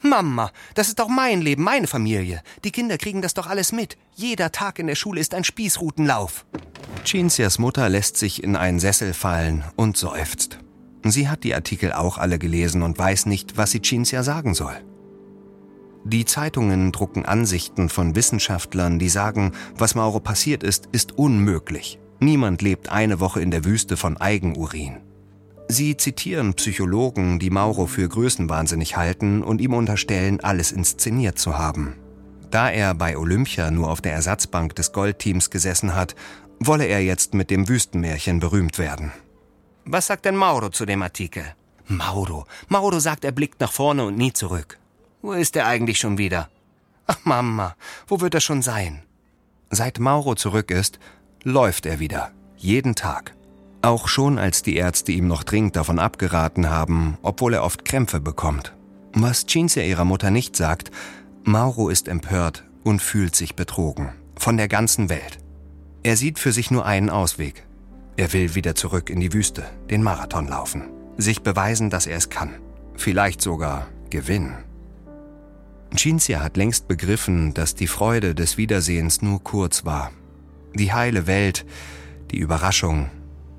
Mama, 0.04 0.52
das 0.74 0.88
ist 0.88 0.98
doch 0.98 1.08
mein 1.08 1.40
Leben, 1.40 1.62
meine 1.64 1.86
Familie. 1.86 2.42
Die 2.62 2.70
Kinder 2.70 2.98
kriegen 2.98 3.22
das 3.22 3.32
doch 3.32 3.46
alles 3.46 3.72
mit. 3.72 3.96
Jeder 4.14 4.52
Tag 4.52 4.78
in 4.78 4.86
der 4.86 4.96
Schule 4.96 5.18
ist 5.18 5.34
ein 5.34 5.44
Spießrutenlauf. 5.44 6.44
Cinzias 7.04 7.58
Mutter 7.58 7.88
lässt 7.88 8.18
sich 8.18 8.44
in 8.44 8.54
einen 8.54 8.80
Sessel 8.80 9.14
fallen 9.14 9.64
und 9.76 9.96
seufzt. 9.96 10.58
Sie 11.04 11.28
hat 11.28 11.42
die 11.42 11.54
Artikel 11.54 11.92
auch 11.92 12.18
alle 12.18 12.38
gelesen 12.38 12.82
und 12.82 12.98
weiß 12.98 13.26
nicht, 13.26 13.56
was 13.56 13.70
sie 13.70 13.80
Cinzia 13.80 14.22
sagen 14.22 14.54
soll. 14.54 14.76
Die 16.04 16.26
Zeitungen 16.26 16.92
drucken 16.92 17.24
Ansichten 17.24 17.88
von 17.88 18.14
Wissenschaftlern, 18.14 18.98
die 18.98 19.08
sagen, 19.08 19.52
was 19.74 19.94
Mauro 19.94 20.20
passiert 20.20 20.62
ist, 20.62 20.86
ist 20.92 21.12
unmöglich. 21.12 21.98
Niemand 22.20 22.60
lebt 22.60 22.90
eine 22.90 23.20
Woche 23.20 23.40
in 23.40 23.50
der 23.50 23.64
Wüste 23.64 23.96
von 23.96 24.18
Eigenurin. 24.18 25.00
Sie 25.68 25.96
zitieren 25.96 26.54
Psychologen, 26.54 27.38
die 27.38 27.50
Mauro 27.50 27.86
für 27.86 28.08
größenwahnsinnig 28.08 28.96
halten 28.96 29.42
und 29.42 29.60
ihm 29.60 29.74
unterstellen, 29.74 30.40
alles 30.40 30.72
inszeniert 30.72 31.38
zu 31.38 31.56
haben. 31.58 31.96
Da 32.50 32.70
er 32.70 32.94
bei 32.94 33.16
Olympia 33.16 33.70
nur 33.70 33.90
auf 33.90 34.00
der 34.00 34.12
Ersatzbank 34.12 34.76
des 34.76 34.92
Goldteams 34.92 35.50
gesessen 35.50 35.94
hat, 35.94 36.14
wolle 36.60 36.84
er 36.84 37.02
jetzt 37.02 37.34
mit 37.34 37.50
dem 37.50 37.68
Wüstenmärchen 37.68 38.40
berühmt 38.40 38.78
werden. 38.78 39.12
Was 39.84 40.06
sagt 40.06 40.24
denn 40.24 40.36
Mauro 40.36 40.68
zu 40.68 40.86
dem 40.86 41.02
Artikel? 41.02 41.44
Mauro. 41.86 42.46
Mauro 42.68 42.98
sagt, 43.00 43.24
er 43.24 43.32
blickt 43.32 43.60
nach 43.60 43.72
vorne 43.72 44.04
und 44.04 44.16
nie 44.16 44.32
zurück. 44.32 44.78
Wo 45.22 45.32
ist 45.32 45.56
er 45.56 45.66
eigentlich 45.66 45.98
schon 45.98 46.18
wieder? 46.18 46.48
Ach 47.06 47.18
Mama, 47.24 47.74
wo 48.06 48.20
wird 48.20 48.34
er 48.34 48.40
schon 48.40 48.62
sein? 48.62 49.02
Seit 49.70 49.98
Mauro 49.98 50.34
zurück 50.34 50.70
ist, 50.70 50.98
läuft 51.42 51.86
er 51.86 51.98
wieder. 51.98 52.32
Jeden 52.56 52.94
Tag. 52.94 53.34
Auch 53.84 54.08
schon 54.08 54.38
als 54.38 54.62
die 54.62 54.76
Ärzte 54.76 55.12
ihm 55.12 55.28
noch 55.28 55.44
dringend 55.44 55.76
davon 55.76 55.98
abgeraten 55.98 56.70
haben, 56.70 57.18
obwohl 57.20 57.52
er 57.52 57.62
oft 57.62 57.84
Krämpfe 57.84 58.18
bekommt. 58.18 58.74
Was 59.12 59.44
Cinzia 59.44 59.82
ihrer 59.82 60.06
Mutter 60.06 60.30
nicht 60.30 60.56
sagt, 60.56 60.90
Mauro 61.42 61.90
ist 61.90 62.08
empört 62.08 62.64
und 62.82 63.02
fühlt 63.02 63.36
sich 63.36 63.56
betrogen. 63.56 64.14
Von 64.36 64.56
der 64.56 64.68
ganzen 64.68 65.10
Welt. 65.10 65.38
Er 66.02 66.16
sieht 66.16 66.38
für 66.38 66.50
sich 66.50 66.70
nur 66.70 66.86
einen 66.86 67.10
Ausweg. 67.10 67.66
Er 68.16 68.32
will 68.32 68.54
wieder 68.54 68.74
zurück 68.74 69.10
in 69.10 69.20
die 69.20 69.34
Wüste, 69.34 69.66
den 69.90 70.02
Marathon 70.02 70.48
laufen. 70.48 70.84
Sich 71.18 71.42
beweisen, 71.42 71.90
dass 71.90 72.06
er 72.06 72.16
es 72.16 72.30
kann. 72.30 72.54
Vielleicht 72.96 73.42
sogar 73.42 73.88
gewinnen. 74.08 74.64
Cinzia 75.94 76.40
hat 76.40 76.56
längst 76.56 76.88
begriffen, 76.88 77.52
dass 77.52 77.74
die 77.74 77.86
Freude 77.86 78.34
des 78.34 78.56
Wiedersehens 78.56 79.20
nur 79.20 79.44
kurz 79.44 79.84
war. 79.84 80.10
Die 80.72 80.94
heile 80.94 81.26
Welt, 81.26 81.66
die 82.30 82.38
Überraschung, 82.38 83.10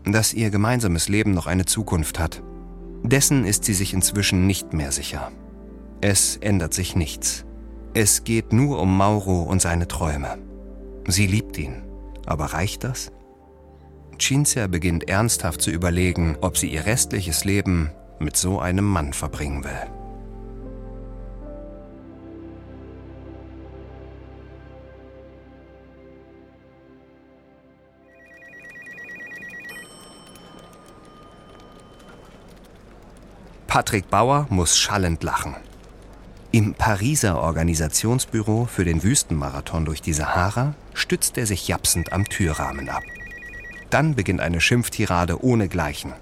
dass 0.05 0.33
ihr 0.33 0.49
gemeinsames 0.49 1.09
Leben 1.09 1.31
noch 1.31 1.47
eine 1.47 1.65
Zukunft 1.65 2.19
hat. 2.19 2.41
Dessen 3.03 3.45
ist 3.45 3.63
sie 3.65 3.73
sich 3.73 3.93
inzwischen 3.93 4.47
nicht 4.47 4.73
mehr 4.73 4.91
sicher. 4.91 5.31
Es 6.01 6.37
ändert 6.37 6.73
sich 6.73 6.95
nichts. 6.95 7.45
Es 7.93 8.23
geht 8.23 8.53
nur 8.53 8.81
um 8.81 8.95
Mauro 8.97 9.43
und 9.43 9.61
seine 9.61 9.87
Träume. 9.87 10.37
Sie 11.07 11.27
liebt 11.27 11.57
ihn. 11.57 11.83
Aber 12.25 12.45
reicht 12.45 12.83
das? 12.83 13.11
Cinzia 14.19 14.67
beginnt 14.67 15.09
ernsthaft 15.09 15.61
zu 15.61 15.71
überlegen, 15.71 16.37
ob 16.41 16.57
sie 16.57 16.67
ihr 16.67 16.85
restliches 16.85 17.45
Leben 17.45 17.91
mit 18.19 18.37
so 18.37 18.59
einem 18.59 18.85
Mann 18.85 19.13
verbringen 19.13 19.63
will. 19.63 19.94
Patrick 33.75 34.09
Bauer 34.09 34.47
muss 34.49 34.77
schallend 34.77 35.21
lachen. 35.21 35.53
Im 36.53 36.75
Pariser 36.75 37.41
Organisationsbüro 37.41 38.69
für 38.71 38.85
den 38.85 39.03
Wüstenmarathon 39.03 39.83
durch 39.83 40.01
die 40.01 40.13
Sahara 40.13 40.75
stützt 40.93 41.37
er 41.37 41.45
sich 41.45 41.67
japsend 41.67 42.13
am 42.13 42.23
Türrahmen 42.23 42.87
ab. 42.87 43.03
Dann 43.89 44.15
beginnt 44.15 44.39
eine 44.39 44.61
Schimpftirade 44.61 45.43
ohnegleichen. 45.43 46.13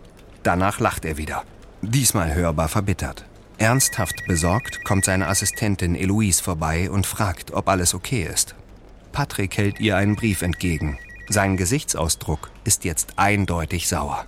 Danach 0.42 0.80
lacht 0.80 1.06
er 1.06 1.18
wieder. 1.18 1.44
Diesmal 1.84 2.34
hörbar 2.34 2.70
verbittert. 2.70 3.24
Ernsthaft 3.60 4.26
besorgt 4.26 4.84
kommt 4.84 5.06
seine 5.06 5.28
Assistentin 5.28 5.94
Eloise 5.94 6.42
vorbei 6.42 6.90
und 6.90 7.06
fragt, 7.06 7.54
ob 7.54 7.70
alles 7.70 7.94
okay 7.94 8.24
ist. 8.24 8.56
Patrick 9.12 9.58
hält 9.58 9.80
ihr 9.80 9.96
einen 9.96 10.16
Brief 10.16 10.42
entgegen. 10.42 10.98
Sein 11.30 11.56
Gesichtsausdruck 11.56 12.50
ist 12.64 12.84
jetzt 12.84 13.14
eindeutig 13.18 13.88
sauer. 13.88 14.26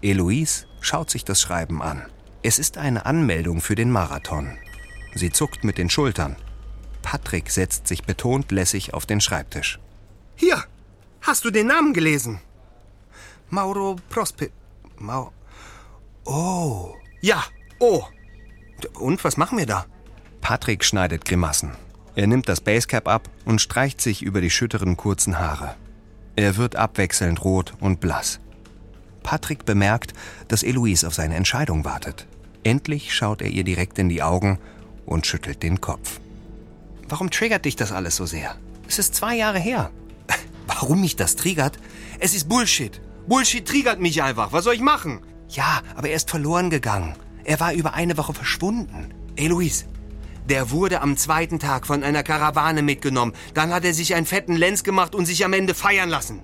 Eloise 0.00 0.64
schaut 0.80 1.10
sich 1.10 1.26
das 1.26 1.42
Schreiben 1.42 1.82
an. 1.82 2.06
Es 2.44 2.58
ist 2.58 2.76
eine 2.76 3.06
Anmeldung 3.06 3.60
für 3.60 3.76
den 3.76 3.90
Marathon. 3.90 4.58
Sie 5.14 5.30
zuckt 5.30 5.62
mit 5.62 5.78
den 5.78 5.88
Schultern. 5.88 6.34
Patrick 7.00 7.50
setzt 7.50 7.86
sich 7.86 8.02
betont 8.02 8.50
lässig 8.50 8.94
auf 8.94 9.06
den 9.06 9.20
Schreibtisch. 9.20 9.78
Hier, 10.34 10.64
hast 11.20 11.44
du 11.44 11.50
den 11.50 11.68
Namen 11.68 11.92
gelesen? 11.92 12.40
Mauro 13.48 13.96
Prospe... 14.08 14.50
Mau... 14.98 15.32
Oh. 16.24 16.94
Ja, 17.20 17.44
oh. 17.78 18.02
Und 18.94 19.22
was 19.22 19.36
machen 19.36 19.58
wir 19.58 19.66
da? 19.66 19.86
Patrick 20.40 20.84
schneidet 20.84 21.24
Grimassen. 21.24 21.72
Er 22.16 22.26
nimmt 22.26 22.48
das 22.48 22.60
Basecap 22.60 23.06
ab 23.06 23.28
und 23.44 23.60
streicht 23.60 24.00
sich 24.00 24.22
über 24.22 24.40
die 24.40 24.50
schütteren 24.50 24.96
kurzen 24.96 25.38
Haare. 25.38 25.76
Er 26.34 26.56
wird 26.56 26.74
abwechselnd 26.74 27.44
rot 27.44 27.74
und 27.78 28.00
blass. 28.00 28.40
Patrick 29.22 29.64
bemerkt, 29.64 30.12
dass 30.48 30.64
Eloise 30.64 31.06
auf 31.06 31.14
seine 31.14 31.36
Entscheidung 31.36 31.84
wartet. 31.84 32.26
Endlich 32.64 33.14
schaut 33.14 33.42
er 33.42 33.48
ihr 33.48 33.64
direkt 33.64 33.98
in 33.98 34.08
die 34.08 34.22
Augen 34.22 34.58
und 35.06 35.26
schüttelt 35.26 35.62
den 35.62 35.80
Kopf. 35.80 36.20
Warum 37.08 37.30
triggert 37.30 37.64
dich 37.64 37.76
das 37.76 37.92
alles 37.92 38.16
so 38.16 38.26
sehr? 38.26 38.56
Es 38.88 38.98
ist 38.98 39.14
zwei 39.14 39.36
Jahre 39.36 39.58
her. 39.58 39.90
Warum 40.66 41.00
mich 41.00 41.16
das 41.16 41.36
triggert? 41.36 41.78
Es 42.18 42.34
ist 42.34 42.48
Bullshit. 42.48 43.00
Bullshit 43.26 43.66
triggert 43.66 44.00
mich 44.00 44.22
einfach. 44.22 44.52
Was 44.52 44.64
soll 44.64 44.74
ich 44.74 44.80
machen? 44.80 45.20
Ja, 45.48 45.82
aber 45.96 46.08
er 46.08 46.16
ist 46.16 46.30
verloren 46.30 46.70
gegangen. 46.70 47.14
Er 47.44 47.60
war 47.60 47.74
über 47.74 47.94
eine 47.94 48.16
Woche 48.16 48.34
verschwunden. 48.34 49.12
Eloise, 49.36 49.84
der 50.48 50.70
wurde 50.70 51.00
am 51.00 51.16
zweiten 51.16 51.58
Tag 51.58 51.86
von 51.86 52.02
einer 52.02 52.22
Karawane 52.22 52.82
mitgenommen. 52.82 53.32
Dann 53.54 53.72
hat 53.72 53.84
er 53.84 53.94
sich 53.94 54.14
einen 54.14 54.26
fetten 54.26 54.56
Lenz 54.56 54.84
gemacht 54.84 55.14
und 55.14 55.26
sich 55.26 55.44
am 55.44 55.52
Ende 55.52 55.74
feiern 55.74 56.08
lassen. 56.08 56.40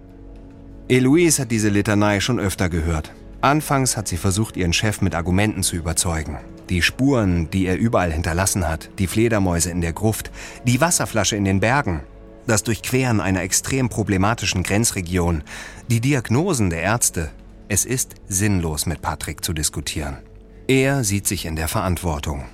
Eloise 0.88 1.42
hat 1.42 1.50
diese 1.50 1.68
Litanei 1.68 2.20
schon 2.20 2.40
öfter 2.40 2.68
gehört. 2.68 3.12
Anfangs 3.40 3.96
hat 3.96 4.08
sie 4.08 4.16
versucht, 4.16 4.56
ihren 4.56 4.72
Chef 4.72 5.00
mit 5.00 5.14
Argumenten 5.14 5.62
zu 5.62 5.76
überzeugen. 5.76 6.38
Die 6.68 6.82
Spuren, 6.82 7.48
die 7.50 7.66
er 7.66 7.78
überall 7.78 8.12
hinterlassen 8.12 8.68
hat, 8.68 8.90
die 8.98 9.06
Fledermäuse 9.06 9.70
in 9.70 9.80
der 9.80 9.92
Gruft, 9.92 10.30
die 10.64 10.80
Wasserflasche 10.80 11.36
in 11.36 11.44
den 11.44 11.60
Bergen, 11.60 12.02
das 12.46 12.64
Durchqueren 12.64 13.20
einer 13.20 13.42
extrem 13.42 13.88
problematischen 13.88 14.64
Grenzregion, 14.64 15.44
die 15.88 16.00
Diagnosen 16.00 16.70
der 16.70 16.82
Ärzte. 16.82 17.30
Es 17.68 17.84
ist 17.84 18.14
sinnlos, 18.26 18.86
mit 18.86 19.02
Patrick 19.02 19.44
zu 19.44 19.52
diskutieren. 19.52 20.18
Er 20.66 21.04
sieht 21.04 21.26
sich 21.26 21.46
in 21.46 21.56
der 21.56 21.68
Verantwortung. 21.68 22.44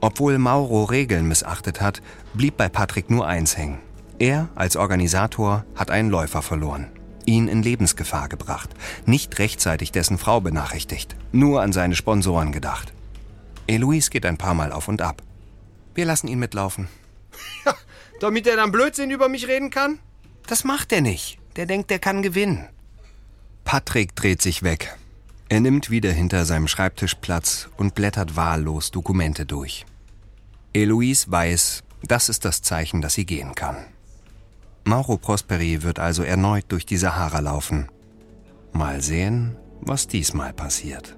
Obwohl 0.00 0.38
Mauro 0.38 0.84
Regeln 0.84 1.28
missachtet 1.28 1.80
hat, 1.80 2.02
blieb 2.34 2.56
bei 2.56 2.68
Patrick 2.68 3.10
nur 3.10 3.26
eins 3.26 3.56
hängen. 3.56 3.78
Er 4.18 4.48
als 4.54 4.76
Organisator 4.76 5.64
hat 5.74 5.90
einen 5.90 6.10
Läufer 6.10 6.42
verloren, 6.42 6.88
ihn 7.26 7.48
in 7.48 7.62
Lebensgefahr 7.62 8.28
gebracht, 8.28 8.70
nicht 9.04 9.38
rechtzeitig 9.38 9.92
dessen 9.92 10.18
Frau 10.18 10.40
benachrichtigt, 10.40 11.16
nur 11.32 11.62
an 11.62 11.72
seine 11.72 11.96
Sponsoren 11.96 12.52
gedacht. 12.52 12.92
Eloise 13.66 14.10
geht 14.10 14.24
ein 14.24 14.38
paar 14.38 14.54
Mal 14.54 14.72
auf 14.72 14.88
und 14.88 15.02
ab. 15.02 15.22
Wir 15.94 16.04
lassen 16.04 16.28
ihn 16.28 16.38
mitlaufen. 16.38 16.88
Ja, 17.66 17.74
damit 18.20 18.46
er 18.46 18.56
dann 18.56 18.72
Blödsinn 18.72 19.10
über 19.10 19.28
mich 19.28 19.46
reden 19.46 19.68
kann? 19.68 19.98
Das 20.46 20.64
macht 20.64 20.90
er 20.92 21.02
nicht. 21.02 21.38
Der 21.56 21.66
denkt, 21.66 21.90
er 21.90 21.98
kann 21.98 22.22
gewinnen. 22.22 22.66
Patrick 23.64 24.16
dreht 24.16 24.40
sich 24.40 24.62
weg. 24.62 24.96
Er 25.48 25.60
nimmt 25.60 25.90
wieder 25.90 26.12
hinter 26.12 26.44
seinem 26.44 26.68
Schreibtisch 26.68 27.14
Platz 27.16 27.68
und 27.76 27.94
blättert 27.94 28.36
wahllos 28.36 28.90
Dokumente 28.90 29.44
durch. 29.44 29.84
Eloise 30.72 31.30
weiß, 31.30 31.82
das 32.02 32.28
ist 32.28 32.44
das 32.44 32.62
Zeichen, 32.62 33.00
dass 33.00 33.14
sie 33.14 33.26
gehen 33.26 33.54
kann. 33.54 33.76
Mauro 34.88 35.16
Prosperi 35.16 35.82
wird 35.82 35.98
also 35.98 36.22
erneut 36.22 36.66
durch 36.68 36.86
die 36.86 36.96
Sahara 36.96 37.40
laufen. 37.40 37.88
Mal 38.72 39.02
sehen, 39.02 39.56
was 39.80 40.06
diesmal 40.06 40.52
passiert. 40.52 41.16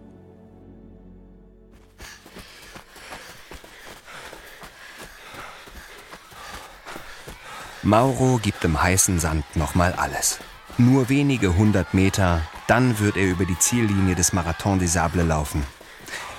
Mauro 7.82 8.40
gibt 8.42 8.64
im 8.64 8.82
heißen 8.82 9.18
Sand 9.18 9.44
nochmal 9.54 9.92
alles. 9.92 10.38
Nur 10.78 11.10
wenige 11.10 11.54
hundert 11.58 11.92
Meter, 11.92 12.40
dann 12.68 12.98
wird 12.98 13.18
er 13.18 13.26
über 13.26 13.44
die 13.44 13.58
Ziellinie 13.58 14.14
des 14.14 14.32
Marathon 14.32 14.78
des 14.78 14.94
Sables 14.94 15.26
laufen. 15.26 15.62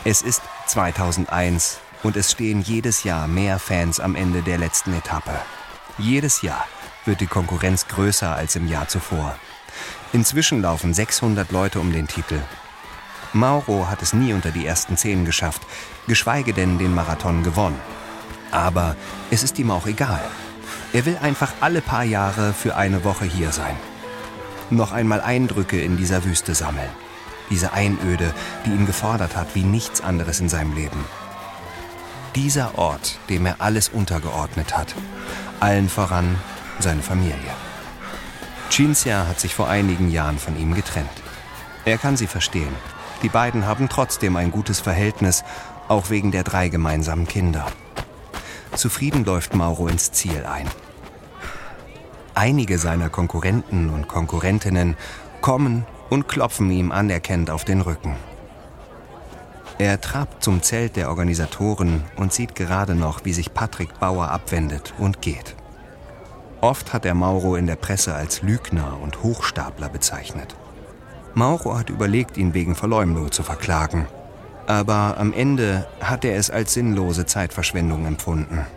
Es 0.04 0.24
ist 0.24 0.42
2001 0.66 1.80
und 2.02 2.18
es 2.18 2.32
stehen 2.32 2.64
jedes 2.64 3.04
Jahr 3.04 3.28
mehr 3.28 3.60
Fans 3.60 4.00
am 4.00 4.16
Ende 4.16 4.42
der 4.42 4.58
letzten 4.58 4.94
Etappe. 4.96 5.40
Jedes 6.00 6.42
Jahr 6.42 6.66
wird 7.10 7.22
die 7.22 7.28
Konkurrenz 7.28 7.88
größer 7.88 8.36
als 8.36 8.56
im 8.56 8.68
Jahr 8.68 8.88
zuvor. 8.88 9.36
Inzwischen 10.14 10.62
laufen 10.62 10.94
600 10.94 11.52
Leute 11.52 11.80
um 11.80 11.92
den 11.92 12.08
Titel. 12.08 12.40
Mauro 13.34 13.88
hat 13.90 14.04
es 14.04 14.14
nie 14.14 14.32
unter 14.32 14.52
die 14.52 14.66
ersten 14.66 14.96
zehn 14.96 15.26
geschafft, 15.26 15.64
geschweige 16.08 16.54
denn 16.54 16.78
den 16.78 16.94
Marathon 16.94 17.42
gewonnen. 17.42 17.80
Aber 18.52 18.96
es 19.32 19.42
ist 19.42 19.58
ihm 19.58 19.72
auch 19.72 19.88
egal. 19.88 20.22
Er 20.94 21.06
will 21.08 21.18
einfach 21.20 21.52
alle 21.62 21.82
paar 21.82 22.04
Jahre 22.04 22.54
für 22.54 22.76
eine 22.76 23.04
Woche 23.04 23.26
hier 23.26 23.52
sein. 23.52 23.76
Noch 24.70 24.92
einmal 24.92 25.22
Eindrücke 25.22 25.82
in 25.82 25.98
dieser 25.98 26.24
Wüste 26.26 26.54
sammeln. 26.54 26.90
Diese 27.50 27.74
Einöde, 27.74 28.36
die 28.66 28.70
ihn 28.70 28.86
gefordert 28.86 29.36
hat 29.36 29.56
wie 29.56 29.64
nichts 29.64 30.02
anderes 30.02 30.40
in 30.40 30.50
seinem 30.50 30.76
Leben. 30.76 31.04
Dieser 32.36 32.78
Ort, 32.78 33.18
dem 33.30 33.48
er 33.48 33.56
alles 33.58 33.90
untergeordnet 33.90 34.78
hat. 34.78 34.94
Allen 35.60 35.90
voran 35.90 36.36
seine 36.80 37.02
Familie. 37.02 37.54
Cinzia 38.70 39.28
hat 39.28 39.40
sich 39.40 39.56
vor 39.56 39.68
einigen 39.68 40.10
Jahren 40.10 40.38
von 40.38 40.58
ihm 40.58 40.74
getrennt. 40.74 41.10
Er 41.86 41.98
kann 41.98 42.18
sie 42.18 42.28
verstehen. 42.28 42.74
Die 43.24 43.30
beiden 43.30 43.66
haben 43.66 43.90
trotzdem 43.90 44.36
ein 44.36 44.52
gutes 44.52 44.80
Verhältnis, 44.80 45.44
auch 45.88 46.10
wegen 46.10 46.32
der 46.32 46.44
drei 46.44 46.70
gemeinsamen 46.70 47.28
Kinder. 47.28 47.66
Zufrieden 48.76 49.26
läuft 49.26 49.56
Mauro 49.56 49.88
ins 49.88 50.12
Ziel 50.12 50.46
ein. 50.46 50.68
Einige 52.36 52.78
seiner 52.78 53.10
Konkurrenten 53.10 53.90
und 53.90 54.08
Konkurrentinnen 54.08 54.96
kommen 55.42 55.86
und 56.10 56.28
klopfen 56.28 56.72
ihm 56.72 56.92
anerkennend 56.92 57.50
auf 57.50 57.66
den 57.66 57.82
Rücken. 57.82 58.16
Er 59.78 60.00
trabt 60.00 60.44
zum 60.44 60.62
Zelt 60.62 60.96
der 60.96 61.10
Organisatoren 61.10 62.04
und 62.18 62.34
sieht 62.34 62.54
gerade 62.56 62.96
noch, 62.96 63.26
wie 63.26 63.34
sich 63.34 63.54
Patrick 63.54 64.00
Bauer 64.00 64.30
abwendet 64.30 64.94
und 64.98 65.22
geht. 65.22 65.56
Oft 66.62 66.94
hat 66.94 67.06
er 67.06 67.14
Mauro 67.14 67.56
in 67.56 67.68
der 67.68 67.76
Presse 67.76 68.14
als 68.14 68.42
Lügner 68.42 68.98
und 69.02 69.24
Hochstapler 69.24 69.90
bezeichnet. 69.90 70.56
Mauro 71.34 71.78
hat 71.78 71.90
überlegt, 71.90 72.38
ihn 72.38 72.54
wegen 72.54 72.76
Verleumdung 72.76 73.32
zu 73.32 73.44
verklagen 73.44 74.08
aber 74.70 75.18
am 75.18 75.34
Ende 75.34 75.88
hat 76.00 76.24
er 76.24 76.36
es 76.36 76.52
als 76.52 76.76
sinnlose 76.76 77.26
Zeitverschwendung 77.26 78.06
empfunden. 78.06 78.68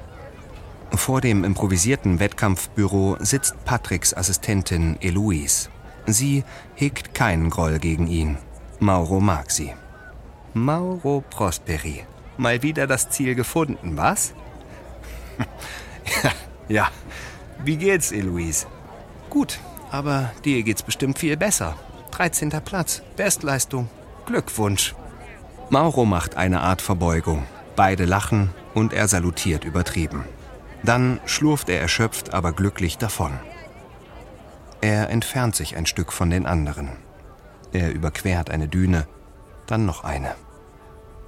Vor 0.95 1.21
dem 1.21 1.45
improvisierten 1.45 2.19
Wettkampfbüro 2.19 3.19
sitzt 3.21 3.63
Patricks 3.67 4.15
Assistentin 4.15 4.97
Eloise. 5.03 5.69
Sie 6.07 6.45
hegt 6.77 7.13
keinen 7.13 7.51
Groll 7.51 7.79
gegen 7.79 8.07
ihn. 8.07 8.39
Mauro 8.81 9.21
mag 9.21 9.51
sie. 9.51 9.75
Mauro 10.55 11.23
Prosperi. 11.29 12.05
Mal 12.39 12.63
wieder 12.63 12.87
das 12.87 13.11
Ziel 13.11 13.35
gefunden, 13.35 13.99
was? 13.99 14.33
ja, 16.23 16.31
ja. 16.69 16.89
Wie 17.65 17.77
geht's, 17.77 18.11
Eloise? 18.11 18.67
Gut, 19.31 19.61
aber 19.93 20.33
dir 20.45 20.65
geht's 20.65 20.83
bestimmt 20.83 21.19
viel 21.19 21.37
besser. 21.37 21.77
13. 22.11 22.51
Platz, 22.65 23.03
Bestleistung. 23.17 23.89
Glückwunsch. 24.27 24.95
Mauro 25.71 26.05
macht 26.05 26.37
eine 26.37 26.61
Art 26.61 26.83
Verbeugung. 26.83 27.45
Beide 27.77 28.05
lachen 28.05 28.51
und 28.75 28.93
er 28.93 29.07
salutiert 29.07 29.65
übertrieben. 29.65 30.25
Dann 30.83 31.21
schlurft 31.25 31.69
er 31.69 31.81
erschöpft, 31.81 32.35
aber 32.35 32.53
glücklich 32.53 32.99
davon. 32.99 33.39
Er 34.81 35.11
entfernt 35.11 35.55
sich 35.55 35.77
ein 35.77 35.87
Stück 35.87 36.13
von 36.13 36.31
den 36.31 36.47
anderen. 36.47 36.91
Er 37.73 37.93
überquert 37.93 38.51
eine 38.51 38.67
Düne, 38.67 39.07
dann 39.67 39.87
noch 39.87 40.03
eine. 40.03 40.35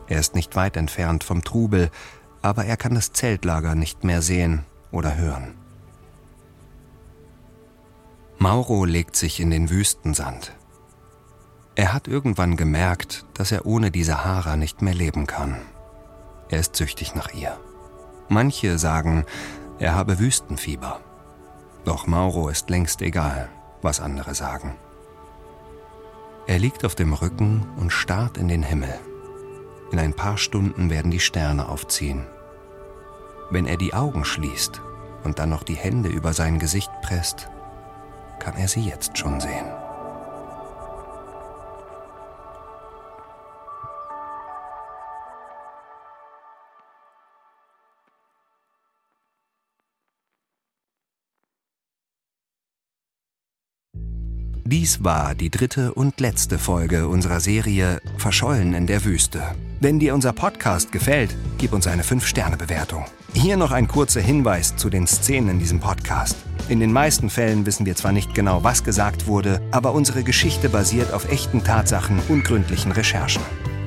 Er 0.09 0.19
ist 0.19 0.35
nicht 0.35 0.57
weit 0.57 0.77
entfernt 0.77 1.23
vom 1.23 1.45
Trubel, 1.45 1.91
aber 2.43 2.65
er 2.65 2.77
kann 2.77 2.97
das 2.97 3.13
Zeltlager 3.13 3.77
nicht 3.77 4.03
mehr 4.03 4.21
sehen 4.21 4.67
oder 4.91 5.17
hören. 5.17 5.55
Mauro 8.39 8.85
legt 8.85 9.17
sich 9.17 9.41
in 9.41 9.51
den 9.51 9.71
Wüstensand. 9.71 10.53
Er 11.77 11.93
hat 11.93 12.09
irgendwann 12.09 12.57
gemerkt, 12.57 13.25
dass 13.35 13.53
er 13.53 13.67
ohne 13.67 13.91
die 13.91 14.05
Sahara 14.05 14.57
nicht 14.57 14.83
mehr 14.83 14.95
leben 14.95 15.27
kann. 15.27 15.57
Er 16.49 16.61
ist 16.61 16.77
süchtig 16.77 17.15
nach 17.15 17.33
ihr. 17.33 17.59
Manche 18.29 18.79
sagen, 18.79 19.25
er 19.79 19.95
habe 19.95 20.19
Wüstenfieber. 20.19 21.01
Doch 21.85 22.07
Mauro 22.07 22.49
ist 22.49 22.71
längst 22.71 23.03
egal, 23.03 23.49
was 23.83 24.01
andere 24.01 24.35
sagen. 24.35 24.77
Er 26.47 26.59
liegt 26.59 26.85
auf 26.85 26.95
dem 26.95 27.13
Rücken 27.13 27.67
und 27.77 27.91
starrt 27.91 28.37
in 28.37 28.49
den 28.49 28.63
Himmel. 28.63 28.95
In 29.91 29.99
ein 29.99 30.15
paar 30.15 30.39
Stunden 30.39 30.91
werden 30.91 31.11
die 31.11 31.21
Sterne 31.21 31.69
aufziehen. 31.69 32.27
Wenn 33.51 33.67
er 33.67 33.77
die 33.77 33.95
Augen 33.95 34.25
schließt 34.25 34.81
und 35.25 35.39
dann 35.39 35.51
noch 35.51 35.63
die 35.63 35.77
Hände 35.77 36.09
über 36.09 36.33
sein 36.33 36.59
Gesicht 36.59 36.91
presst, 37.03 37.49
kann 38.45 38.57
er 38.57 38.69
sie 38.69 38.83
jetzt 38.83 39.17
schon 39.17 39.41
sehen. 39.41 39.65
Dies 54.67 55.05
war 55.05 55.35
die 55.35 55.51
dritte 55.51 55.95
und 55.95 56.21
letzte 56.21 56.59
Folge 56.59 57.09
unserer 57.09 57.41
Serie 57.41 58.01
Verschollen 58.19 58.75
in 58.75 58.87
der 58.87 59.05
Wüste. 59.05 59.55
Wenn 59.85 59.99
dir 59.99 60.15
unser 60.15 60.33
Podcast 60.33 60.93
gefällt, 60.93 61.37
gib 61.59 61.75
uns 61.75 61.87
eine 61.87 62.03
5-Sterne-Bewertung. 62.03 63.05
Hier 63.35 63.59
noch 63.59 63.71
ein 63.71 63.87
kurzer 63.87 64.23
Hinweis 64.23 64.77
zu 64.77 64.89
den 64.89 65.07
Szenen 65.07 65.51
in 65.51 65.59
diesem 65.59 65.79
Podcast. 65.79 66.39
In 66.71 66.81
den 66.81 66.91
meisten 66.91 67.29
Fällen 67.29 67.67
wissen 67.67 67.85
wir 67.85 67.95
zwar 67.95 68.13
nicht 68.13 68.35
genau, 68.35 68.65
was 68.65 68.83
gesagt 68.83 69.27
wurde, 69.27 69.61
aber 69.73 69.93
unsere 69.93 70.25
Geschichte 70.25 70.71
basiert 70.71 71.13
auf 71.13 71.31
echten 71.31 71.63
Tatsachen 71.63 72.19
und 72.31 72.45
gründlichen 72.45 72.93
Recherchen. 72.93 73.43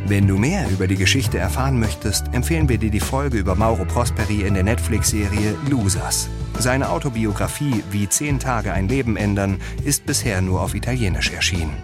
Wenn 0.05 0.27
du 0.27 0.37
mehr 0.37 0.69
über 0.69 0.85
die 0.85 0.97
Geschichte 0.97 1.39
erfahren 1.39 1.79
möchtest, 1.79 2.31
empfehlen 2.31 2.69
wir 2.69 2.77
dir 2.77 2.91
die 2.91 2.99
Folge 2.99 3.39
über 3.39 3.55
Mauro 3.55 3.83
Prosperi 3.83 4.43
in 4.43 4.53
der 4.53 4.61
Netflix-Serie 4.61 5.55
Losers. 5.67 6.29
Seine 6.59 6.89
Autobiografie 6.89 7.83
Wie 7.89 8.07
zehn 8.07 8.37
Tage 8.37 8.71
ein 8.71 8.87
Leben 8.87 9.17
ändern 9.17 9.59
ist 9.83 10.05
bisher 10.05 10.43
nur 10.43 10.61
auf 10.61 10.75
Italienisch 10.75 11.31
erschienen. 11.31 11.75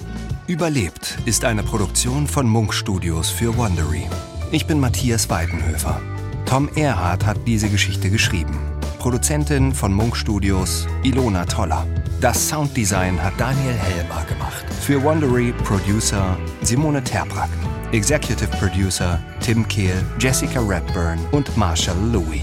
Überlebt 0.45 1.19
ist 1.23 1.45
eine 1.45 1.63
Produktion 1.63 2.27
von 2.27 2.45
Munk 2.45 2.73
Studios 2.73 3.29
für 3.29 3.55
Wondery. 3.55 4.09
Ich 4.51 4.67
bin 4.67 4.77
Matthias 4.77 5.29
Weidenhöfer. 5.29 6.01
Tom 6.45 6.67
Erhardt 6.75 7.25
hat 7.25 7.37
diese 7.47 7.69
Geschichte 7.69 8.09
geschrieben. 8.09 8.59
Produzentin 8.99 9.73
von 9.73 9.93
Munk 9.93 10.17
Studios 10.17 10.85
Ilona 11.03 11.45
Toller. 11.45 11.87
Das 12.19 12.49
Sounddesign 12.49 13.23
hat 13.23 13.33
Daniel 13.37 13.73
Helmer 13.73 14.25
gemacht. 14.25 14.65
Für 14.81 15.01
Wondery 15.01 15.53
Producer 15.63 16.37
Simone 16.61 17.01
Terbrack. 17.01 17.49
Executive 17.93 18.49
Producer 18.57 19.23
Tim 19.39 19.65
Kehl, 19.69 20.03
Jessica 20.19 20.59
Redburn 20.59 21.19
und 21.31 21.55
Marshall 21.55 21.97
Louis. 22.11 22.41